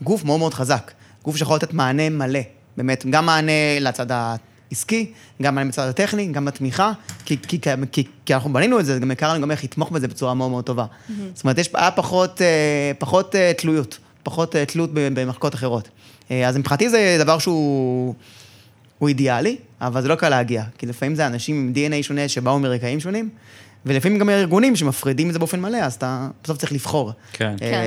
גוף 0.03 0.25
מאוד 0.25 0.39
מאוד 0.39 0.55
חזק. 0.55 0.93
גוף 1.25 1.37
שיכול 1.37 1.57
לתת 1.57 1.73
מענה 1.73 2.11
מלא. 2.11 2.41
באמת, 2.77 3.07
גם 3.11 3.27
מענה 3.27 3.81
לצד 3.81 4.07
העסקי, 4.11 5.13
גם 5.43 5.55
מענה 5.55 5.71
בצד 5.71 5.89
הטכני, 5.89 6.27
גם 6.27 6.45
בתמיכה, 6.45 6.93
כי, 7.25 7.37
כי, 7.49 7.59
כי, 7.93 8.05
כי 8.25 8.35
אנחנו 8.35 8.53
בנינו 8.53 8.81
את 8.81 8.87
זה, 8.87 8.99
גם 8.99 9.11
הכרנו 9.11 9.43
גם 9.43 9.51
איך 9.51 9.65
לתמוך 9.65 9.91
בזה 9.91 10.09
בצורה 10.09 10.35
מאוד 10.35 10.51
מאוד 10.51 10.65
טובה. 10.65 10.85
Mm-hmm. 10.85 11.13
זאת 11.35 11.45
אומרת, 11.45 11.59
יש, 11.59 11.71
היה 11.75 11.91
פחות, 11.91 12.43
אה, 12.43 12.93
פחות 12.99 13.35
אה, 13.35 13.53
תלויות, 13.57 13.99
פחות 14.23 14.57
אה, 14.57 14.65
תלות 14.65 14.91
במחלקות 14.93 15.55
אחרות. 15.55 15.89
אז 16.47 16.57
מבחינתי 16.57 16.91
זה 16.91 17.17
דבר 17.21 17.39
שהוא 17.39 18.15
הוא 18.99 19.09
אידיאלי, 19.09 19.57
אבל 19.81 20.03
זה 20.03 20.09
לא 20.09 20.15
קל 20.15 20.29
להגיע, 20.29 20.65
כי 20.79 20.87
לפעמים 20.87 21.15
זה 21.15 21.27
אנשים 21.27 21.57
עם 21.57 21.73
DNA 21.75 22.03
שונה 22.03 22.29
שבאו 22.29 22.59
מרקעים 22.59 23.01
שונים. 23.01 23.29
ולפעמים 23.87 24.19
גם 24.19 24.31
ארגונים 24.31 24.77
שמפרידים 24.77 25.29
את 25.29 25.33
זה 25.33 25.39
באופן 25.39 25.61
מלא, 25.61 25.77
אז 25.77 25.95
אתה 25.95 26.29
בסוף 26.45 26.59
צריך 26.59 26.73
לבחור. 26.73 27.13
כן. 27.33 27.55
כן. 27.59 27.83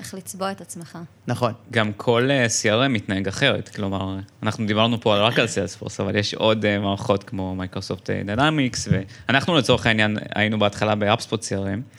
איך 0.00 0.14
לצבוע 0.14 0.52
את 0.52 0.60
עצמך. 0.60 0.98
נכון. 1.26 1.52
גם 1.70 1.92
כל 1.92 2.28
אה, 2.30 2.46
CRM 2.46 2.88
מתנהג 2.88 3.28
אחרת, 3.28 3.68
כלומר, 3.68 4.16
אנחנו 4.42 4.66
דיברנו 4.66 5.00
פה 5.00 5.16
רק 5.16 5.38
על 5.38 5.46
סיילספורס, 5.46 6.00
אבל 6.00 6.16
יש 6.16 6.34
עוד 6.34 6.64
אה, 6.64 6.78
מערכות 6.78 7.24
כמו 7.24 7.54
Microsoft 7.54 8.10
Dynamics, 8.10 8.88
ואנחנו 9.28 9.56
לצורך 9.56 9.86
העניין 9.86 10.18
היינו 10.34 10.58
בהתחלה 10.58 10.94
ב 10.94 11.00
HubSpot 11.00 11.44
CRM, 11.44 11.98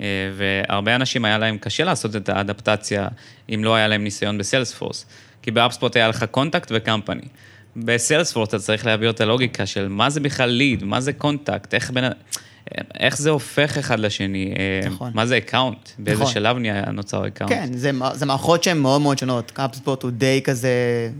אה, 0.00 0.06
והרבה 0.36 0.94
אנשים 0.94 1.24
היה 1.24 1.38
להם 1.38 1.58
קשה 1.58 1.84
לעשות 1.84 2.16
את 2.16 2.28
האדפטציה 2.28 3.08
אם 3.54 3.64
לא 3.64 3.74
היה 3.74 3.88
להם 3.88 4.04
ניסיון 4.04 4.38
ב 4.38 4.44
Salesforce, 4.44 5.06
כי 5.42 5.50
ב 5.50 5.56
HubSpot 5.56 5.96
היה 5.96 6.08
לך 6.08 6.24
contact 6.30 6.72
ו 6.74 6.80
company. 6.80 7.28
ב 7.76 7.83
Salesforce 7.83 8.48
אתה 8.48 8.58
צריך 8.58 8.86
להעביר 8.86 9.10
את 9.10 9.20
הלוגיקה 9.20 9.66
של 9.66 9.88
מה 9.88 10.10
זה 10.10 10.20
בכלל 10.20 10.50
lead, 10.50 10.84
מה 10.84 11.00
זה 11.00 11.12
contact, 11.12 11.74
איך 11.74 11.90
בין... 11.90 12.04
איך 13.00 13.18
זה 13.18 13.30
הופך 13.30 13.78
אחד 13.78 13.98
לשני? 14.00 14.54
נכון. 14.86 15.10
מה 15.14 15.26
זה 15.26 15.36
account? 15.36 15.88
באיזה 15.98 16.20
נכון. 16.22 16.32
שלב 16.34 16.56
נהיה 16.58 16.90
נוצר 16.92 17.26
account? 17.26 17.52
כן, 17.52 17.68
זה, 17.72 17.90
זה 18.14 18.26
מערכות 18.26 18.62
שהן 18.64 18.78
מאוד 18.78 19.00
מאוד 19.00 19.18
שונות. 19.18 19.50
HubSpot 19.50 20.02
הוא 20.02 20.10
די 20.10 20.40
כזה 20.44 20.70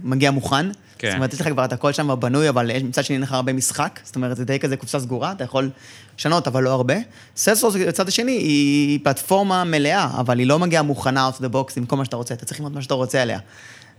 מגיע 0.02 0.30
מוכן. 0.30 0.66
כן. 0.98 1.08
זאת 1.08 1.16
אומרת, 1.16 1.32
יש 1.34 1.40
לך 1.40 1.48
כבר 1.48 1.64
את 1.64 1.72
הכל 1.72 1.92
שם 1.92 2.20
בנוי, 2.20 2.48
אבל 2.48 2.70
יש- 2.70 2.82
מצד 2.82 3.04
שני 3.04 3.14
אין 3.16 3.22
לך 3.22 3.32
הרבה 3.32 3.52
משחק. 3.52 4.00
זאת 4.04 4.16
אומרת, 4.16 4.36
זה 4.36 4.44
די 4.44 4.58
כזה 4.58 4.76
קופסה 4.76 5.00
סגורה, 5.00 5.32
אתה 5.32 5.44
יכול 5.44 5.70
לשנות, 6.18 6.46
אבל 6.46 6.62
לא 6.62 6.70
הרבה. 6.70 6.94
Salesforce, 7.36 7.74
בצד 7.76 8.08
השני, 8.08 8.32
היא 8.32 8.98
פלטפורמה 9.02 9.64
מלאה, 9.64 10.08
אבל 10.20 10.38
היא 10.38 10.46
לא 10.46 10.58
מגיעה 10.58 10.82
מוכנה 10.82 11.28
out 11.28 11.40
of 11.40 11.44
the 11.44 11.54
box 11.54 11.72
עם 11.76 11.86
כל 11.86 11.96
מה 11.96 12.04
שאתה 12.04 12.16
רוצה. 12.16 12.34
אתה 12.34 12.44
צריך 12.46 12.60
ללמוד 12.60 12.72
מה 12.74 12.82
שאתה 12.82 12.94
רוצה 12.94 13.22
עליה. 13.22 13.38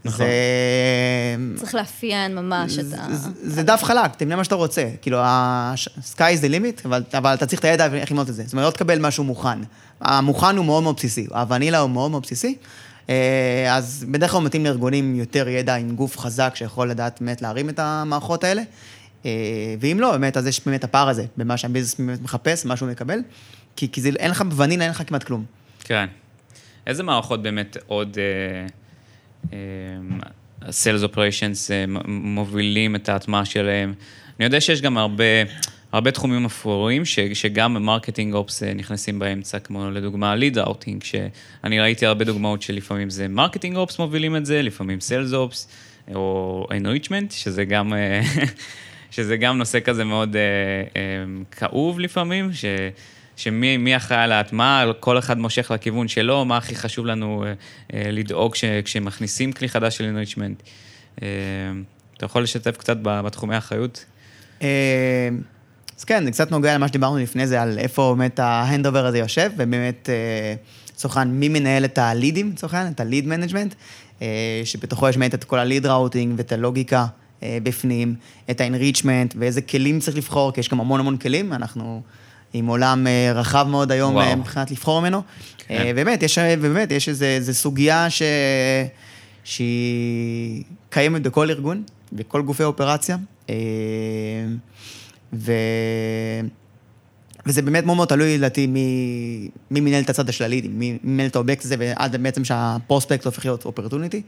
נכון. 0.06 0.26
זה... 0.26 1.56
צריך 1.60 1.76
לאפיין 1.76 2.36
ממש 2.36 2.80
את 2.80 2.86
ה... 2.98 3.14
זה- 3.16 3.30
זה 3.44 3.64
דף 3.64 3.84
חלק, 3.84 4.16
תבנה 4.16 4.36
מה 4.36 4.44
שאתה 4.44 4.56
רוצה. 4.56 4.90
כאילו, 5.02 5.18
ה-sky 5.20 5.78
is 6.18 6.42
the 6.44 6.50
limit, 6.50 6.82
אבל, 6.86 7.04
אבל 7.14 7.34
אתה 7.34 7.46
צריך 7.46 7.60
את 7.60 7.66
הידע 7.66 7.94
איך 7.94 8.12
ללמוד 8.12 8.30
את 8.30 8.36
זה. 8.36 8.44
זאת 8.44 8.54
אומרת, 8.54 8.66
לא 8.66 8.72
תקבל 8.72 9.00
משהו 9.00 9.24
מוכן. 9.24 9.60
המוכן 10.02 10.58
הוא 10.58 10.66
מאוד 10.66 10.84
מאוד 10.84 10.96
בסיסי, 10.96 11.28
הוונילה 11.32 11.80
הוא 11.80 11.90
מאוד 11.90 12.12
מאוד 12.12 12.24
בסיסי. 12.24 12.56
אה, 13.10 13.16
אז 13.76 14.06
בדרך 14.12 14.32
כלל 14.32 14.42
מתאים 14.42 14.66
לארגונים 14.66 15.16
יותר 15.16 15.48
ידע 15.48 15.76
עם 15.76 15.96
גוף 15.96 16.18
חזק 16.18 16.52
שיכול 16.56 16.90
לדעת 16.90 17.18
באמת 17.22 17.42
להרים 17.42 17.70
את 17.70 17.80
המערכות 17.80 18.44
האלה. 18.44 18.62
אה, 19.26 19.32
ואם 19.80 19.98
לא, 20.00 20.12
באמת, 20.12 20.38
אז 20.38 20.48
יש 20.48 20.62
באמת 20.66 20.84
הפער 20.84 21.10
הזה, 21.10 21.26
במה 21.38 21.58
שהביזנס 21.58 21.96
באמת 22.00 22.22
מחפש, 22.22 22.66
מה 22.66 22.78
שהוא 22.78 22.90
מקבל. 22.90 23.20
כי, 23.76 23.92
כי 23.92 24.02
זה, 24.02 24.10
אין 24.20 24.32
לך 24.32 24.42
בוונילה, 24.42 24.84
אין 24.84 24.92
לך 24.92 25.04
כמעט 25.08 25.24
כלום. 25.24 25.46
כן. 25.84 26.06
איזה 26.88 27.04
מערכות 27.04 27.44
באמת 27.44 27.78
עוד 27.88 28.18
sales 30.72 31.04
operations 31.04 31.72
מובילים 32.08 32.96
את 32.96 33.10
ההטמעה 33.10 33.46
שלהם? 33.46 33.94
אני 34.40 34.46
יודע 34.46 34.62
שיש 34.62 34.82
גם 34.82 34.98
הרבה, 34.98 35.24
הרבה 35.92 36.12
תחומים 36.12 36.46
אפורים, 36.46 37.06
ש, 37.06 37.20
שגם 37.20 37.86
marketing 37.86 38.34
ops 38.34 38.64
אה, 38.64 38.74
נכנסים 38.74 39.20
באמצע, 39.20 39.60
כמו 39.60 39.92
לדוגמה 39.92 40.36
lead 40.36 40.58
routing, 40.58 41.04
שאני 41.04 41.80
ראיתי 41.80 42.06
הרבה 42.06 42.26
דוגמאות 42.26 42.62
שלפעמים 42.62 43.10
זה 43.10 43.28
marketing 43.28 43.76
ops 43.78 44.00
מובילים 44.00 44.36
את 44.36 44.46
זה, 44.46 44.62
לפעמים 44.62 45.00
sales 45.00 45.34
ops, 45.34 45.68
או 46.16 46.68
enrichment, 46.72 47.34
שזה 47.34 47.66
גם... 47.66 47.94
אה, 47.94 48.22
שזה 49.12 49.38
גם 49.38 49.58
נושא 49.58 49.80
כזה 49.80 50.04
מאוד 50.04 50.36
אה, 50.36 50.42
אה, 50.96 51.26
כאוב 51.52 52.00
לפעמים, 52.00 52.54
ש, 52.54 52.66
שמי 53.36 53.78
מי 53.78 53.96
אחראי 53.96 54.24
על 54.24 54.32
ההטמעה, 54.32 54.86
כל 55.00 55.18
אחד 55.18 55.38
מושך 55.38 55.72
לכיוון 55.72 56.08
שלו, 56.08 56.46
מה 56.46 56.58
הכי 56.58 56.76
חשוב 56.76 57.06
לנו 57.06 57.44
אה, 57.44 57.54
אה, 57.94 58.12
לדאוג 58.12 58.54
כש, 58.54 58.66
כשמכניסים 58.66 59.52
כלי 59.52 59.70
חדש 59.70 59.98
של 59.98 60.16
enrichment. 60.16 60.64
אה, 61.22 61.28
אתה 62.18 62.26
יכול 62.26 62.44
לשתף 62.44 62.78
קצת 62.78 62.98
בתחומי 63.02 63.56
האחריות? 63.56 64.06
אה, 64.62 64.68
אז 65.98 66.04
כן, 66.04 66.26
זה 66.26 66.32
קצת 66.32 66.52
נוגע 66.52 66.76
למה 66.76 66.88
שדיברנו 66.88 67.18
לפני 67.18 67.48
זה, 67.48 67.62
על 67.62 67.80
איפה 67.80 68.16
באמת 68.18 68.40
ה 68.40 68.47
handover 68.47 69.06
הזה 69.06 69.18
יושב, 69.18 69.52
ובאמת, 69.58 70.10
אה, 70.10 70.56
לצורך 70.94 71.18
העניין, 71.18 71.40
מי 71.40 71.50
מנהל 71.50 71.86
את 71.86 71.98
הלידים, 71.98 72.52
לצורך 72.52 72.74
העניין, 72.74 72.94
את 72.94 73.00
ה 73.00 73.05
lead 73.05 73.28
management, 73.28 73.76
שבתוכו 74.64 75.10
יש 75.10 75.18
באמת 75.18 75.34
את 75.34 75.44
כל 75.44 75.60
ה 75.60 75.65
lead 75.65 75.86
routing 75.86 76.34
ואת 76.38 76.52
הלוגיקה 76.52 77.06
אה, 77.44 77.58
בפנים, 77.64 78.16
את 78.52 78.62
ה-enrichment 78.62 79.36
ואיזה 79.36 79.62
כלים 79.62 80.00
צריך 80.00 80.18
לבחור, 80.18 80.52
כי 80.52 80.60
יש 80.60 80.70
גם 80.70 80.80
המון 80.80 81.00
המון 81.00 81.18
כלים, 81.18 81.54
אנחנו 81.54 82.02
עם 82.54 82.68
עולם 82.68 83.08
אה, 83.08 83.32
רחב 83.36 83.68
מאוד 83.70 83.92
היום 83.92 84.16
וואו. 84.16 84.26
אה, 84.26 84.36
מבחינת 84.36 84.72
לבחור 84.72 85.02
ממנו. 85.02 85.22
כן. 85.58 85.76
אה, 85.76 85.94
באמת, 85.94 86.24
יש, 86.24 86.38
באמת, 86.38 86.92
יש 86.92 87.10
איזו 87.10 87.26
איזו 87.26 87.54
סוגיה 87.54 88.10
ש... 88.10 88.22
שהיא 89.44 90.64
קיימת 90.90 91.22
בכל 91.22 91.50
ארגון, 91.50 91.84
בכל 92.14 92.42
גופי 92.42 92.64
האופרציה. 92.64 93.18
אה, 93.50 93.56
ו... 95.34 95.52
וזה 97.46 97.62
באמת 97.62 97.86
מאוד 97.86 97.96
מאוד 97.96 98.08
תלוי, 98.08 98.38
לדעתי, 98.38 98.68
מי, 98.68 99.50
מי 99.72 99.80
מנהל 99.80 100.04
את 100.04 100.10
הצד 100.10 100.34
של 100.34 100.44
הלידים, 100.44 100.80
מי 100.80 100.98
מנהל 101.04 101.28
את 101.28 101.36
האובייקט 101.36 101.66
הזה, 101.66 101.76
ועד 101.80 102.16
בעצם 102.16 102.46
שה 102.46 102.67
prospect 102.67 103.26
הופך 103.26 103.46
להיות 103.46 103.66
opportunity. 103.66 104.22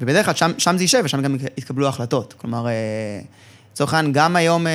ובדרך 0.00 0.26
כלל 0.26 0.34
שם, 0.34 0.50
שם 0.58 0.76
זה 0.76 0.84
יישב, 0.84 1.02
ושם 1.04 1.22
גם 1.22 1.36
יתקבלו 1.56 1.88
החלטות. 1.88 2.34
כלומר, 2.38 2.66
לצורך 3.76 3.94
העניין, 3.94 4.12
גם 4.12 4.36
היום 4.36 4.66
אה, 4.66 4.72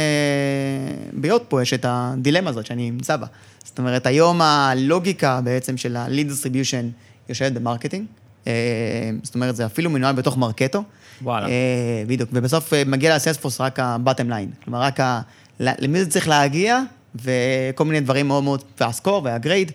ביוטפו 1.14 1.62
יש 1.62 1.74
את 1.74 1.86
הדילמה 1.88 2.50
הזאת 2.50 2.66
שאני 2.66 2.92
נמצא 2.92 3.16
בה. 3.16 3.28
זאת 3.64 3.80
אומרת, 3.80 4.06
היום 4.06 4.42
הלוגיקה 4.42 5.42
בעצם 5.44 5.78
של 5.78 5.96
ה-lead 5.96 6.32
distribution 6.32 6.86
יושבת 7.30 7.52
ב 7.52 7.57
marketing. 7.57 8.06
אה, 8.48 8.54
זאת 9.24 9.36
אומרת, 9.36 9.56
זה 9.56 9.66
אפילו 9.66 9.90
מנוהל 9.90 10.16
בתוך 10.16 10.38
Marketo. 10.38 10.84
וואלה. 11.22 11.48
אה, 11.48 12.04
בדיוק, 12.08 12.30
ובסוף 12.34 12.74
אה, 12.74 12.84
מגיע 12.86 13.16
ל 13.16 13.20
Salesforce 13.20 13.62
רק 13.62 13.80
ה-bottom 13.80 14.30
line. 14.30 14.64
כלומר, 14.64 14.82
רק 14.82 15.00
ה... 15.00 15.22
למי 15.60 16.04
זה 16.04 16.10
צריך 16.10 16.28
להגיע, 16.28 16.82
וכל 17.16 17.86
מיני 17.86 18.00
דברים 18.00 18.28
מאוד 18.28 18.44
מאוד, 18.44 18.64
וה 18.80 18.92
score 18.92 19.22
וה 19.24 19.36
grade, 19.36 19.72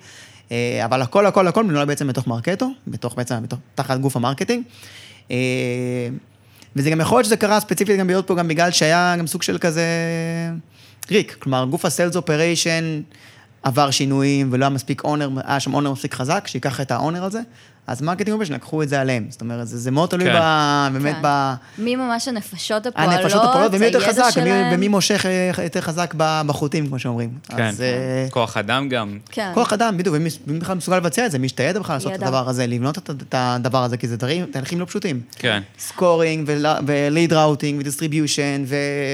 אה, 0.52 0.84
אבל 0.84 1.02
הכל, 1.02 1.26
הכל, 1.26 1.48
הכל 1.48 1.64
מנוהל 1.64 1.86
בעצם 1.86 2.08
בתוך 2.08 2.26
Marketo, 2.26 2.70
בתוך 2.86 3.14
בעצם, 3.14 3.42
בתוך, 3.42 3.58
תחת 3.74 3.98
גוף 3.98 4.16
ה 4.16 4.20
marketing. 4.20 4.62
אה, 5.30 5.36
וזה 6.76 6.90
גם 6.90 7.00
יכול 7.00 7.18
להיות 7.18 7.26
שזה 7.26 7.36
קרה 7.36 7.60
ספציפית 7.60 7.98
גם 7.98 8.06
ליוטפו, 8.06 8.34
גם 8.34 8.48
בגלל 8.48 8.70
שהיה 8.70 9.14
גם 9.18 9.26
סוג 9.26 9.42
של 9.42 9.58
כזה 9.58 9.84
ריק. 11.10 11.36
כלומר, 11.38 11.64
גוף 11.64 11.84
ה 11.84 11.89
sales 11.89 12.16
operation 12.16 13.00
עבר 13.62 13.90
שינויים 13.90 14.48
ולא 14.52 14.64
היה 14.64 14.70
מספיק 14.70 15.04
owner, 15.04 15.30
היה 15.44 15.60
שם 15.60 15.74
owner 15.74 15.92
מספיק 15.92 16.14
חזק, 16.14 16.46
שיקח 16.46 16.80
את 16.80 16.90
ה 16.90 16.96
owner 16.96 17.24
הזה, 17.24 17.40
אז 17.86 18.02
marketing 18.02 18.30
operation 18.32 18.54
לקחו 18.54 18.82
את 18.82 18.88
זה 18.88 19.00
עליהם. 19.00 19.26
זאת 19.30 19.40
אומרת, 19.40 19.68
זה, 19.68 19.78
זה 19.78 19.90
מאוד 19.90 20.08
תלוי 20.08 20.26
כן. 20.26 20.38
ב, 20.40 20.92
באמת 20.92 21.14
כן. 21.14 21.20
ב... 21.22 21.54
מי 21.78 21.96
ממש 21.96 22.28
הנפשות 22.28 22.86
הפועלות, 22.86 23.12
הנפשות 23.14 23.42
הפועלות, 23.44 23.72
ומי 23.74 23.86
יותר 23.86 24.00
חזק, 24.08 24.22
ומי, 24.22 24.32
שלהם. 24.32 24.74
ומי 24.74 24.88
מושך 24.88 25.26
אה, 25.26 25.64
יותר 25.64 25.80
חזק 25.80 26.14
בחוטים, 26.18 26.86
כמו 26.86 26.98
שאומרים. 26.98 27.30
כן. 27.48 27.62
אז 27.62 27.80
אה, 27.80 28.26
כוח 28.30 28.56
אדם 28.56 28.88
גם. 28.88 29.18
כן. 29.30 29.50
כוח 29.54 29.72
אדם, 29.72 29.96
בדיוק, 29.96 30.16
ומי 30.18 30.28
בכלל 30.58 30.76
מסוגל 30.76 30.96
לבצע 30.96 31.26
את 31.26 31.30
זה, 31.30 31.38
מי 31.38 31.48
הידע 31.58 31.80
בכלל 31.80 31.96
לעשות 31.96 32.12
את. 32.14 32.22
הדבר 32.22 32.48
הזה, 32.48 32.66
לבנות 32.66 32.98
את- 32.98 33.10
את 33.10 33.34
הדבר 33.38 33.84
הזה, 33.84 33.96
כי 33.96 34.08
זה 34.08 34.16
דברים- 34.16 34.46
תהליכים 34.46 34.80
לא 34.80 34.84
פשוטים. 34.84 35.20
כן. 35.36 35.62
scoring 35.78 36.50
ו 36.86 36.95
lead 36.95 37.32
routing 37.32 37.80
ו 37.80 37.87
distribution 37.87 38.64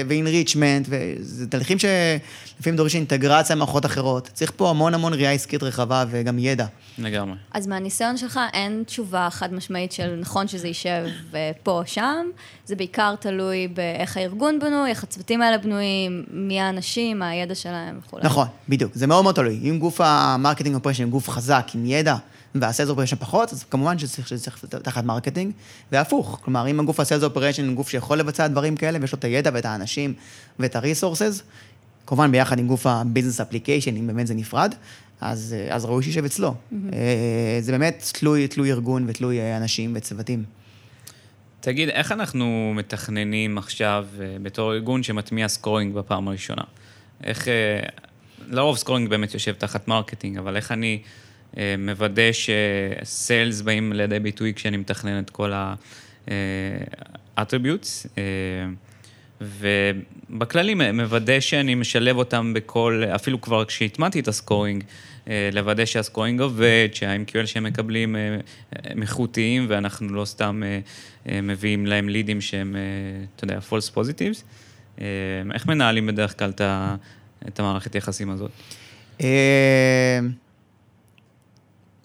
ו 0.07 0.14
enrichment, 0.14 0.87
וזה 0.89 1.47
תהליכים 1.47 1.77
שלפעמים 1.79 2.77
דורשים 2.77 2.99
אינטגרציה 2.99 3.55
ממערכות 3.55 3.85
אחרות. 3.85 4.29
צריך 4.33 4.51
פה 4.55 4.69
המון 4.69 4.93
המון 4.93 5.13
ראייה 5.13 5.31
עסקית 5.31 5.63
רחבה 5.63 6.05
וגם 6.09 6.39
ידע. 6.39 6.65
לגמרי. 6.97 7.35
אז 7.53 7.67
מהניסיון 7.67 8.17
שלך 8.17 8.39
אין 8.63 8.83
תשובה 8.87 9.27
חד 9.31 9.53
משמעית 9.53 9.91
של 9.91 10.15
נכון 10.19 10.47
שזה 10.47 10.67
יישב 10.67 11.05
אה, 11.33 11.51
פה 11.63 11.71
או 11.71 11.81
שם, 11.85 12.25
זה 12.65 12.75
בעיקר 12.75 13.15
תלוי 13.15 13.67
באיך 13.67 14.17
הארגון 14.17 14.59
בנוי, 14.59 14.89
איך 14.89 15.03
הצוותים 15.03 15.41
האלה 15.41 15.57
בנויים, 15.57 16.23
מי 16.31 16.59
האנשים, 16.59 17.19
מה 17.19 17.29
הידע 17.29 17.55
שלהם 17.55 17.99
וכולי. 18.05 18.23
נכון, 18.23 18.47
בדיוק, 18.69 18.91
זה 18.95 19.07
מאוד 19.07 19.23
מאוד 19.23 19.35
תלוי. 19.35 19.59
אם 19.69 19.79
גוף 19.79 20.01
ה 20.01 20.08
marketing 20.08 20.75
operation 20.75 21.03
הוא 21.03 21.11
גוף 21.11 21.29
חזק, 21.29 21.67
עם 21.75 21.85
ידע, 21.85 22.15
וה 22.55 22.65
sales 22.65 22.89
operation 22.89 23.15
פחות, 23.15 23.53
אז 23.53 23.63
כמובן 23.63 23.99
שצריך 23.99 24.27
שזה 24.27 24.43
צריך 24.43 24.57
תחת 24.65 25.03
marketing, 25.03 25.51
והפוך. 25.91 26.39
כלומר, 26.41 26.67
אם 26.67 26.79
הגוף 26.79 26.99
ה 26.99 27.03
sales 27.03 27.23
operation 27.23 27.67
הוא 27.67 27.75
גוף 27.75 27.89
שיכול 27.89 28.17
לבצע 28.17 28.47
דברים 28.47 28.75
כאלה, 28.75 28.97
ויש 29.01 29.11
לו 29.11 29.19
את 29.19 29.23
הידע 29.23 29.49
ואת 29.53 29.65
האנשים 29.65 30.13
ואת 30.59 30.75
ה-resources, 30.75 31.41
כמובן 32.07 32.31
ביחד 32.31 32.59
עם 32.59 32.67
גוף 32.67 32.87
ה 32.87 32.93
business 32.93 33.41
application, 33.41 33.95
אם 33.95 34.07
באמת 34.07 34.27
זה 34.27 34.33
נפרד, 34.33 34.75
אז, 35.23 35.55
אה, 35.57 35.75
אז 35.75 35.85
ראוי 35.85 36.03
שישב 36.03 36.25
אצלו. 36.25 36.55
אה, 36.93 37.57
זה 37.61 37.71
באמת 37.71 38.09
תלוי, 38.13 38.47
תלוי 38.47 38.71
ארגון 38.71 39.05
ותלוי 39.07 39.39
אה, 39.39 39.57
אנשים 39.57 39.93
וצוותים. 39.95 40.43
תגיד, 41.59 41.89
איך 41.89 42.11
אנחנו 42.11 42.73
מתכננים 42.75 43.57
עכשיו, 43.57 44.07
בתור 44.41 44.73
ארגון 44.73 45.03
שמטמיע 45.03 45.47
scoring 45.47 45.93
בפעם 45.93 46.27
הראשונה? 46.27 46.61
איך, 47.23 47.47
לרוב 48.49 48.77
scoring 48.77 49.09
באמת 49.09 49.33
יושב 49.33 49.53
תחת 49.53 49.87
marketing, 49.87 50.37
אבל 50.37 50.55
איך 50.55 50.71
אני 50.71 51.01
אה, 51.57 51.75
מוודא 51.77 52.29
ש 52.31 52.68
sales 52.68 53.61
באים 53.61 53.93
לידי 53.93 54.19
ביטוי 54.19 54.53
כשאני 54.53 54.77
מתכנן 54.77 55.19
את 55.19 55.29
כל 55.29 55.51
ה-attributes, 55.53 58.07
ובכללי 59.41 60.91
מוודא 60.93 61.39
שאני 61.39 61.75
משלב 61.75 62.17
אותם 62.17 62.53
בכל, 62.55 63.03
אפילו 63.15 63.41
כבר 63.41 63.65
כשהטמעתי 63.65 64.19
את 64.19 64.27
ה 64.27 64.33
scoring, 64.33 64.83
אה, 64.83 64.87
לוודא 65.51 65.85
שה 65.85 66.02
scoring 66.02 66.41
עובד, 66.41 66.89
שה-MQL 66.93 67.45
שהם 67.45 67.63
מקבלים 67.63 68.15
אה, 68.15 68.21
אה, 68.21 68.37
הם 68.83 69.01
איכותיים, 69.01 69.65
ואנחנו 69.69 70.13
לא 70.13 70.25
סתם 70.25 70.63
אה, 70.65 70.79
אה, 71.29 71.41
מביאים 71.41 71.85
להם 71.85 72.09
לידים 72.09 72.41
שהם, 72.41 72.75
אה, 72.75 72.81
אתה 73.35 73.43
יודע, 73.43 73.59
false 73.69 73.95
positives. 73.95 74.43
אה, 75.01 75.05
איך 75.53 75.65
מנהלים 75.65 76.07
בדרך 76.07 76.39
כלל 76.39 76.51
את 77.47 77.59
המערכת 77.59 77.95
יחסים 77.95 78.29
הזאת? 78.29 78.51
אה, 79.21 80.19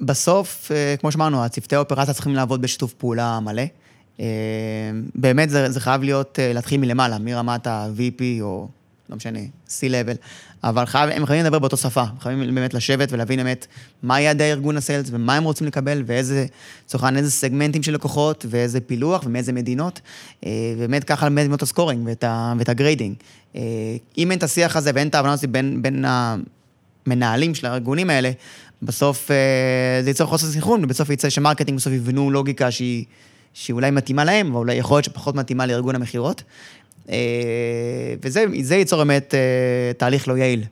בסוף, 0.00 0.72
אה, 0.72 0.94
כמו 1.00 1.12
שאמרנו, 1.12 1.44
הצוותי 1.44 1.76
האופרציה 1.76 2.14
צריכים 2.14 2.34
לעבוד 2.34 2.62
בשיתוף 2.62 2.92
פעולה 2.92 3.40
מלא. 3.40 3.62
אה, 4.20 4.26
באמת 5.14 5.50
זה, 5.50 5.70
זה 5.70 5.80
חייב 5.80 6.02
להיות, 6.02 6.38
אה, 6.38 6.52
להתחיל 6.52 6.80
מלמעלה, 6.80 7.18
מרמת 7.18 7.66
ה-VP 7.66 8.22
או 8.40 8.68
לא 9.08 9.16
משנה, 9.16 9.38
C-Level, 9.68 10.16
אבל 10.64 10.86
חייב, 10.86 11.10
הם 11.10 11.26
חייבים 11.26 11.44
לדבר 11.44 11.58
באותו 11.58 11.76
שפה, 11.76 12.04
חייבים 12.20 12.54
באמת 12.54 12.74
לשבת 12.74 13.12
ולהבין 13.12 13.38
באמת 13.38 13.66
מה 14.02 14.20
יעדי 14.20 14.52
ארגון 14.52 14.76
הסיילס 14.76 15.08
ומה 15.10 15.36
הם 15.36 15.44
רוצים 15.44 15.66
לקבל 15.66 16.02
ואיזה, 16.06 16.46
לצורך 16.84 17.04
העניין, 17.04 17.24
איזה 17.24 17.36
סגמנטים 17.36 17.82
של 17.82 17.94
לקוחות 17.94 18.46
ואיזה 18.48 18.80
פילוח 18.80 19.22
ומאיזה 19.26 19.52
מדינות, 19.52 20.00
באמת 20.78 21.04
ככה 21.04 21.30
באמת 21.30 21.54
את 21.54 21.62
ה 21.62 21.68
scoring 21.68 22.06
ואת, 22.06 22.24
ואת 22.58 22.68
ה 22.68 22.73
grading. 22.73 23.14
אם 24.18 24.30
אין 24.30 24.32
את 24.32 24.42
השיח 24.42 24.76
הזה 24.76 24.90
ואין 24.94 25.08
את 25.08 25.14
ההבנה 25.14 25.32
הזאת 25.32 25.50
בין, 25.50 25.82
בין 25.82 26.04
המנהלים 27.06 27.54
של 27.54 27.66
הארגונים 27.66 28.10
האלה, 28.10 28.30
בסוף 28.82 29.30
אה, 29.30 30.02
זה 30.02 30.10
ייצור 30.10 30.26
חוסר 30.26 30.46
סנכרון, 30.46 30.84
ובסוף 30.84 31.10
יצא 31.10 31.30
ש 31.30 31.39
marketing 31.39 31.78
בסוף 31.78 31.92
יבנו 31.92 32.30
לוגיקה 32.30 32.70
שהיא, 32.70 33.04
שהיא 33.54 33.74
אולי 33.74 33.90
מתאימה 33.90 34.24
להם, 34.24 34.54
ואולי 34.54 34.74
יכול 34.74 34.96
להיות 34.96 35.04
שפחות 35.04 35.34
מתאימה 35.34 35.66
לארגון 35.66 35.94
המכירות. 35.94 36.42
אה, 37.10 38.14
וזה 38.22 38.76
ייצור 38.76 39.04
באמת 39.04 39.34
אה, 39.34 39.92
תהליך 39.96 40.28
לא 40.28 40.36
יעיל. 40.38 40.64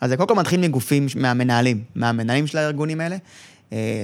אז 0.00 0.10
זה 0.10 0.16
קודם 0.16 0.28
כל 0.28 0.34
מתחיל 0.34 0.60
מגופים, 0.60 1.06
מהמנהלים, 1.16 1.82
מהמנהלים 1.94 2.46
של 2.46 2.58
הארגונים 2.58 3.00
האלה. 3.00 3.16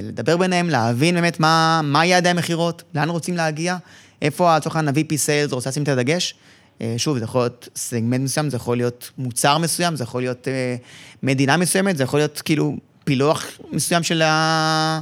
לדבר 0.03 0.37
ביניהם, 0.37 0.71
להבין 0.71 1.15
באמת 1.15 1.41
מה, 1.41 1.81
מה 1.85 2.07
יעדי 2.07 2.29
המכירות, 2.29 2.83
לאן 2.95 3.09
רוצים 3.09 3.37
להגיע, 3.37 3.77
איפה 4.23 4.57
לצורך 4.57 4.77
העניין 4.77 4.95
ה-VP 4.95 5.13
Sales 5.13 5.55
רוצה 5.55 5.71
לשים 5.71 5.83
את 5.83 5.89
הדגש. 5.89 6.35
אה, 6.81 6.95
שוב, 6.97 7.19
זה 7.19 7.25
יכול 7.25 7.41
להיות 7.41 7.69
סגמנט 7.77 8.21
מסוים, 8.21 8.51
זה 8.51 8.57
יכול 8.57 8.77
להיות 8.77 9.11
מוצר 9.19 9.59
מסוים, 9.59 9.97
זה 9.97 10.05
יכול 10.05 10.23
להיות 10.23 10.49
אה, 10.49 10.77
מדינה 11.23 11.57
מסוימת, 11.57 11.97
זה 11.97 12.03
יכול 12.03 12.21
להיות 12.21 12.43
כאילו 12.45 12.77
פילוח 13.05 13.47
מסוים 13.73 14.03
של, 14.03 14.23
ה... 14.23 15.01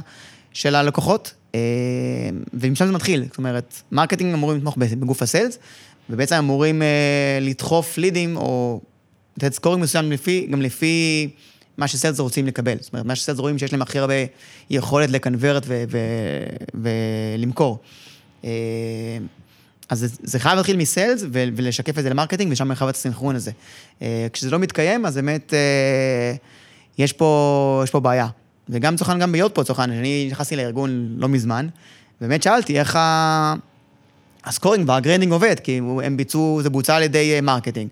של 0.53 0.75
הלקוחות, 0.75 1.27
אה, 1.27 1.36
ומשם 2.53 2.85
זה 2.85 2.91
מתחיל. 2.91 3.23
זאת 3.27 3.37
אומרת, 3.37 3.81
marketing 3.91 4.33
אמורים 4.33 4.57
לתמוך 4.57 4.77
בגוף 4.77 5.21
ה 5.21 5.26
sales, 5.26 5.59
ובעצם 6.09 6.35
אמורים 6.35 6.81
לדחוף 7.41 7.97
לידים 7.97 8.37
או 8.37 8.81
לתת 9.37 9.53
scoring 9.53 9.83
מסוים 9.83 10.11
לפי, 10.11 10.47
גם 10.51 10.61
לפי 10.61 11.29
מה 11.77 11.87
ש 11.87 11.96
sales 11.96 12.19
רוצים 12.19 12.47
לקבל. 12.47 12.77
זאת 12.79 12.93
אומרת, 12.93 13.05
מה 13.05 13.15
ש 13.15 13.22
sales 13.22 13.39
רואים 13.39 13.57
שיש 13.57 13.71
להם 13.73 13.81
הכי 13.81 13.99
הרבה 13.99 14.13
יכולת 14.69 15.09
לקנברט 15.09 15.67
ולמכור. 16.73 17.79
אז 19.89 19.99
זה, 19.99 20.07
זה 20.23 20.39
חייב 20.39 20.55
להתחיל 20.55 20.77
מ 20.77 20.85
sales 20.85 21.23
ולשקף 21.31 21.97
את 21.97 22.03
זה 22.03 22.09
ל 22.09 22.13
marketing, 22.13 22.51
ושם 22.51 22.75
חייב 22.75 22.89
את 22.89 22.95
הסינכרון 22.95 23.35
הזה. 23.35 23.51
אה, 24.01 24.27
כשזה 24.33 24.51
לא 24.51 24.59
מתקיים, 24.59 25.05
אז 25.05 25.15
באמת 25.15 25.53
אה, 25.53 26.33
יש 26.97 27.13
פה, 27.13 27.81
יש 27.83 27.91
פה 27.91 27.99
בעיה. 27.99 28.27
וגם 28.69 28.95
לצורך 28.95 29.07
העניין, 29.07 29.19
גם 29.19 29.31
ב 29.31 29.55
Yotpo 29.55 29.63
לצורך 29.63 29.77
העניין, 29.77 29.91
אני 29.91 30.27
נכנסתי 30.31 30.55
לארגון 30.55 31.15
לא 31.17 31.27
מזמן, 31.27 31.67
באמת 32.21 32.43
שאלתי 32.43 32.79
איך 32.79 32.95
ה... 32.95 33.55
ה 34.45 34.50
scoring 34.50 34.89
וה 34.89 34.98
grading 34.98 35.31
עובד, 35.31 35.59
כי 35.59 35.81
הם 36.03 36.17
ביצעו, 36.17 36.59
זה 36.63 36.69
בוצע 36.69 36.95
על 36.95 37.03
ידי 37.03 37.41
marketing. 37.41 37.89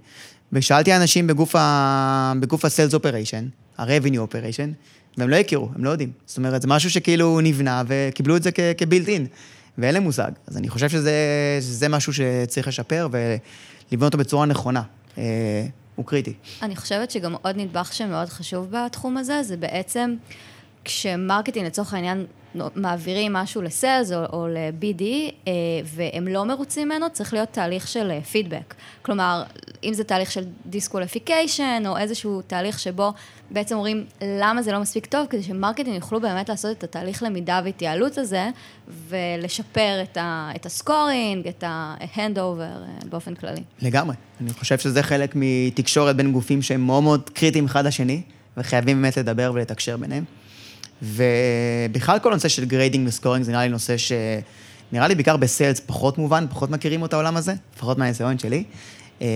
ושאלתי 0.53 0.95
אנשים 0.95 1.27
בגוף 1.27 1.55
ה... 1.55 2.33
בגוף 2.39 2.65
ה-Sales 2.65 2.93
Operation, 2.93 3.43
ה-Revenue 3.77 4.31
Operation, 4.31 4.69
והם 5.17 5.29
לא 5.29 5.35
הכירו, 5.35 5.69
הם 5.75 5.83
לא 5.83 5.89
יודעים. 5.89 6.11
זאת 6.25 6.37
אומרת, 6.37 6.61
זה 6.61 6.67
משהו 6.67 6.89
שכאילו 6.89 7.41
נבנה 7.41 7.83
וקיבלו 7.87 8.37
את 8.37 8.43
זה 8.43 8.51
כ-built 8.51 9.07
in. 9.07 9.27
ואין 9.77 9.93
להם 9.93 10.03
מושג. 10.03 10.31
אז 10.47 10.57
אני 10.57 10.69
חושב 10.69 10.89
שזה, 10.89 11.13
שזה 11.61 11.89
משהו 11.89 12.13
שצריך 12.13 12.67
לשפר 12.67 13.07
ולבנות 13.11 14.13
אותו 14.13 14.17
בצורה 14.17 14.45
נכונה. 14.45 14.81
אה, 15.17 15.23
הוא 15.95 16.05
קריטי. 16.05 16.33
אני 16.61 16.75
חושבת 16.75 17.11
שגם 17.11 17.35
עוד 17.41 17.57
נדבך 17.57 17.93
שמאוד 17.93 18.29
חשוב 18.29 18.71
בתחום 18.71 19.17
הזה, 19.17 19.43
זה 19.43 19.57
בעצם 19.57 20.15
כש 20.85 21.10
marketing 21.10 21.65
לצורך 21.65 21.93
העניין 21.93 22.25
מעבירים 22.75 23.33
משהו 23.33 23.61
ל 23.61 23.70
sales 23.70 24.11
או, 24.11 24.25
או 24.33 24.47
ל-BD 24.47 25.03
אה, 25.47 25.53
והם 25.85 26.27
לא 26.27 26.45
מרוצים 26.45 26.87
ממנו, 26.87 27.05
צריך 27.13 27.33
להיות 27.33 27.49
תהליך 27.51 27.87
של 27.87 28.19
פידבק. 28.31 28.53
אה, 28.53 28.83
כלומר, 29.01 29.43
אם 29.83 29.93
זה 29.93 30.03
תהליך 30.03 30.31
של 30.31 30.43
disqualification 30.65 31.83
או 31.87 31.97
איזשהו 31.97 32.41
תהליך 32.47 32.79
שבו 32.79 33.13
בעצם 33.51 33.75
אומרים 33.75 34.05
למה 34.21 34.61
זה 34.61 34.71
לא 34.71 34.79
מספיק 34.79 35.05
טוב, 35.05 35.27
כדי 35.29 35.43
ש 35.43 35.53
marketing 35.53 35.95
יוכלו 35.95 36.21
באמת 36.21 36.49
לעשות 36.49 36.77
את 36.77 36.83
התהליך 36.83 37.23
למידה 37.23 37.61
והתייעלות 37.65 38.17
הזה 38.17 38.49
ולשפר 38.87 39.99
את, 40.03 40.17
ה, 40.17 40.51
את 40.55 40.65
ה 40.65 40.74
scoring, 40.74 41.47
את 41.47 41.63
ה 41.67 41.77
hand-over 41.77 42.63
אה, 42.63 43.09
באופן 43.09 43.35
כללי. 43.35 43.61
לגמרי. 43.81 44.15
אני 44.41 44.53
חושב 44.53 44.77
שזה 44.77 45.03
חלק 45.03 45.33
מתקשורת 45.35 46.15
בין 46.15 46.31
גופים 46.31 46.61
שהם 46.61 46.81
מאוד 46.81 47.03
מאוד 47.03 47.29
קריטיים 47.29 47.65
אחד 47.65 47.85
לשני, 47.85 48.21
וחייבים 48.57 49.01
באמת 49.01 49.17
לדבר 49.17 49.51
ולתקשר 49.53 49.97
ביניהם. 49.97 50.23
ובכלל 51.01 52.19
כל 52.19 52.31
הנושא 52.31 52.47
של 52.47 52.65
grading 52.65 53.07
ו 53.07 53.12
scoring 53.12 53.45
זה 53.45 53.51
נראה 53.51 53.63
לי 53.63 53.69
נושא 53.69 53.97
ש... 53.97 54.11
נראה 54.91 55.07
לי 55.07 55.15
בעיקר 55.15 55.37
ב 55.37 55.44
sales 55.44 55.79
פחות 55.79 56.17
מובן, 56.17 56.45
פחות 56.49 56.69
מכירים 56.69 57.05
את 57.05 57.13
העולם 57.13 57.37
הזה, 57.37 57.53
לפחות 57.75 57.97
מהניסיון 57.97 58.39
שלי. 58.39 58.63
אה, 59.21 59.27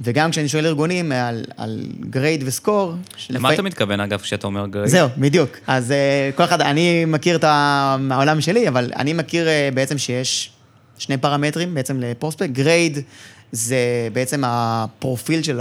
וגם 0.00 0.30
כשאני 0.30 0.48
שואל 0.48 0.66
ארגונים 0.66 1.12
על, 1.12 1.44
על 1.56 1.86
grade 2.10 2.42
ו 2.46 2.51
score... 2.51 2.94
למה 3.30 3.48
לפי... 3.48 3.54
אתה 3.54 3.62
מתכוון, 3.62 4.00
אגב, 4.00 4.20
כשאתה 4.20 4.46
אומר 4.46 4.66
grade? 4.66 4.88
זהו, 4.88 5.08
בדיוק. 5.18 5.50
אז 5.66 5.92
אה, 5.92 6.30
כל 6.34 6.44
אחד, 6.44 6.60
אני 6.60 7.04
מכיר 7.04 7.36
את 7.36 7.44
העולם 7.44 8.40
שלי, 8.40 8.68
אבל 8.68 8.90
אני 8.96 9.12
מכיר 9.12 9.48
אה, 9.48 9.68
בעצם 9.74 9.98
שיש 9.98 10.50
שני 10.98 11.16
פרמטרים 11.16 11.74
בעצם 11.74 12.00
ל 12.00 12.05
prospect. 12.05 12.50
grade 12.50 12.98
זה 13.52 13.78
בעצם 14.12 14.42
הפרופיל 14.46 15.42
של 15.42 15.60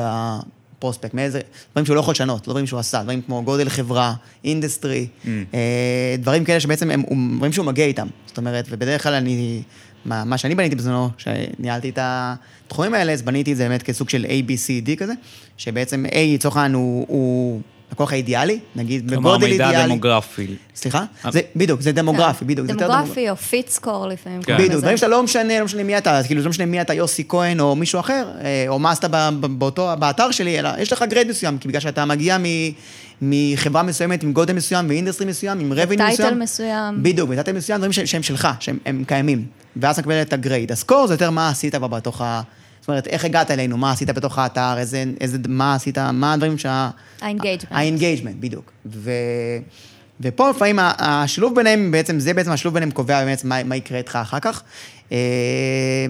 prospect, 0.79 1.13
מאיזה, 1.13 1.41
דברים 1.71 1.85
שהוא 1.85 1.95
לא 1.95 1.99
יכול 1.99 2.11
לשנות, 2.11 2.47
לא 2.47 2.53
דברים 2.53 2.67
שהוא 2.67 2.79
עשה, 2.79 3.03
דברים 3.03 3.21
כמו 3.21 3.43
גודל 3.43 3.69
חברה, 3.69 4.13
industry, 4.43 5.07
mm. 5.07 5.27
אה, 5.53 6.15
דברים 6.19 6.45
כאלה 6.45 6.59
שבעצם 6.59 6.91
הם 6.91 7.03
דברים 7.37 7.53
שהוא 7.53 7.65
מגיע 7.65 7.85
איתם. 7.85 8.07
זאת 8.25 8.37
אומרת, 8.37 8.65
ובדרך 8.69 9.03
כלל 9.03 9.13
אני, 9.13 9.61
מה, 10.05 10.23
מה 10.23 10.37
שאני 10.37 10.55
בניתי 10.55 10.75
בזמנו, 10.75 11.09
שניהלתי 11.17 11.89
את 11.89 11.99
התחומים 12.01 12.93
האלה, 12.93 13.11
אז 13.11 13.21
בניתי 13.21 13.51
את 13.51 13.57
זה 13.57 13.67
באמת 13.67 13.83
כסוג 13.83 14.09
של 14.09 14.25
A, 14.25 14.49
B, 14.49 14.51
C, 14.51 14.87
D 14.87 14.95
כזה, 14.97 15.13
שבעצם 15.57 16.05
A, 16.05 16.15
לצורך 16.33 16.57
העניין, 16.57 16.73
הוא... 16.73 17.05
הוא 17.07 17.61
הלקוח 17.91 18.12
האידיאלי, 18.12 18.60
נגיד 18.76 19.12
בגודל 19.12 19.45
אידיאלי. 19.45 19.58
כלומר, 19.58 19.71
מידע 19.71 19.86
דמוגרפי. 19.86 20.47
סליחה? 20.76 21.04
אה. 21.26 21.32
זה, 21.32 21.41
בדיוק, 21.56 21.82
זה 21.82 21.91
דמוגרפי. 21.91 22.45
בדיוק. 22.45 22.67
דמוגרפי 22.67 23.30
או 23.30 23.36
fit 23.36 23.69
score 23.69 24.07
לפעמים. 24.08 24.41
כן. 24.41 24.58
בדיוק, 24.58 24.82
דברים 24.82 24.97
שאתה 24.97 25.08
לא 25.08 25.23
משנה, 25.23 25.60
לא 25.60 25.65
משנה 25.65 25.84
מי 25.84 25.97
אתה, 25.97 26.21
כאילו 26.26 26.41
לא 26.41 26.50
משנה 26.50 26.65
מי 26.65 26.82
אתה, 26.82 26.93
יוסי 26.93 27.23
כהן 27.30 27.60
או 27.60 27.76
מישהו 27.76 28.00
אחר, 28.00 28.28
אה, 28.41 28.65
או 28.67 28.80
מה 28.80 28.91
עשית 28.91 29.06
באותו, 29.41 29.89
באתר 30.00 30.32
שלי, 30.32 30.60
אלא 30.60 30.69
יש 30.80 30.93
לך 30.93 31.06
grade 31.10 31.27
מסוים, 31.28 31.58
כי 31.58 31.67
בגלל 31.67 31.82
שאתה 31.82 32.06
מגיע 32.06 32.38
מחברה 33.21 33.84
מסוימת 33.84 34.23
עם 34.23 34.34
גודל 34.34 34.54
מסוים, 34.54 34.89
ו 34.89 34.94
industry 34.94 35.27
מסוים, 35.28 35.60
עם 35.60 35.73
revenue 35.73 35.95
מסוים. 35.95 36.15
title 36.15 36.36
מסוים. 36.36 37.04
בדיוק, 37.04 37.30
ו 37.29 37.33
title 37.33 37.53
מסוים, 37.54 37.78
דברים 37.78 37.93
שהם 37.93 38.23
שלך, 38.23 38.47
שהם 38.60 39.04
קיימים. 39.08 39.45
ואז 39.76 39.93
אתה 39.93 40.02
מקבל 40.02 40.21
את 40.21 40.34
ה 40.33 40.39
grade. 40.39 40.71
ה 40.71 40.77
score 40.77 41.07
זה 41.08 41.13
יותר 41.13 41.30
מה 41.30 41.50
עשית 41.50 41.76
בתוך 41.76 42.21
ה... 42.21 42.41
זאת 42.88 42.89
אומרת, 42.89 43.08
איך 43.08 43.26
הגעת 43.26 43.52
אלינו, 43.52 43.78
מה 43.78 43.91
עשית 43.91 44.10
בתוך 44.10 44.39
האתר, 44.39 44.78
איזה, 44.78 45.04
איזה, 45.21 45.38
מה 45.47 45.76
עשית, 45.76 45.97
מה 45.97 46.34
הדברים 46.34 46.58
שה... 46.58 46.89
ה 47.21 47.26
engagement. 47.26 47.71
ה 47.71 47.77
engagement, 47.77 48.36
בדיוק. 48.39 48.71
ו... 48.86 49.12
ופה 50.21 50.50
לפעמים 50.50 50.80
השילוב 50.82 51.56
ביניהם, 51.56 51.91
בעצם, 51.91 52.19
זה 52.19 52.34
בעצם 52.34 52.52
השילוב 52.52 52.73
ביניהם 52.73 52.91
קובע 52.91 53.23
באמת 53.23 53.43
מה, 53.43 53.63
מה 53.63 53.76
יקרה 53.76 53.97
איתך 53.97 54.19
אחר 54.21 54.39
כך. 54.39 54.62
אה, 55.12 55.17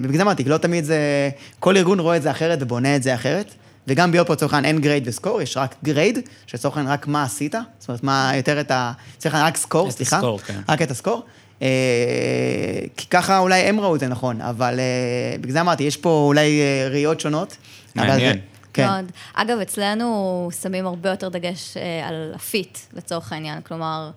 ובגלל 0.00 0.16
זה 0.16 0.22
אמרתי, 0.22 0.44
לא 0.44 0.56
תמיד 0.56 0.84
זה, 0.84 1.30
כל 1.58 1.76
ארגון 1.76 2.00
רואה 2.00 2.16
את 2.16 2.22
זה 2.22 2.30
אחרת 2.30 2.58
ובונה 2.62 2.96
את 2.96 3.02
זה 3.02 3.14
אחרת. 3.14 3.54
וגם 3.88 4.12
ב 4.12 4.15
Yotpo 4.15 4.32
לצורך 4.32 4.54
העניין 4.54 4.74
אין 4.74 4.82
grade 4.82 5.08
ו 5.08 5.13
score, 5.13 5.42
יש 5.42 5.56
רק 5.56 5.74
grade, 5.84 6.18
שלצורך 6.46 6.76
העניין 6.76 6.92
רק 6.94 7.06
מה 7.06 7.22
עשית, 7.22 7.54
זאת 7.78 7.88
אומרת, 7.88 8.02
מה 8.02 8.32
יותר 8.36 8.60
את 8.60 8.70
ה... 8.70 8.92
צריך 9.18 9.34
רק 9.34 9.56
score, 9.56 9.90
סליחה. 9.90 10.16
את 10.16 10.22
ה 10.22 10.24
score, 10.24 10.38
כן. 10.38 10.60
רק 10.68 10.82
את 10.82 10.90
ה 10.90 10.95
score. 10.95 11.22
אה, 11.62 11.68
כי 12.96 13.06
ככה 13.06 13.38
אולי 13.38 13.60
הם 13.60 13.80
ראו 13.80 13.94
את 13.94 14.00
זה 14.00 14.08
נכון, 14.08 14.40
אבל 14.40 14.78
אה, 14.78 15.38
בגלל 15.40 15.52
זה 15.52 15.60
אמרתי, 15.60 15.82
יש 15.82 15.96
פה 15.96 16.24
אולי 16.26 16.60
אה, 16.60 16.88
ראיות 16.90 17.20
שונות. 17.20 17.56
מעניין. 17.94 18.38
כן. 18.72 18.86
מאוד. 18.86 19.04
אגב, 19.34 19.58
אצלנו 19.58 20.48
שמים 20.62 20.86
הרבה 20.86 21.10
יותר 21.10 21.28
דגש 21.28 21.76
על 22.04 22.32
ה 22.34 22.43
fit, 22.43 22.78
לצורך 22.92 23.32
העניין. 23.32 23.60
כלומר, 23.60 24.10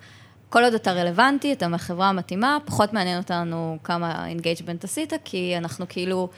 כל 0.50 0.64
עוד 0.64 0.74
אתה 0.74 0.92
רלוונטי, 0.92 1.54
אתה 1.54 1.68
מהחברה 1.68 2.10
המתאימה, 2.10 2.58
פחות 2.66 2.94
מעניין 2.94 3.18
אותנו 3.18 3.78
כמה 3.84 4.28
engagement 4.28 4.84
עשית, 4.84 5.14
כי 5.24 5.54
אנחנו 5.58 5.86
כאילו... 5.90 6.30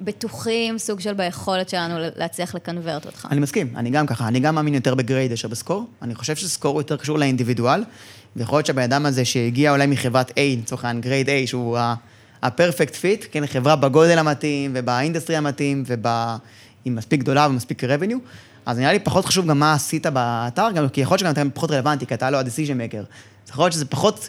בטוחים, 0.00 0.78
סוג 0.78 1.00
של 1.00 1.12
ביכולת 1.12 1.68
שלנו 1.68 1.94
להצליח 2.16 2.54
לקנברט 2.54 3.06
אותך. 3.06 3.28
אני 3.30 3.40
מסכים, 3.40 3.76
אני 3.76 3.90
גם 3.90 4.06
ככה, 4.06 4.28
אני 4.28 4.40
גם 4.40 4.54
מאמין 4.54 4.74
יותר 4.74 4.94
ב 4.94 5.00
grade 5.00 5.32
מאשר 5.32 5.48
ב 5.48 5.53
score. 5.53 5.86
אני 6.02 6.14
חושב 6.14 6.36
ש 6.36 6.49
score 6.49 6.80
יותר 6.80 6.96
קשור 6.96 7.18
לאינדיבידואל, 7.18 7.84
ויכול 8.36 8.58
להיות 8.58 8.66
שהבן 8.66 8.82
אדם 8.82 9.06
הזה 9.06 9.24
שהגיע 9.24 9.72
אולי 9.72 9.86
מחברת 9.86 10.30
A, 10.30 10.34
לצורך 10.62 10.84
העניין 10.84 11.00
grade 11.00 11.28
A, 11.28 11.32
שהוא 11.46 11.78
ה-perfect 11.78 12.92
fit, 12.92 13.26
כן, 13.30 13.46
חברה 13.46 13.76
בגודל 13.76 14.18
המתאים, 14.18 14.70
וב 14.74 14.86
industry 14.86 15.36
המתאים, 15.36 15.84
ועם 15.86 16.96
מספיק 16.96 17.20
גדולה 17.20 17.46
ומספיק 17.46 17.84
revenue, 17.84 18.18
אז 18.66 18.78
נראה 18.78 18.92
לי 18.92 18.98
פחות 18.98 19.24
חשוב 19.24 19.46
גם 19.46 19.58
מה 19.58 19.74
עשית 19.74 20.06
באתר, 20.06 20.68
גם 20.74 20.88
כי 20.88 21.00
יכול 21.00 21.14
להיות 21.14 21.20
שגם 21.20 21.30
אתה 21.32 21.54
פחות 21.54 21.70
רלוונטי, 21.70 22.06
כי 22.06 22.14
אתה 22.14 22.30
לא 22.30 22.38
ה-decision 22.38 22.92
maker. 22.92 23.04
יכול 23.50 23.64
להיות 23.64 23.72
שזה 23.72 23.84
פחות... 23.84 24.28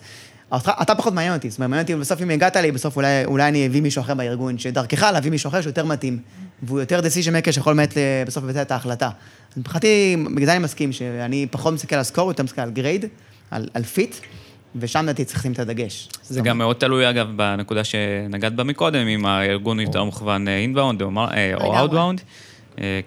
אתה, 0.57 0.71
אתה 0.81 0.95
פחות 0.95 1.13
מעניין 1.13 1.33
אותי, 1.33 1.49
זאת 1.49 1.57
אומרת, 1.57 1.69
מעניין 1.69 1.83
אותי 1.83 1.95
בסוף 1.95 2.21
אם 2.21 2.29
הגעת 2.29 2.55
לי, 2.55 2.71
בסוף 2.71 2.95
אולי, 2.95 3.25
אולי 3.25 3.47
אני 3.47 3.67
אביא 3.67 3.81
מישהו 3.81 4.01
אחר 4.01 4.13
בארגון, 4.13 4.57
שדרכך 4.57 5.03
להביא 5.13 5.31
מישהו 5.31 5.47
אחר 5.47 5.61
שיותר 5.61 5.85
מתאים 5.85 6.19
והוא 6.63 6.79
יותר 6.79 6.99
decision 6.99 7.45
maker 7.45 7.51
שיכול 7.51 7.73
באמת 7.73 7.97
אה, 7.97 8.23
בסוף 8.27 8.43
לבצע 8.43 8.61
את 8.61 8.71
ההחלטה. 8.71 9.09
אז 9.51 9.57
מבחינתי, 9.57 10.15
בגלל 10.35 10.45
זה 10.45 10.51
אני 10.51 10.63
מסכים 10.63 10.91
שאני 10.91 11.47
פחות 11.51 11.73
מסתכל 11.73 11.95
על 11.95 12.03
score, 12.03 12.27
יותר 12.29 12.43
מסתכל 12.43 12.61
על 12.61 12.71
grade, 12.71 13.05
על, 13.51 13.67
על 13.73 13.83
fit, 13.83 14.15
ושם 14.75 15.03
לדעתי 15.03 15.25
צריך 15.25 15.39
לשים 15.39 15.51
את 15.51 15.59
הדגש. 15.59 16.09
זה 16.23 16.41
גם 16.41 16.57
מאוד 16.57 16.75
תלוי, 16.75 17.09
אגב, 17.09 17.27
בנקודה 17.35 17.83
שנגעת 17.83 18.55
בה 18.55 18.63
מקודם, 18.63 19.07
אם 19.07 19.25
הארגון 19.25 19.79
יותר 19.79 20.03
מוכוון 20.03 20.47
inbound 20.47 21.01
או 21.01 21.11
outbound. 21.77 22.21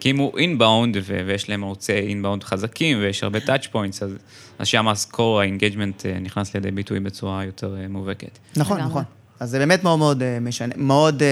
כי 0.00 0.10
אם 0.10 0.16
הוא 0.16 0.38
inbound 0.38 0.96
ויש 1.26 1.48
להם 1.48 1.64
ערוצי 1.64 1.92
inbound 1.92 2.44
חזקים 2.44 2.98
ויש 3.00 3.22
הרבה 3.22 3.40
touch 3.40 3.66
points, 3.66 4.02
אז, 4.02 4.10
אז 4.58 4.66
שם 4.66 4.88
ה 4.88 4.95
score, 4.95 5.40
ה 5.40 5.46
engagement 5.46 6.06
נכנס 6.06 6.54
לידי 6.54 6.70
ביטוי 6.70 7.00
בצורה 7.00 7.44
יותר 7.44 7.76
מובהקת. 7.88 8.38
נכון, 8.56 8.80
נכון. 8.80 9.02
אז 9.40 9.50
זה 9.50 9.58
באמת 9.58 9.84
מאוד 9.84 9.98
מאוד 9.98 10.22
משנה, 10.40 10.74
מאוד 10.76 11.22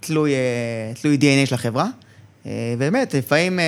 תלוי, 0.00 0.32
תלוי 1.00 1.18
DNA 1.20 1.46
של 1.46 1.54
החברה. 1.54 1.86
באמת, 2.78 3.14
לפעמים... 3.14 3.58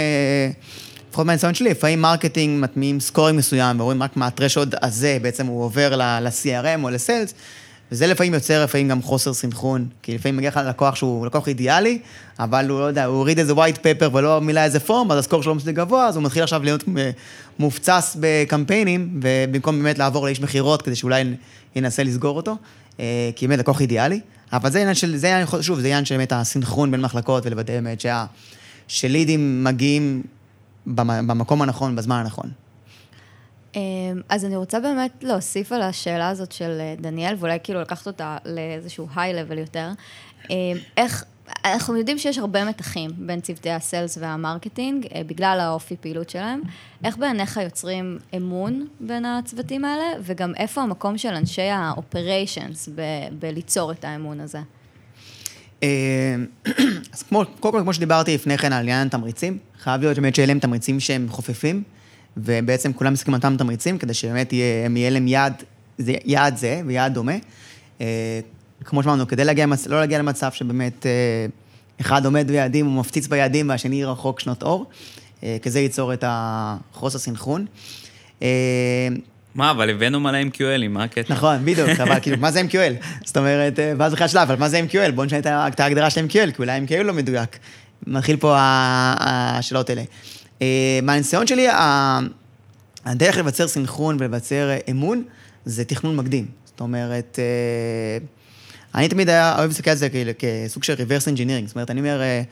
לפחות 1.11 1.27
מהניסיון 1.27 1.55
שלי, 1.55 1.71
לפעמים 1.71 2.03
marketing 2.03 2.63
מטמיעים 2.63 3.01
scoring 3.01 3.39
מסוים, 3.39 3.81
ורואים 3.81 4.03
רק 4.03 4.17
מה 4.17 4.27
ה 4.27 4.32
threshold 4.32 4.75
הזה, 4.83 5.19
בעצם 5.23 5.47
הוא 5.47 5.65
עובר 5.65 5.97
ל-CRM 5.97 6.83
או 6.83 6.91
ל 6.91 6.97
sales, 6.97 7.35
וזה 7.93 8.07
לפעמים 8.07 8.35
יוצר 8.35 8.65
לפעמים 8.65 8.89
גם 8.89 9.03
חוסר 9.03 9.35
סנכרון, 9.35 9.87
כי 10.03 10.15
לפעמים 10.15 10.37
מגיע 10.37 10.51
לך 10.51 10.61
לקוח 10.69 10.95
שהוא 10.95 11.27
לקוח 11.27 11.49
אידיאלי, 11.49 11.99
אבל 12.39 12.69
הוא 12.69 12.81
לא 12.81 12.85
יודע, 12.85 13.05
הוא 13.05 13.17
הוריד 13.17 13.39
איזה 13.39 13.53
white 13.53 13.77
paper 13.77 14.15
ולא 14.17 14.41
מילא 14.41 14.61
איזה 14.61 14.81
פורם, 14.81 15.13
אז 15.13 15.19
הסקור 15.19 15.43
שלו 15.43 15.55
מספיק 15.55 15.77
גבוה, 15.77 16.07
אז 16.07 16.17
הוא 16.17 16.25
מתחיל 16.25 16.43
עכשיו 16.43 16.63
להיות 16.65 16.85
מופצס 17.59 18.17
בקמפיינים, 18.21 19.21
ובמקום 19.23 19.83
באמת 19.83 19.99
לעבור 19.99 20.25
לאיש 20.25 20.41
מכירות 20.41 20.83
כדי 20.83 20.97
שאולי 20.97 21.25
ינסה 21.77 22.03
לסגור 22.03 22.37
אותו, 22.37 22.57
אה, 23.01 23.31
כי 23.37 23.49
באמת 23.49 23.59
לקוח 23.61 23.81
אידיאלי, 23.81 24.21
אבל 24.53 24.71
זה 24.71 24.81
עניין 24.81 24.95
של, 24.95 25.17
זה 25.17 25.27
עניין, 25.27 25.47
שוב, 25.61 25.81
זה 25.81 25.87
עניין 25.87 26.05
של 26.05 26.17
באמת 26.17 26.33
הסנכרון 26.33 26.91
בין 26.91 27.01
מחלקות 27.01 27.47
ולוודא 27.47 27.73
באמת 27.73 28.01
שה... 28.01 28.25
שלידים 28.89 29.65
מגיעים 29.65 30.23
במקום 30.87 31.63
הנכון, 31.63 31.97
בזמן 31.97 32.17
הנכון. 32.17 32.51
אמ, 33.75 33.81
אז 34.29 34.45
אני 34.45 34.57
רוצה 34.57 34.81
באמת 34.81 35.13
להוסיף 35.23 35.73
על 35.73 35.83
השאלה 35.83 36.29
הזאת 36.29 36.53
של 36.53 36.79
אה, 36.81 36.95
דניאל, 36.99 37.35
ואולי 37.39 37.59
כאילו 37.63 37.81
לקחת 37.81 38.07
אותה 38.07 38.37
לאיזשהו 38.45 39.07
היי-לבל 39.17 39.59
יותר. 39.59 39.91
אמ, 40.51 40.55
איך, 40.97 41.25
אנחנו 41.65 41.97
יודעים 41.97 42.19
שיש 42.19 42.39
הרבה 42.39 42.65
מתחים 42.65 43.11
בין 43.17 43.41
צוותי 43.41 43.71
הסיילס 43.71 44.19
והמרקטינג, 44.21 45.07
אה, 45.15 45.23
בגלל 45.27 45.59
האופי 45.61 45.97
פעילות 46.01 46.31
שלהם. 46.31 46.61
איך 47.05 47.17
בעיניך 47.17 47.57
יוצרים 47.57 48.19
אמון 48.37 48.87
בין 49.01 49.25
הצוותים 49.25 49.85
האלה, 49.85 50.05
וגם 50.23 50.55
איפה 50.57 50.83
המקום 50.83 51.19
של 51.19 51.35
אנשי 51.35 51.71
ה-operations 51.71 52.91
ב- 52.95 53.35
בליצור 53.39 53.93
את 53.93 54.05
האמון 54.05 54.41
הזה? 54.41 54.61
אמ, 55.83 55.89
אז 57.15 57.23
כמו, 57.23 57.43
קודם 57.61 57.75
כל, 57.75 57.83
כמו 57.83 57.95
שדיברתי 57.95 58.35
לפני 58.35 58.59
כן 58.59 58.73
על 58.73 58.81
עניין 58.81 59.07
התמריצים, 59.07 59.59
חייב 59.83 60.01
להיות 60.01 60.17
שבאמת 60.17 60.35
שיהיה 60.35 60.47
להם 60.47 60.59
תמריצים 60.59 61.01
שהם 61.01 61.27
חופפים, 61.29 61.83
ובעצם 62.37 62.93
כולם 62.93 63.13
מסכימים 63.13 63.37
אותם 63.37 63.57
תמריצים, 63.57 63.99
כדי 63.99 64.15
שבאמת 64.15 64.53
יהיה, 64.53 64.89
יהיה 64.97 65.11
להם 65.11 65.29
יעד, 65.29 65.63
יעד 65.99 66.57
זה 66.57 66.83
ויעד 66.87 67.15
דומה. 67.15 67.33
אה, 68.01 68.41
כמו 68.85 69.03
שאמרנו, 69.03 69.29
כדי 69.29 69.45
להגיע, 69.45 69.67
לא 69.87 70.01
להגיע 70.01 70.19
למצב 70.19 70.53
שבאמת 70.53 71.07
אה, 71.07 71.47
אחד 72.01 72.25
עומד 72.25 72.49
ביעדים, 72.49 72.87
הוא 72.87 73.01
מפציץ 73.01 73.27
ביעדים 73.27 73.69
והשני 73.69 74.05
רחוק 74.05 74.41
שנות 74.41 74.63
אור, 74.63 74.87
אה, 75.43 75.57
כי 75.63 75.71
זה 75.71 75.81
ייצור 75.81 76.13
את 76.13 76.25
החוסר 76.27 77.19
סינכרון. 77.19 77.67
מה, 79.55 79.71
אבל 79.71 79.91
הבאנו 79.91 80.21
מלא 80.21 80.39
MQLים, 80.43 80.89
מה 80.89 81.05
הקטע? 81.05 81.35
נכון, 81.35 81.65
בדיוק, 81.65 81.89
אבל 82.05 82.21
כאילו, 82.23 82.37
מה 82.37 82.51
זה 82.51 82.61
MQL? 82.61 83.07
זאת 83.25 83.37
אומרת, 83.37 83.79
ואז 83.99 84.13
בכלל 84.13 84.29
שלב, 84.29 84.51
אבל 84.51 84.61
מה 84.61 84.69
זה 84.69 84.81
MQL? 84.81 85.13
בואו 85.15 85.27
נשנה 85.27 85.39
את 85.69 85.81
ההגדרה 85.81 86.11
של 86.11 86.27
MQL, 86.27 86.53
כי 86.53 86.59
אולי 86.59 86.81
MQL 86.87 87.03
לא 87.03 87.13
מדויק. 87.13 87.59
מתחיל 88.07 88.37
פה 88.37 88.57
השאלות 88.59 89.91
האלה. 89.91 90.03
אה, 90.63 90.99
מהניסיון 91.03 91.47
שלי, 91.47 91.67
הדרך 93.05 93.37
לבצר 93.37 93.69
סנכרון 93.69 94.17
ולבצר 94.21 94.71
אמון, 94.91 95.23
זה 95.65 95.85
תכנון 95.85 96.17
מקדים. 96.17 96.47
זאת 96.65 96.81
אומרת, 96.81 97.39
אה, 97.39 98.25
אני 98.95 99.09
תמיד 99.09 99.29
היה 99.29 99.59
אוהב 99.59 99.69
להסתכל 99.69 99.91
על 99.91 99.97
זה 99.97 100.09
כסוג 100.39 100.85
של 100.85 100.95
reverse 100.95 101.27
engineering. 101.27 101.67
זאת 101.67 101.75
אומרת, 101.75 101.91
אני 101.91 102.01
אומר, 102.01 102.21
אה, 102.21 102.43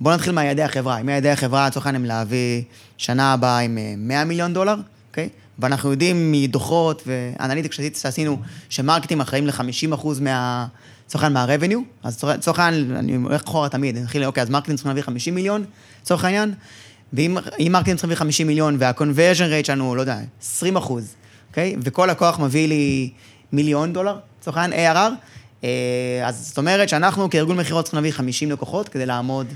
בואו 0.00 0.14
נתחיל 0.14 0.32
מהיעדי 0.32 0.62
החברה. 0.62 0.98
אם 0.98 1.08
יעדי 1.08 1.30
החברה, 1.30 1.66
לצורך 1.66 1.86
העניין, 1.86 2.02
הם 2.02 2.08
להביא 2.08 2.62
שנה 2.96 3.32
הבאה 3.32 3.58
עם 3.58 3.78
100 3.96 4.24
מיליון 4.24 4.54
דולר, 4.54 4.76
אוקיי? 5.10 5.28
ואנחנו 5.58 5.90
יודעים 5.90 6.32
מדוחות 6.32 7.02
ואנליטיקה 7.06 7.82
שעשינו, 7.94 8.38
שמרקטים 8.68 9.20
אחראים 9.20 9.46
ל-50% 9.46 10.06
מה... 10.20 10.66
לצורך 11.08 11.24
העניין 11.24 11.46
מה-revenue, 11.46 12.06
אז 12.06 12.24
לצורך 12.24 12.58
העניין, 12.58 12.96
אני 12.96 13.14
הולך 13.14 13.42
אחורה 13.42 13.68
תמיד, 13.68 13.96
אני 13.96 14.04
מתחיל, 14.04 14.24
אוקיי, 14.24 14.42
אז 14.42 14.50
marketing 14.50 14.76
צריכים 14.76 14.88
להביא 14.88 15.02
50 15.02 15.34
מיליון, 15.34 15.64
לצורך 16.02 16.24
העניין, 16.24 16.54
ואם 17.12 17.36
marketing 17.70 17.96
צריכים 17.96 18.10
להביא 18.10 18.16
50 18.16 18.46
מיליון 18.46 18.76
וה-conversion 18.78 19.62
rate 19.62 19.66
שלנו, 19.66 19.94
לא 19.94 20.00
יודע, 20.00 20.18
20 20.42 20.76
אחוז, 20.76 21.14
אוקיי? 21.48 21.76
וכל 21.82 22.06
לקוח 22.06 22.38
מביא 22.38 22.68
לי 22.68 23.10
מיליון 23.52 23.92
דולר, 23.92 24.16
לצורך 24.40 24.56
העניין 24.56 24.96
ARR, 24.96 25.12
אה, 25.64 26.22
אז 26.24 26.48
זאת 26.48 26.58
אומרת 26.58 26.88
שאנחנו 26.88 27.30
כארגון 27.30 27.56
מכירות 27.56 27.84
צריכים 27.84 27.96
להביא 27.96 28.12
50 28.12 28.50
לקוחות 28.50 28.88
כדי 28.88 29.06
לעמוד, 29.06 29.46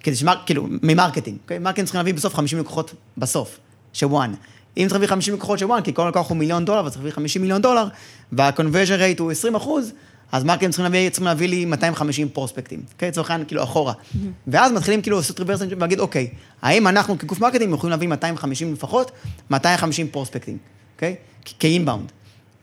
כדי 0.00 0.16
שמר, 0.16 0.34
כאילו, 0.46 0.66
מ 0.82 0.87
marketing, 0.87 1.38
אוקיי? 1.42 1.58
marketing 1.58 1.86
צריכים 1.86 1.98
להביא 1.98 2.14
בסוף 2.14 2.34
50 2.34 2.58
לקוחות 2.58 2.94
בסוף, 3.18 3.58
ש 3.92 4.06
won. 4.06 4.34
אם 4.76 4.82
צריך 4.82 4.92
להביא 4.92 5.08
50 5.08 5.34
לקוחות 5.34 5.58
ש 5.58 5.66
won, 5.66 5.82
כי 5.82 5.94
כל 5.94 6.08
לקוח 6.08 6.28
הוא 6.28 6.36
מיליון 6.36 6.64
דולר, 6.64 6.84
וצריך 6.84 6.98
להביא 6.98 7.12
50 7.12 7.42
מיליון 7.42 7.62
דולר, 7.62 7.88
וה-conversion 8.32 9.16
rate 9.16 9.20
הוא 9.20 9.30
20 9.30 9.54
אחוז, 9.54 9.92
אז 10.32 10.44
marketing 10.44 10.72
צריכים 10.72 10.84
להביא, 10.84 11.10
צריכים 11.10 11.26
להביא 11.26 11.48
לי 11.48 11.64
250 11.64 12.28
פרוספקטים, 12.28 12.82
אוקיי? 12.92 13.08
לצורך 13.08 13.30
העניין, 13.30 13.46
כאילו, 13.46 13.62
אחורה. 13.62 13.92
Mm-hmm. 13.92 14.16
ואז 14.46 14.72
מתחילים 14.72 15.02
כאילו 15.02 15.16
לעשות 15.16 15.40
reverse 15.40 15.60
ולהגיד, 15.70 16.00
אוקיי, 16.00 16.28
האם 16.62 16.88
אנחנו 16.88 17.18
כגוף 17.18 17.40
marketing 17.40 17.74
יכולים 17.74 17.90
להביא 17.90 18.08
250 18.08 18.72
לפחות, 18.72 19.10
250 19.50 20.08
פרוספקטים, 20.08 20.58
אוקיי? 20.96 21.14
כ 21.58 21.69
inbound. 21.69 22.12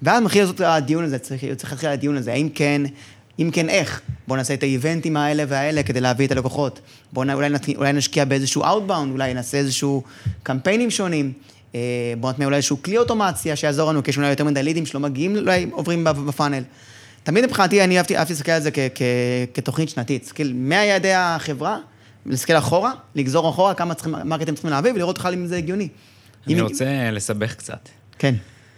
ואז 0.02 0.24
מתחיל 0.24 0.42
לעשות 0.42 0.62
הדיון 0.62 1.04
הזה, 1.04 1.20
צריך, 1.20 1.46
צריך 1.58 1.72
להתחיל 1.72 1.90
הדיון 1.90 2.18
הזה, 2.18 2.34
האם 2.34 2.50
כן, 2.50 2.82
אם 3.40 3.50
כן, 3.54 3.70
איך? 3.70 4.02
בואו 4.28 4.38
נעשה 4.38 4.54
את 4.54 4.64
האיבנטים 4.64 5.18
האלה 5.18 5.44
והאלה 5.48 5.84
כדי 5.84 6.02
להביא 6.02 6.28
את 6.28 6.32
הלקוחות. 6.32 6.80
בואו 7.14 7.34
אולי, 7.34 7.50
אולי 7.76 7.94
נשקיע 7.94 8.26
באיזשהו 8.26 8.64
outbound, 8.64 9.12
אולי 9.12 9.34
נעשה 9.34 9.58
איזשהו 9.58 10.04
קמפיינים 10.44 10.92
שונים. 10.92 11.34
אה, 11.76 12.14
בואו 12.20 12.32
נטמיע 12.32 12.46
אולי 12.46 12.58
איזשהו 12.58 12.84
כלי 12.84 12.98
אוטומציה 12.98 13.56
שיעזור 13.56 13.90
לנו, 13.90 14.04
כי 14.04 14.10
יש 14.10 14.18
אולי 14.18 14.30
יותר 14.30 14.44
מדי 14.44 14.64
לידים 14.64 14.86
שלא 14.86 15.00
מגיעים, 15.00 15.38
אולי 15.38 15.68
עוברים 15.72 16.04
בפאנל. 16.04 16.64
תמיד 17.24 17.46
מבחינתי, 17.46 17.84
אני 17.84 17.98
אהבתי, 17.98 18.14
להסתכל 18.14 18.52
על 18.52 18.62
זה 18.62 18.72
כ, 18.72 18.80
כ, 18.96 19.02
כתוכנית 19.54 19.90
שנתית. 19.90 20.22
להסתכל 20.22 20.52
מהיעדי 20.54 21.14
החברה, 21.14 21.78
להסתכל 22.26 22.58
אחורה, 22.58 22.92
לגזור 23.16 23.50
אחורה 23.50 23.74
כמה 23.74 23.94
צריכים, 23.94 24.16
מרקטים 24.26 24.54
צריכים 24.54 24.72
להביא, 24.72 24.92
ולראות 24.92 25.18
בכלל 25.18 25.34
אם 25.34 25.46
זה 25.46 25.58
הגיוני. 25.58 25.88
אני 26.48 26.62
רוצה 26.62 27.10
אם... 27.10 27.14
לסבך 27.14 27.56
קצת. 27.56 27.90
כן. 28.20 28.36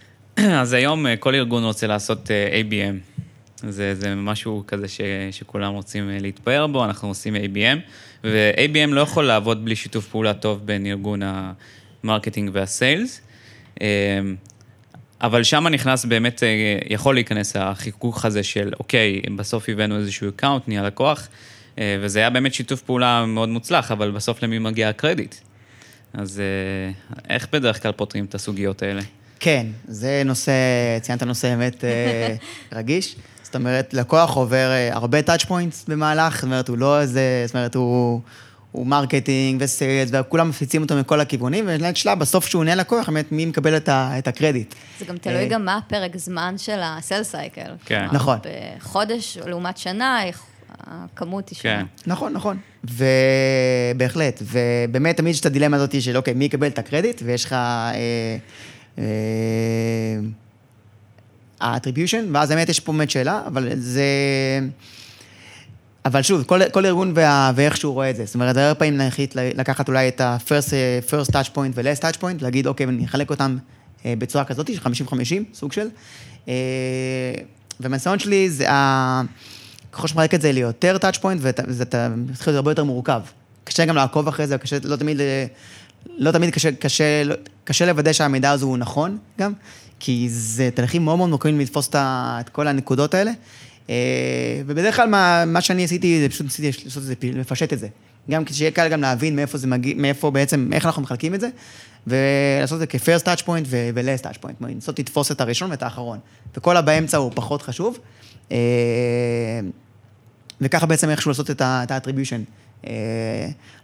אז 0.62 0.73
היום 0.73 1.07
אה, 1.07 1.17
כל 1.17 1.36
ארגון 1.36 1.63
רוצה 1.63 1.88
לעשות 1.88 2.31
אה, 2.31 2.62
ABM. 2.62 3.21
זה, 3.69 3.95
זה 3.95 4.15
משהו 4.15 4.63
כזה 4.67 4.88
ש, 4.88 5.01
שכולם 5.31 5.73
רוצים 5.73 6.10
להתפאר 6.10 6.67
בו, 6.67 6.86
אנחנו 6.86 7.07
עושים 7.07 7.36
ABM, 7.36 7.77
ו-ABM 8.23 8.88
לא 8.88 9.01
יכול 9.01 9.23
לעבוד 9.23 9.65
בלי 9.65 9.75
שיתוף 9.75 10.07
פעולה 10.07 10.33
טוב 10.33 10.65
בין 10.65 10.86
ארגון 10.86 11.21
ה 12.03 12.08
marketing 12.08 12.49
וה 12.53 12.70
sales. 12.70 13.21
אבל 15.21 15.43
שם 15.43 15.67
נכנס 15.67 16.05
באמת, 16.05 16.43
אה, 16.43 16.47
יכול 16.89 17.15
להיכנס 17.15 17.55
החיכוך 17.55 18.25
הזה 18.25 18.43
של, 18.43 18.71
אוקיי, 18.79 19.21
בסוף 19.36 19.69
הבאנו 19.69 19.97
איזשהו 19.97 20.29
account, 20.30 20.67
נהיה 20.67 20.83
לקוח, 20.83 21.27
אה, 21.79 21.97
וזה 22.01 22.19
היה 22.19 22.29
באמת 22.29 22.53
שיתוף 22.53 22.81
פעולה 22.81 23.25
מאוד 23.25 23.49
מוצלח, 23.49 23.91
אבל 23.91 24.12
בסוף 24.12 24.43
למי 24.43 24.60
מגיע 24.60 24.89
הקרדיט? 24.89 25.36
אז 26.13 26.39
אה, 26.39 27.25
איך 27.29 27.47
בדרך 27.51 27.83
כלל 27.83 27.91
פותרים 27.91 28.25
את 28.25 28.36
הסוגיות 28.36 28.83
האלה? 28.83 29.01
כן, 29.39 29.67
זה 29.88 30.21
נושא, 30.25 30.51
ציינת 31.01 31.23
נושא 31.23 31.47
באמת 31.55 31.83
רגיש. 32.77 33.15
זאת 33.43 33.55
אומרת, 33.55 33.93
לקוח 33.93 34.36
עובר 34.36 34.69
הרבה 34.91 35.21
touch 35.21 35.43
points 35.43 35.86
במהלך, 35.88 36.36
זאת 36.36 36.43
אומרת, 36.43 36.67
הוא 36.67 36.77
לא 36.77 37.01
איזה, 37.01 37.43
זאת 37.45 37.55
אומרת, 37.55 37.75
הוא... 37.75 38.21
הוא 38.77 38.87
marketing 38.88 39.62
ו 39.63 39.70
sales, 39.70 40.10
וכולם 40.13 40.49
מפציצים 40.49 40.82
אותו 40.81 40.95
מכל 40.95 41.19
הכיוונים, 41.19 41.65
ולאט 41.67 41.95
שלב, 41.95 42.19
בסוף 42.19 42.47
שהוא 42.47 42.63
נהיה 42.63 42.75
לקוח, 42.75 43.09
באמת, 43.09 43.31
מי 43.31 43.45
מקבל 43.45 43.77
את, 43.77 43.89
ה, 43.89 44.11
את 44.17 44.27
הקרדיט. 44.27 44.75
זה 44.99 45.05
גם 45.05 45.17
תלוי 45.17 45.35
אה, 45.35 45.47
גם 45.47 45.65
מה 45.65 45.77
הפרק 45.77 46.17
זמן 46.17 46.55
של 46.57 46.79
ה 46.84 46.91
sale 46.91 47.24
cycle. 47.24 47.72
כן. 47.86 48.07
נכון. 48.11 48.38
בחודש 48.78 49.38
לעומת 49.45 49.78
שנה, 49.78 50.19
הכמות 50.88 51.49
היא 51.49 51.57
שונה. 51.57 51.78
כן. 51.78 51.86
נכון, 52.11 52.34
נכון. 52.34 52.57
ובהחלט, 53.93 54.41
ובאמת, 54.41 55.17
תמיד 55.17 55.34
יש 55.34 55.39
את 55.39 55.45
הדילמה 55.45 55.78
הזאת 55.78 56.01
של, 56.01 56.17
אוקיי, 56.17 56.34
מי 56.34 56.45
יקבל 56.45 56.67
את 56.67 56.80
הקרדיט, 56.80 57.21
ויש 57.25 57.45
לך... 57.45 57.55
ה 61.59 61.64
attribution, 61.64 62.18
אה, 62.17 62.23
ואז 62.34 62.49
באמת 62.49 62.69
יש 62.69 62.80
פה 62.80 62.91
באמת 62.91 63.09
שאלה, 63.09 63.41
אבל 63.47 63.69
זה... 63.75 64.03
אבל 66.08 66.22
שוב, 66.22 66.43
כל, 66.43 66.70
כל 66.70 66.86
ארגון 66.86 67.12
וה, 67.16 67.51
ואיך 67.55 67.78
שהוא 67.78 67.93
רואה 67.93 68.10
את 68.10 68.16
זה. 68.16 68.26
זאת 68.26 68.36
אומרת, 68.36 68.58
הרבה 68.58 68.76
פעמים 68.76 68.97
נחליט 68.97 69.36
לקחת 69.36 69.88
אולי 69.88 70.08
את 70.08 70.22
ה-first 70.22 70.70
first 71.10 71.32
touch 71.32 71.55
point 71.55 71.72
ו-last 71.76 72.01
touch 72.01 72.18
point, 72.22 72.41
להגיד, 72.41 72.68
אוקיי, 72.68 72.88
אני 72.88 73.05
אחלק 73.05 73.30
אותם 73.30 73.58
אה, 74.05 74.14
בצורה 74.18 74.45
כזאת, 74.45 74.70
של 74.74 75.03
50-50, 75.08 75.14
סוג 75.53 75.72
של. 75.72 75.88
אה, 76.47 76.53
ומהניסיון 77.80 78.20
שלי, 78.20 78.49
זה 78.49 78.72
ה... 78.72 79.22
ככל 79.91 80.08
שמחלק 80.08 80.34
את 80.34 80.41
זה 80.41 80.51
ליותר 80.51 80.97
touch 80.97 81.18
point, 81.18 81.41
וזה 81.68 81.84
מתחיל 82.18 82.53
להיות 82.53 82.55
הרבה 82.55 82.72
יותר 82.72 82.84
מורכב. 82.84 83.22
קשה 83.64 83.86
גם 83.86 83.95
לעקוב 83.95 84.28
אחרי 84.28 84.47
זה, 84.47 84.58
קשה, 84.58 84.78
לא 84.84 84.95
תמיד, 84.95 85.22
לא 86.18 86.32
תמיד 86.32 86.49
קשה, 86.49 86.72
קשה, 86.72 87.24
קשה 87.64 87.86
לוודא 87.86 88.14
שהמידע 88.14 88.51
הזה 88.51 88.66
הוא 88.66 88.78
נכון 88.78 89.18
גם, 89.39 89.53
כי 89.99 90.28
זה 90.30 90.70
תהליכים 90.74 91.05
מאוד 91.05 91.18
מאוד 91.18 91.30
מורכבים 91.30 91.60
לתפוס 91.60 91.89
את 91.93 92.49
כל 92.49 92.68
הנקודות 92.68 93.14
האלה. 93.14 93.32
אה, 93.89 94.61
ובדרך 94.65 94.95
כלל 94.95 95.09
מה, 95.09 95.43
מה 95.47 95.61
שאני 95.61 95.83
עשיתי, 95.83 96.21
זה 96.21 96.29
פשוט 96.29 96.45
ניסיתי 96.45 96.83
לעשות 96.85 97.03
את 97.03 97.07
זה, 97.07 97.13
לפשט 97.21 97.73
את 97.73 97.79
זה. 97.79 97.88
גם 98.31 98.45
כדי 98.45 98.55
שיהיה 98.55 98.71
קל 98.71 98.88
גם 98.88 99.01
להבין 99.01 99.35
מאיפה 99.35 99.57
זה 99.57 99.67
מגיע, 99.67 99.93
מאיפה 99.97 100.31
בעצם, 100.31 100.69
איך 100.73 100.85
אנחנו 100.85 101.01
מחלקים 101.01 101.35
את 101.35 101.41
זה, 101.41 101.49
ולעשות 102.07 102.75
את 102.75 102.79
זה 102.79 102.88
כ-first 102.88 103.23
touch 103.23 103.43
point 103.43 103.65
ו-last 103.65 104.23
touch 104.23 104.38
point, 104.43 104.53
לנסות 104.61 104.99
לתפוס 104.99 105.31
את 105.31 105.41
הראשון 105.41 105.71
ואת 105.71 105.83
האחרון. 105.83 106.19
וכל 106.57 106.77
הבאמצע 106.77 107.17
הוא 107.17 107.31
פחות 107.35 107.61
חשוב. 107.61 107.99
אה, 108.51 108.57
וככה 110.61 110.85
בעצם 110.85 111.09
איכשהו 111.09 111.31
לעשות 111.31 111.51
את 111.51 111.61
ה-attribution. 111.61 112.51
אה, 112.88 112.91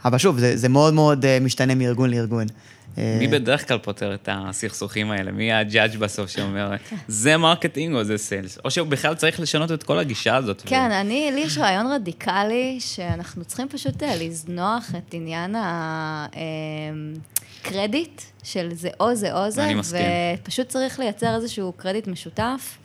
אבל 0.06 0.18
שוב, 0.18 0.40
זה, 0.40 0.58
זה 0.58 0.70
מאוד 0.70 0.94
מאוד 0.94 1.26
משתנה 1.40 1.76
מארגון 1.76 2.10
לארגון. 2.10 2.48
מי 2.98 3.28
בדרך 3.28 3.68
כלל 3.68 3.78
פותר 3.78 4.14
את 4.14 4.30
הסכסוכים 4.32 5.12
האלה? 5.12 5.32
מי 5.32 5.54
ה 5.54 5.61
judge 5.61 5.98
בסוף 5.98 6.30
שאומר, 6.30 6.72
זה 7.08 7.38
marketing 7.38 7.96
או 7.96 8.04
זה 8.04 8.18
sales? 8.18 8.58
או 8.66 8.72
שהוא 8.72 8.88
בכלל 8.88 9.16
צריך 9.16 9.40
לשנות 9.40 9.72
את 9.72 9.84
כל 9.84 10.00
הגישה 10.00 10.36
הזאת? 10.36 10.62
כן, 10.66 10.90
ו... 10.92 11.02
אני, 11.02 11.32
לי 11.34 11.40
יש 11.40 11.58
רעיון 11.58 11.92
רדיקלי, 11.92 12.78
שאנחנו 12.80 13.46
צריכים 13.46 13.70
פשוט 13.70 14.04
אה, 14.04 14.16
לזנוח 14.16 14.92
את 14.98 15.14
עניין 15.14 15.56
הקרדיט 17.62 18.22
של 18.44 18.70
זה 18.74 18.90
או 19.00 19.16
זה 19.16 19.34
או 19.34 19.52
זה. 19.52 19.70
ופשוט 20.40 20.68
צריך 20.68 21.00
לייצר 21.00 21.36
איזשהו 21.36 21.74
קרדיט 21.78 22.08
משותף, 22.08 22.78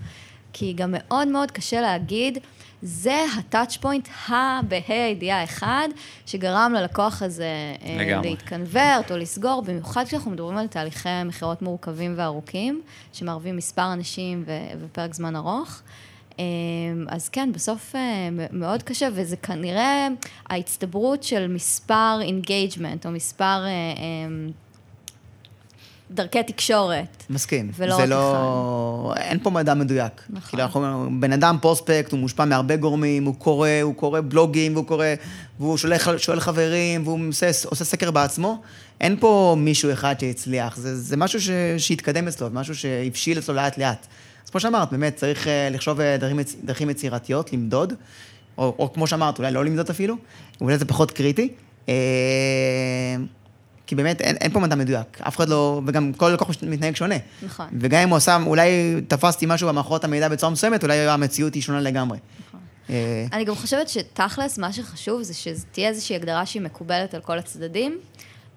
כי 0.59 0.72
גם 0.72 0.90
מאוד 0.92 1.28
מאוד 1.28 1.50
קשה 1.50 1.80
להגיד, 1.80 2.38
זה 2.82 3.24
ה 3.38 3.45
touch 3.45 3.76
point 3.76 4.09
בה"א 4.68 4.92
הידיעה 4.92 5.44
אחד, 5.44 5.88
שגרם 6.26 6.72
ללקוח 6.76 7.22
הזה 7.22 7.44
אה, 7.84 7.96
לגמרי. 7.98 8.30
להתקנברט 8.30 9.11
או 9.11 9.16
לסגור, 9.16 9.62
במיוחד 9.62 10.04
כשאנחנו 10.04 10.30
מדברים 10.30 10.59
על 10.59 10.66
תהליכי 10.66 11.09
מכירות 11.24 11.62
מורכבים 11.62 12.14
וארוכים, 12.16 12.82
שמערבים 13.12 13.56
מספר 13.56 13.92
אנשים 13.92 14.44
ופרק 14.80 15.14
זמן 15.14 15.36
ארוך. 15.36 15.82
אה, 16.38 16.44
אז 17.09 17.28
כן, 17.28 17.52
בסוף 17.52 17.94
אה, 17.96 18.28
מאוד 18.52 18.82
קשה, 18.82 19.09
וזה 19.12 19.36
כנראה 19.36 20.09
ההצטברות 20.46 21.22
של 21.22 21.48
מספר 21.48 22.18
engagement, 22.22 23.07
או 23.06 23.11
מספר... 23.11 23.64
דרכי 26.11 26.42
תקשורת. 26.42 27.24
מסכים. 27.30 27.70
ולא 27.76 27.96
רק 27.96 28.09
לא... 28.09 29.12
אחד. 29.12 29.22
אין 29.22 29.38
פה 29.42 29.50
מדע 29.50 29.74
מדויק. 29.74 30.12
נכון. 30.30 30.48
כאילו, 30.50 30.62
אנחנו, 30.62 31.09
בן 31.20 31.32
אדם 31.32 31.56
prospect, 31.61 32.12
הוא 32.12 32.20
מושפע 32.20 32.44
מהרבה 32.44 32.76
גורמים, 32.76 33.24
הוא 33.24 33.34
קורא, 33.34 33.68
הוא 33.82 33.94
קורא 33.94 34.20
בלוגים, 34.28 34.74
והוא 34.74 34.86
קורא, 34.86 35.06
והוא 35.61 35.76
שולח, 35.76 36.18
שואל 36.18 36.40
חברים, 36.40 37.06
והוא 37.06 37.20
עושה, 37.28 37.50
עושה 37.64 37.84
סקר 37.84 38.11
בעצמו. 38.11 38.62
אין 39.00 39.16
פה 39.20 39.56
מישהו 39.59 39.92
אחד 39.92 40.14
שהצליח, 40.20 40.76
זה, 40.76 40.96
זה 40.96 41.16
משהו 41.16 41.40
ש, 41.40 41.50
שהתקדם 41.78 42.28
אצלו, 42.28 42.48
משהו 42.52 42.74
שהבשיל 42.74 43.38
אצלו 43.38 43.54
לאט-לאט. 43.54 44.06
אז 44.44 44.50
כמו 44.50 44.61
שאמרת, 44.61 44.90
באמת, 44.90 45.16
צריך 45.16 45.44
uh, 45.44 45.48
לחשוב 45.74 46.00
אה, 46.00 46.16
דרכים, 46.16 46.40
דרכים 46.64 46.90
יצירתיות, 46.90 47.52
למדוד, 47.52 47.92
או, 48.59 48.74
או 48.78 48.92
כמו 48.92 49.06
שאמרת, 49.06 49.38
אולי 49.38 49.52
לא 49.52 49.64
למדוד 49.64 49.90
אפילו, 49.90 50.16
אולי 50.61 50.78
זה 50.78 50.84
פחות 50.84 51.11
קריטי. 51.11 51.48
כי 53.89 53.95
באמת 53.95 54.20
אין, 54.20 54.36
אין 54.36 54.53
פה 54.53 54.61
מדע 54.61 54.76
מדויק, 54.76 55.20
אף 55.20 55.36
אחד 55.36 55.49
לא, 55.49 55.80
וגם 55.86 56.12
כל 56.12 56.28
לקוח 56.28 56.51
מתנהג 56.62 56.97
שונה. 56.97 57.14
נכון. 57.43 57.66
וגם 57.80 58.03
אם 58.03 58.09
הוא 58.09 58.16
עשה, 58.16 58.39
אולי 58.47 59.01
תפסתי 59.09 59.47
משהו 59.49 59.68
במערכות 59.68 60.05
המידע 60.05 60.28
בצורה 60.28 60.53
מסוימת, 60.53 60.82
אולי 60.82 61.09
המציאות 61.09 61.55
היא 61.55 61.62
שונה 61.62 61.80
לגמרי. 61.80 62.18
נכון. 62.49 62.61
אה, 62.91 63.26
אני 63.32 63.45
גם 63.45 63.55
חושבת 63.55 63.89
שתכלס, 63.89 64.59
מה 64.59 64.72
שחשוב 64.72 65.22
זה 65.22 65.34
שתהיה 65.34 65.89
איזושהי 65.89 66.16
הגדרה 66.16 66.47
שהיא 66.47 66.62
מקובלת 66.62 67.14
על 67.14 67.20
כל 67.20 67.39
הצדדים, 67.39 67.99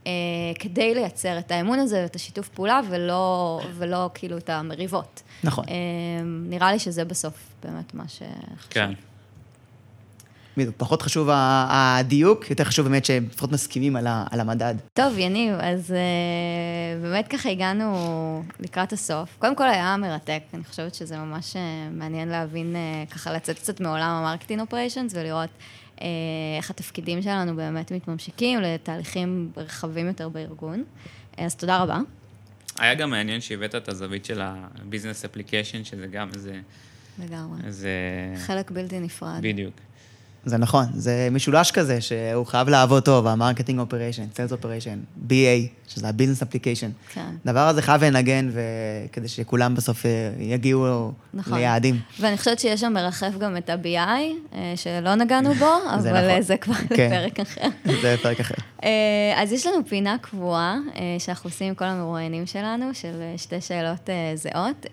אה, 0.07 0.11
כדי 0.59 0.95
לייצר 0.95 1.39
את 1.39 1.51
האמון 1.51 1.79
הזה 1.79 2.01
ואת 2.03 2.15
השיתוף 2.15 2.49
פעולה, 2.49 2.79
ולא, 2.89 3.61
ולא 3.77 4.09
כאילו 4.13 4.37
את 4.37 4.49
המריבות. 4.49 5.21
נכון. 5.43 5.65
אה, 5.69 5.73
נראה 6.23 6.71
לי 6.71 6.79
שזה 6.79 7.05
בסוף 7.05 7.33
באמת 7.63 7.93
מה 7.93 8.03
שחשוב. 8.07 8.69
כן. 8.69 8.93
בדיוק, 10.57 10.75
פחות 10.77 11.01
חשוב 11.01 11.29
הדיוק, 11.31 12.49
יותר 12.49 12.63
חשוב 12.63 12.87
באמת 12.87 13.05
שהם 13.05 13.27
לפחות 13.31 13.51
מסכימים 13.51 13.95
על, 13.95 14.07
על 14.31 14.39
המדד. 14.39 14.75
טוב, 14.93 15.17
יניב, 15.17 15.53
אז 15.59 15.91
uh, 15.91 17.03
באמת 17.03 17.27
ככה 17.27 17.49
הגענו 17.49 18.43
לקראת 18.59 18.93
הסוף. 18.93 19.35
קודם 19.39 19.55
כל 19.55 19.69
היה 19.69 19.97
מרתק, 19.97 20.39
אני 20.53 20.63
חושבת 20.63 20.95
שזה 20.95 21.17
ממש 21.17 21.53
uh, 21.53 21.57
מעניין 21.91 22.29
להבין, 22.29 22.75
uh, 22.75 23.13
ככה 23.13 23.33
לצאת 23.33 23.55
קצת 23.59 23.79
מעולם 23.79 24.09
ה 24.09 24.14
marketing 24.14 24.61
operations 24.61 25.13
ולראות 25.15 25.49
uh, 25.97 26.01
איך 26.57 26.69
התפקידים 26.69 27.21
שלנו 27.21 27.55
באמת 27.55 27.91
מתממשקים 27.91 28.61
לתהליכים 28.61 29.51
רחבים 29.57 30.07
יותר 30.07 30.29
בארגון. 30.29 30.83
אז 31.37 31.55
תודה 31.55 31.77
רבה. 31.77 31.99
היה 32.79 32.95
גם 32.95 33.09
מעניין 33.09 33.41
שהבאת 33.41 33.75
את 33.75 33.89
הזווית 33.89 34.25
של 34.25 34.41
ה 34.43 34.52
business 34.52 35.25
application, 35.25 35.83
שזה 35.83 36.07
גם 36.07 36.29
איזה... 36.33 36.59
לגמרי. 37.19 37.59
איזה... 37.65 37.89
חלק 38.37 38.71
בלתי 38.71 38.99
נפרד. 38.99 39.39
בדיוק. 39.41 39.73
זה 40.45 40.57
נכון, 40.57 40.85
זה 40.93 41.27
משולש 41.31 41.71
כזה 41.71 42.01
שהוא 42.01 42.45
חייב 42.45 42.69
לעבוד 42.69 43.03
טוב, 43.03 43.27
ה 43.27 43.32
marketing 43.32 43.79
operation, 43.79 44.23
sales 44.35 44.51
operation, 44.51 44.99
BA, 45.27 45.67
שזה 45.87 46.07
ה 46.07 46.11
business 46.11 46.41
application. 46.41 46.89
כן. 47.13 47.25
הדבר 47.45 47.67
הזה 47.67 47.81
חייב 47.81 48.03
לנגן, 48.03 48.49
כדי 49.11 49.27
שכולם 49.27 49.75
בסוף 49.75 50.05
אה, 50.05 50.11
יגיעו 50.39 51.11
נכון. 51.33 51.57
ליעדים. 51.57 51.99
ואני 52.19 52.37
חושבת 52.37 52.59
שיש 52.59 52.81
שם 52.81 52.93
מרחף 52.93 53.37
גם 53.39 53.57
את 53.57 53.69
ה-BI, 53.69 53.97
אה, 54.55 54.73
שלא 54.75 55.15
נגענו 55.15 55.53
בו, 55.53 55.65
אבל 55.93 56.01
זה, 56.01 56.11
נכון. 56.11 56.41
זה 56.41 56.57
כבר 56.57 56.73
כן. 56.95 57.11
לפרק 57.11 57.39
אחר. 57.39 57.67
זה 58.01 58.15
פרק 58.21 58.39
אחר. 58.39 58.55
אז 59.35 59.51
יש 59.51 59.67
לנו 59.67 59.85
פינה 59.85 60.15
קבועה 60.21 60.77
שאנחנו 61.19 61.49
עושים 61.49 61.67
עם 61.67 61.75
כל 61.75 61.85
המרואיינים 61.85 62.45
שלנו, 62.45 62.85
של 62.93 63.21
שתי 63.37 63.61
שאלות 63.61 64.09
זהות. 64.35 64.85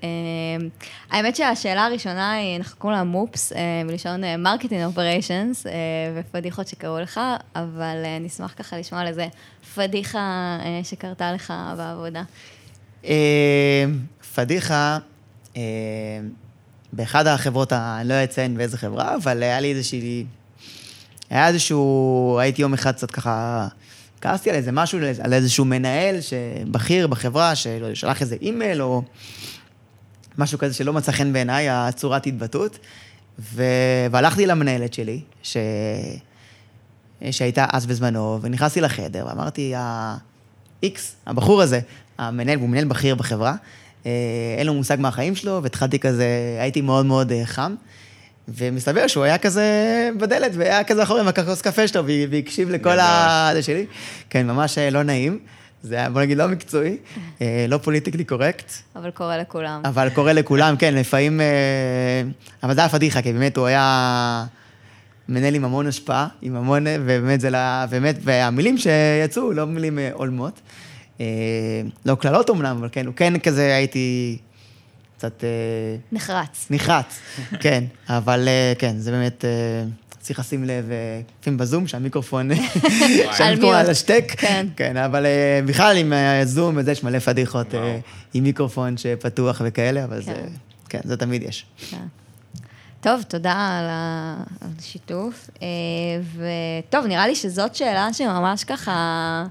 האמת 1.10 1.36
שהשאלה 1.36 1.86
הראשונה 1.86 2.32
היא, 2.32 2.56
אנחנו 2.56 2.78
קוראים 2.78 2.98
לה 2.98 3.04
MOps, 3.04 3.52
מלשון 3.84 4.20
marketing 4.38 4.84
operation. 4.84 5.37
compliments 5.38 5.66
אה, 5.66 5.72
ופדיחות 6.14 6.68
שקרו 6.68 6.98
לך, 6.98 7.20
אבל 7.56 8.02
אה, 8.04 8.18
נשמח 8.20 8.54
ככה 8.58 8.78
לשמוע 8.78 9.00
על 9.00 9.06
איזה 9.06 9.26
פדיחה 9.74 10.58
אה, 10.64 10.80
שקרתה 10.84 11.32
לך 11.32 11.52
בעבודה. 11.76 12.22
פדיחה, 14.34 14.98
באחד 16.92 17.26
החברות, 17.26 17.72
אני 17.72 18.08
לא 18.08 18.24
אציין 18.24 18.56
באיזה 18.56 18.78
חברה, 18.78 19.14
אבל 19.14 19.42
היה 19.42 19.60
לי 19.60 19.72
איזושהי... 19.72 20.24
היה 21.30 21.48
איזשהו, 21.48 22.38
הייתי 22.40 22.62
יום 22.62 22.74
אחד 22.74 22.92
קצת 22.92 23.10
ככה, 23.10 23.68
כעסתי 24.20 24.50
על 24.50 24.56
איזה 24.56 24.72
משהו, 24.72 24.98
על 25.22 25.32
איזשהו 25.32 25.64
מנהל 25.64 26.16
בכיר 26.70 27.06
בחברה, 27.06 27.54
ששלח 27.54 28.20
איזה 28.20 28.36
אימייל 28.42 28.82
או 28.82 29.02
משהו 30.38 30.58
כזה 30.58 30.74
שלא 30.74 30.92
מצא 30.92 31.12
חן 31.12 31.32
בעיניי, 31.32 31.68
הצורת 31.70 32.26
התבטאות. 32.26 32.78
ו... 33.38 33.62
והלכתי 34.10 34.46
למנהלת 34.46 34.94
שלי, 34.94 35.20
ש... 35.42 35.56
שהייתה 37.30 37.66
אז 37.72 37.86
בזמנו, 37.86 38.38
ונכנסתי 38.42 38.80
לחדר, 38.80 39.26
ואמרתי, 39.28 39.74
ה-X, 39.74 40.98
הבחור 41.26 41.62
הזה, 41.62 41.80
המנהל, 42.18 42.58
הוא 42.58 42.68
מנהל 42.68 42.84
בכיר 42.84 43.14
בחברה, 43.14 43.54
אה, 44.06 44.10
אין 44.58 44.66
לו 44.66 44.74
מושג 44.74 44.96
מהחיים 45.00 45.36
שלו, 45.36 45.62
והתחלתי 45.62 45.98
כזה, 45.98 46.26
הייתי 46.60 46.80
מאוד 46.80 47.06
מאוד 47.06 47.32
אה, 47.32 47.46
חם. 47.46 47.74
ומסתבר 48.48 49.06
שהוא 49.06 49.24
היה 49.24 49.38
כזה 49.38 49.64
בדלת, 50.20 50.52
והיה 50.54 50.84
כזה 50.84 51.02
אחורי 51.02 51.20
עם 51.20 51.28
הכוס 51.28 51.62
קפה 51.62 51.88
שלו, 51.88 52.04
והקשיב 52.30 52.70
לכל 52.70 52.98
ה... 52.98 53.50
זה 53.52 53.62
שלי. 53.62 53.86
כן, 54.30 54.46
ממש 54.46 54.78
אה, 54.78 54.90
לא 54.90 55.02
נעים. 55.02 55.38
זה 55.82 55.94
היה, 55.94 56.10
בוא 56.10 56.20
נגיד, 56.20 56.38
לא 56.38 56.48
מקצועי, 56.48 56.96
אה, 57.40 57.66
לא 57.68 57.78
פוליטיקלי 57.78 58.24
קורקט. 58.24 58.72
אבל 58.96 59.10
קורה 59.10 59.38
לכולם. 59.38 59.80
אבל 59.84 60.10
קורה 60.10 60.32
לכולם, 60.32 60.76
כן, 60.76 60.94
לפעמים... 60.94 61.40
אה, 61.40 62.22
אבל 62.62 62.74
זה 62.74 62.80
היה 62.80 62.88
פדיחה, 62.88 63.22
כי 63.22 63.32
באמת 63.32 63.56
הוא 63.56 63.66
היה 63.66 64.44
מנהל 65.28 65.54
עם 65.54 65.64
המון 65.64 65.86
השפעה, 65.86 66.28
עם 66.42 66.56
המון... 66.56 66.84
ובאמת 67.00 67.40
זה 67.40 67.50
לא... 67.50 67.86
באמת, 67.90 68.16
והמילים 68.22 68.78
שיצאו, 68.78 69.52
לא 69.52 69.66
מילים 69.66 69.98
אה, 69.98 70.10
הולמות. 70.12 70.60
לא 72.06 72.14
קללות 72.14 72.48
אומנם, 72.48 72.76
אבל 72.78 72.88
כן, 72.92 73.06
הוא 73.06 73.14
כן 73.14 73.38
כזה, 73.38 73.74
הייתי 73.74 74.38
קצת... 75.18 75.44
נחרץ. 76.12 76.66
נחרץ, 76.70 77.20
כן. 77.60 77.84
אבל 78.08 78.48
כן, 78.78 78.98
זה 78.98 79.10
באמת... 79.10 79.44
צריך 80.28 80.38
לשים 80.38 80.64
לב, 80.64 80.90
אה, 80.90 81.20
לפעמים 81.40 81.58
בזום, 81.58 81.86
שהמיקרופון, 81.86 82.50
שהמיקרופון 83.36 83.74
על 83.74 83.90
השטק. 83.90 84.24
כן. 84.36 84.66
כן, 84.76 84.96
אבל 84.96 85.26
אה, 85.26 85.60
בכלל 85.66 85.96
עם 85.96 86.12
הזום 86.12 86.76
וזה, 86.76 86.92
יש 86.92 87.04
מלא 87.04 87.18
פדיחות 87.18 87.74
אה, 87.74 87.98
עם 88.34 88.44
מיקרופון 88.44 88.96
שפתוח 88.96 89.62
וכאלה, 89.64 90.04
אבל 90.04 90.22
זה, 90.22 90.34
כן, 90.34 90.48
כן 90.88 91.00
זה 91.04 91.16
תמיד 91.16 91.42
יש. 91.42 91.66
כן. 91.90 92.06
טוב, 93.00 93.22
תודה 93.22 93.52
על 93.52 93.86
השיתוף. 94.78 95.50
וטוב, 96.34 97.06
נראה 97.06 97.26
לי 97.26 97.34
שזאת 97.34 97.74
שאלה 97.74 98.12
שממש 98.12 98.64
ככה 98.64 99.44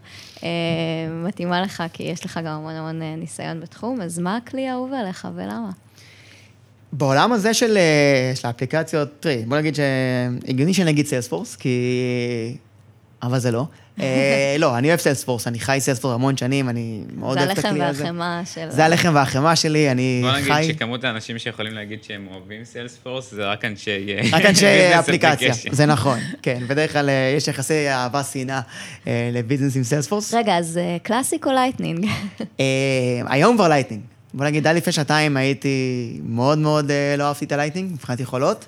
מתאימה 1.23 1.61
לך, 1.61 1.83
כי 1.93 2.03
יש 2.03 2.25
לך 2.25 2.39
גם 2.43 2.53
המון 2.53 2.73
המון 2.73 3.01
ניסיון 3.01 3.59
בתחום, 3.59 4.01
אז 4.01 4.19
מה 4.19 4.37
הכלי 4.37 4.67
האהוב 4.67 4.93
עליך 4.93 5.27
ולמה? 5.35 5.69
בעולם 6.91 7.33
הזה 7.33 7.53
של, 7.53 7.77
אה, 7.77 8.35
של 8.35 8.47
האפליקציות, 8.47 9.09
תראי, 9.19 9.43
בוא 9.47 9.57
נגיד 9.57 9.75
שהגיוני 9.75 10.73
שנגיד 10.73 11.05
סיילספורס, 11.05 11.55
כי... 11.55 12.57
אבל 13.23 13.39
זה 13.39 13.51
לא. 13.51 13.65
אה, 13.99 14.55
לא, 14.59 14.77
אני 14.77 14.87
אוהב 14.87 14.99
Salesforce, 14.99 15.47
אני 15.47 15.59
חי 15.59 15.77
Salesforce 15.79 16.13
המון 16.13 16.37
שנים, 16.37 16.69
אני 16.69 17.01
מאוד 17.17 17.37
אוהב 17.37 17.49
את 17.49 17.57
הכלי 17.57 17.83
הזה. 17.83 18.03
זה 18.03 18.05
הלחם 18.05 18.15
והחמאה 18.15 18.45
של... 18.45 18.69
זה 18.69 18.85
הלחם 18.85 19.11
והחמאה 19.15 19.55
שלי, 19.55 19.91
אני 19.91 20.21
בוא 20.23 20.31
חי... 20.31 20.53
נגיד 20.53 20.75
שכמות 20.75 21.03
האנשים 21.03 21.39
שיכולים 21.39 21.73
להגיד 21.73 22.03
שהם 22.03 22.27
אוהבים 22.31 22.63
Salesforce, 22.63 23.31
זה 23.31 23.45
רק 23.45 23.65
אנשי... 23.65 24.15
רק 24.33 24.45
אנשי 24.45 24.65
אפליקציה. 24.99 25.53
זה 25.71 25.85
נכון, 25.85 26.19
כן. 26.41 26.63
בדרך 26.67 26.93
כלל 26.93 27.09
אה, 27.09 27.33
יש 27.37 27.47
יחסי 27.47 27.89
אהבה 27.89 28.23
שנאה 28.23 28.61
אה, 29.07 29.29
ל 29.33 29.38
business 29.38 29.75
עם 29.75 29.83
Salesforce. 29.83 30.33
רגע, 30.33 30.57
אז 30.57 30.79
Classic 31.03 31.47
או 31.47 31.51
Lightning? 31.51 32.07
אה, 32.59 32.65
היום 33.27 33.55
כבר 33.55 33.67
Lightning. 33.67 34.03
בוא 34.37 34.45
נגיד, 34.45 34.67
עד 34.67 34.75
לפני 34.75 34.93
שנתיים 34.93 35.37
הייתי 35.37 36.19
מאוד 36.23 36.57
מאוד 36.57 36.91
אה, 36.91 37.15
לא 37.17 37.23
אהבתי 37.23 37.45
את 37.45 37.51
ה 37.51 37.55
Lightning, 37.55 37.93
מבחינת 37.93 38.19
יכולות. 38.19 38.65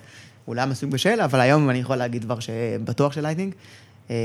אולי 0.48 0.66
מסוג 0.66 0.92
בשל, 0.92 1.22
אבל 1.22 1.40
היום 1.40 1.70
אני 1.70 1.80
יכול 1.80 1.96
להגיד 1.96 2.24
כבר 2.24 2.40
שבטוח 2.40 3.14
של 3.14 3.22
Lightning. 3.22 3.54
אה, 4.10 4.16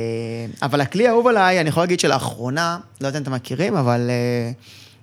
אבל 0.63 0.81
הכלי 0.81 1.09
האהוב 1.09 1.27
עליי, 1.27 1.61
אני 1.61 1.69
יכול 1.69 1.83
להגיד 1.83 2.01
שלאחרונה, 2.01 2.79
לא 3.01 3.07
יודע 3.07 3.19
אם 3.19 3.23
אתם 3.23 3.33
מכירים, 3.33 3.77
אבל 3.77 4.11
אה, 4.11 4.51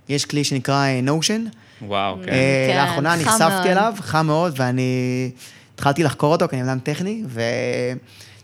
יש 0.09 0.25
כלי 0.25 0.43
שנקרא 0.43 0.85
Notion. 1.03 1.45
וואו, 1.81 2.15
כן. 2.25 2.31
כן, 2.67 2.77
לאחרונה 2.85 3.15
נחשפתי. 3.15 3.71
אליו, 3.71 3.93
חם 3.99 4.27
מאוד, 4.27 4.53
ואני 4.55 5.31
התחלתי 5.75 6.03
לחקור 6.03 6.31
אותו, 6.31 6.47
כי 6.47 6.55
אני 6.55 6.63
אדם 6.63 6.79
טכני, 6.79 7.23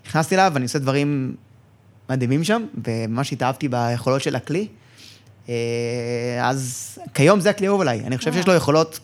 ונכנסתי 0.05 0.35
אליו, 0.35 0.51
ואני 0.53 0.65
עושה 0.65 0.79
דברים 0.79 1.35
מדהימים 2.09 2.43
שם, 2.43 2.65
וממש 2.87 3.33
התאהבתי 3.33 3.67
ביכולות 3.67 4.21
של 4.21 4.35
הכלי. 4.35 4.67
אה, 5.49 5.53
אז 6.49 6.83
כיום 7.13 7.39
זה 7.39 7.49
הכלי 7.49 7.67
האהוב 7.67 7.81
עליי. 7.81 7.99
אני 8.05 8.17
חושב 8.17 8.33
שיש 8.33 8.47
לו 8.47 8.53
יכולות 8.53 8.99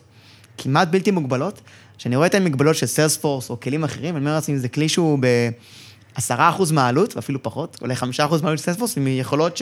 כמעט 0.57 0.87
בלתי 0.87 1.11
מוגבלות. 1.11 1.61
כשאני 1.97 2.15
רואה 2.15 2.27
את 2.27 2.35
המגבלות 2.35 2.75
של 2.75 2.85
Salesforce 2.85 3.49
או 3.49 3.59
כלים 3.59 3.83
אחרים, 3.83 4.15
אני 4.15 4.25
אומר 4.25 4.35
לעצמי, 4.35 4.59
זה 4.59 4.69
כלי 4.69 4.89
שהוא 4.89 5.19
ב-10% 5.21 6.33
מהעלות, 6.73 7.15
ואפילו 7.15 7.43
פחות, 7.43 7.77
אולי 7.81 7.95
5% 7.95 8.01
מהעלות 8.41 8.57
של 8.59 8.63
Salesforce, 8.63 8.97
עם 8.97 9.07
יכולות 9.07 9.57
ש... 9.57 9.61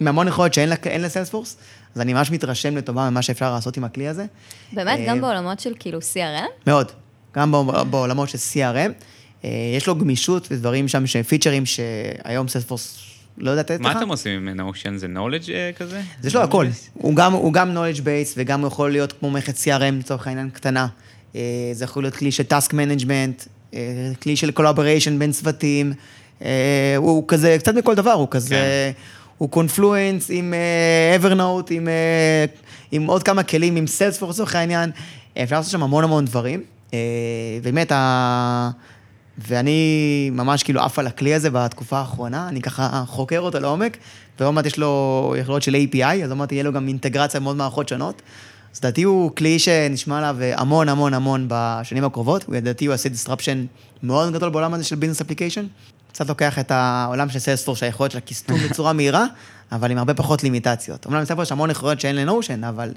עם 0.00 0.08
המון 0.08 0.28
יכולות 0.28 0.54
שאין 0.54 0.68
ל 1.02 1.06
Salesforce, 1.06 1.56
אז 1.94 2.00
אני 2.00 2.12
ממש 2.14 2.30
מתרשם 2.30 2.76
לטובה 2.76 3.10
ממה 3.10 3.22
שאפשר 3.22 3.52
לעשות 3.54 3.76
עם 3.76 3.84
הכלי 3.84 4.08
הזה. 4.08 4.26
באמת, 4.72 4.98
אה, 4.98 5.06
גם 5.08 5.20
בעולמות 5.20 5.60
של 5.60 5.72
כאילו 5.78 5.98
CRM? 5.98 6.66
מאוד. 6.66 6.92
גם 7.34 7.52
בע- 7.52 7.82
בעולמות 7.84 8.28
של 8.28 8.38
CRM. 8.38 8.90
אה, 9.44 9.50
יש 9.76 9.86
לו 9.86 9.94
גמישות 9.94 10.48
ודברים 10.50 10.88
שם, 10.88 11.04
פיצ'רים 11.28 11.66
שהיום 11.66 12.48
Salesforce 12.48 12.98
לא 13.38 13.50
יודעת 13.50 13.70
לתת 13.70 13.80
לך. 13.80 13.86
מה 13.86 13.98
אתם 13.98 14.08
עושים 14.08 14.48
עם 14.48 14.56
Notion? 14.56 14.96
זה 14.96 15.06
knowledge 15.06 15.50
אה, 15.50 15.70
כזה? 15.78 16.00
יש 16.24 16.34
לו 16.34 16.42
הכל. 16.42 16.66
הוא 16.94 17.14
גם, 17.14 17.32
הוא 17.32 17.52
גם 17.52 17.76
knowledge 17.76 18.00
base 18.00 18.34
וגם 18.36 18.60
הוא 18.60 18.68
יכול 18.68 18.90
להיות 18.90 19.12
כמו 19.12 19.30
מערכת 19.30 19.54
CRM 19.54 19.94
לצורך 19.98 20.26
העניין 20.26 20.50
קטנה. 20.50 20.86
אה, 21.36 21.40
זה 21.72 21.84
יכול 21.84 22.02
להיות 22.02 22.14
כלי 22.16 22.32
של 22.32 22.44
task 22.50 22.70
management, 22.70 23.48
אה, 23.74 24.10
כלי 24.22 24.36
של 24.36 24.50
collaboration 24.58 25.10
בין 25.18 25.32
צוותים. 25.32 25.92
הוא 26.96 27.24
כזה, 27.28 27.56
קצת 27.58 27.74
מכל 27.74 27.94
דבר, 27.94 28.12
הוא 28.12 28.28
כזה, 28.30 28.54
כן. 28.54 28.92
הוא 29.40 29.50
קונפלואנס 29.50 30.30
עם 30.30 30.54
אה, 30.54 31.16
Evernote, 31.16 31.66
עם, 31.70 31.88
אה, 31.88 32.44
עם 32.92 33.06
עוד 33.06 33.22
כמה 33.22 33.42
כלים, 33.42 33.76
עם 33.76 33.84
Salesforce 33.84 34.30
לצורך 34.30 34.54
העניין. 34.54 34.90
אפשר 35.42 35.56
לעשות 35.56 35.72
שם 35.72 35.82
המון 35.82 36.04
המון 36.04 36.24
דברים. 36.24 36.62
אה, 36.94 36.98
באמת, 37.62 37.92
ה... 37.92 38.70
ואני 39.46 40.30
ממש 40.32 40.62
כאילו 40.62 40.80
עף 40.80 40.98
על 40.98 41.06
הכלי 41.06 41.34
הזה 41.34 41.50
בתקופה 41.50 41.98
האחרונה, 41.98 42.48
אני 42.48 42.62
ככה 42.62 43.04
חוקר 43.06 43.40
אותו 43.40 43.60
לעומק, 43.60 43.96
ועוד 44.40 44.54
מעט 44.54 44.66
יש 44.66 44.78
לו 44.78 45.34
יכולות 45.38 45.62
של 45.62 45.74
API, 45.74 46.24
אז 46.24 46.32
מעט 46.32 46.52
יהיה 46.52 46.62
לו 46.62 46.72
גם 46.72 46.88
אינטגרציה 46.88 47.40
במאוד 47.40 47.56
מערכות 47.56 47.88
שונות. 47.88 48.22
אז 48.74 48.78
לדעתי 48.78 49.02
הוא 49.02 49.36
כלי 49.36 49.58
שנשמע 49.58 50.18
עליו 50.18 50.36
המון 50.40 50.88
המון 50.88 51.14
המון 51.14 51.46
בשנים 51.48 52.04
הקרובות, 52.04 52.44
לדעתי 52.48 52.86
הוא 52.86 52.92
יעשה 52.92 53.08
disruption 53.08 53.66
מאוד 54.02 54.32
גדול 54.32 54.50
בעולם 54.50 54.74
הזה 54.74 54.84
של 54.84 54.96
business 54.96 55.20
application. 55.20 55.66
קצת 56.12 56.28
לוקח 56.28 56.58
את 56.58 56.70
העולם 56.70 57.28
של 57.28 57.38
Salesforce, 57.38 57.78
שהיכולת 57.78 58.10
שלה 58.10 58.20
custom 58.20 58.58
בצורה 58.70 58.92
מהירה, 58.92 59.24
אבל 59.72 59.90
עם 59.90 59.98
הרבה 59.98 60.14
פחות 60.14 60.42
לימיטציות. 60.42 61.06
אומנם 61.06 61.20
ל 61.20 61.22
Salesforce 61.22 61.48
יש 61.48 61.52
המון 61.52 61.70
יכולות 61.70 62.00
שאין 62.00 62.16
ל 62.16 62.22
Notion, 62.22 62.64
אבל... 62.64 62.92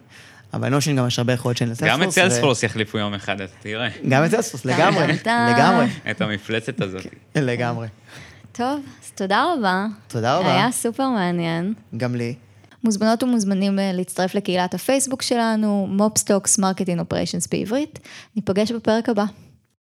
אבל 0.53 0.67
ל 0.67 0.71
Notion 0.71 0.95
גם 0.95 1.07
יש 1.07 1.19
הרבה 1.19 1.33
יכולות 1.33 1.57
שאין 1.57 1.69
ל 1.69 1.72
Salesforce. 1.72 1.99
גם 1.99 2.03
את 2.03 2.07
ו- 2.07 2.11
Salesforce 2.11 2.63
יחליפו 2.63 2.97
יום 2.97 3.13
אחד, 3.13 3.41
אתה 3.41 3.53
תראה. 3.61 3.87
גם 4.09 4.25
את 4.25 4.29
Salesforce, 4.29 4.65
לגמרי. 4.65 5.07
לגמרי, 5.25 5.85
את 6.11 6.21
המפלצת 6.21 6.81
הזאת. 6.81 7.01
לגמרי. 7.35 7.87
טוב, 8.51 8.81
אז 9.03 9.11
תודה 9.11 9.45
רבה. 9.57 9.85
תודה 10.07 10.37
רבה. 10.37 10.53
היה 10.55 10.71
סופר 10.71 11.09
מעניין. 11.09 11.73
גם 11.97 12.15
לי. 12.15 12.35
מוזמנות 12.83 13.23
ומוזמנים 13.23 13.79
אה, 13.79 13.91
להצטרף 13.93 14.35
לקהילת 14.35 14.73
הפייסבוק 14.73 15.21
שלנו, 15.21 15.87
MopsTalks 15.89 16.59
Marketing 16.59 16.99
Operations 16.99 17.47
בעברית. 17.47 17.99
ניפגש 18.35 18.71
בפרק 18.71 19.09
הבא. 19.09 19.25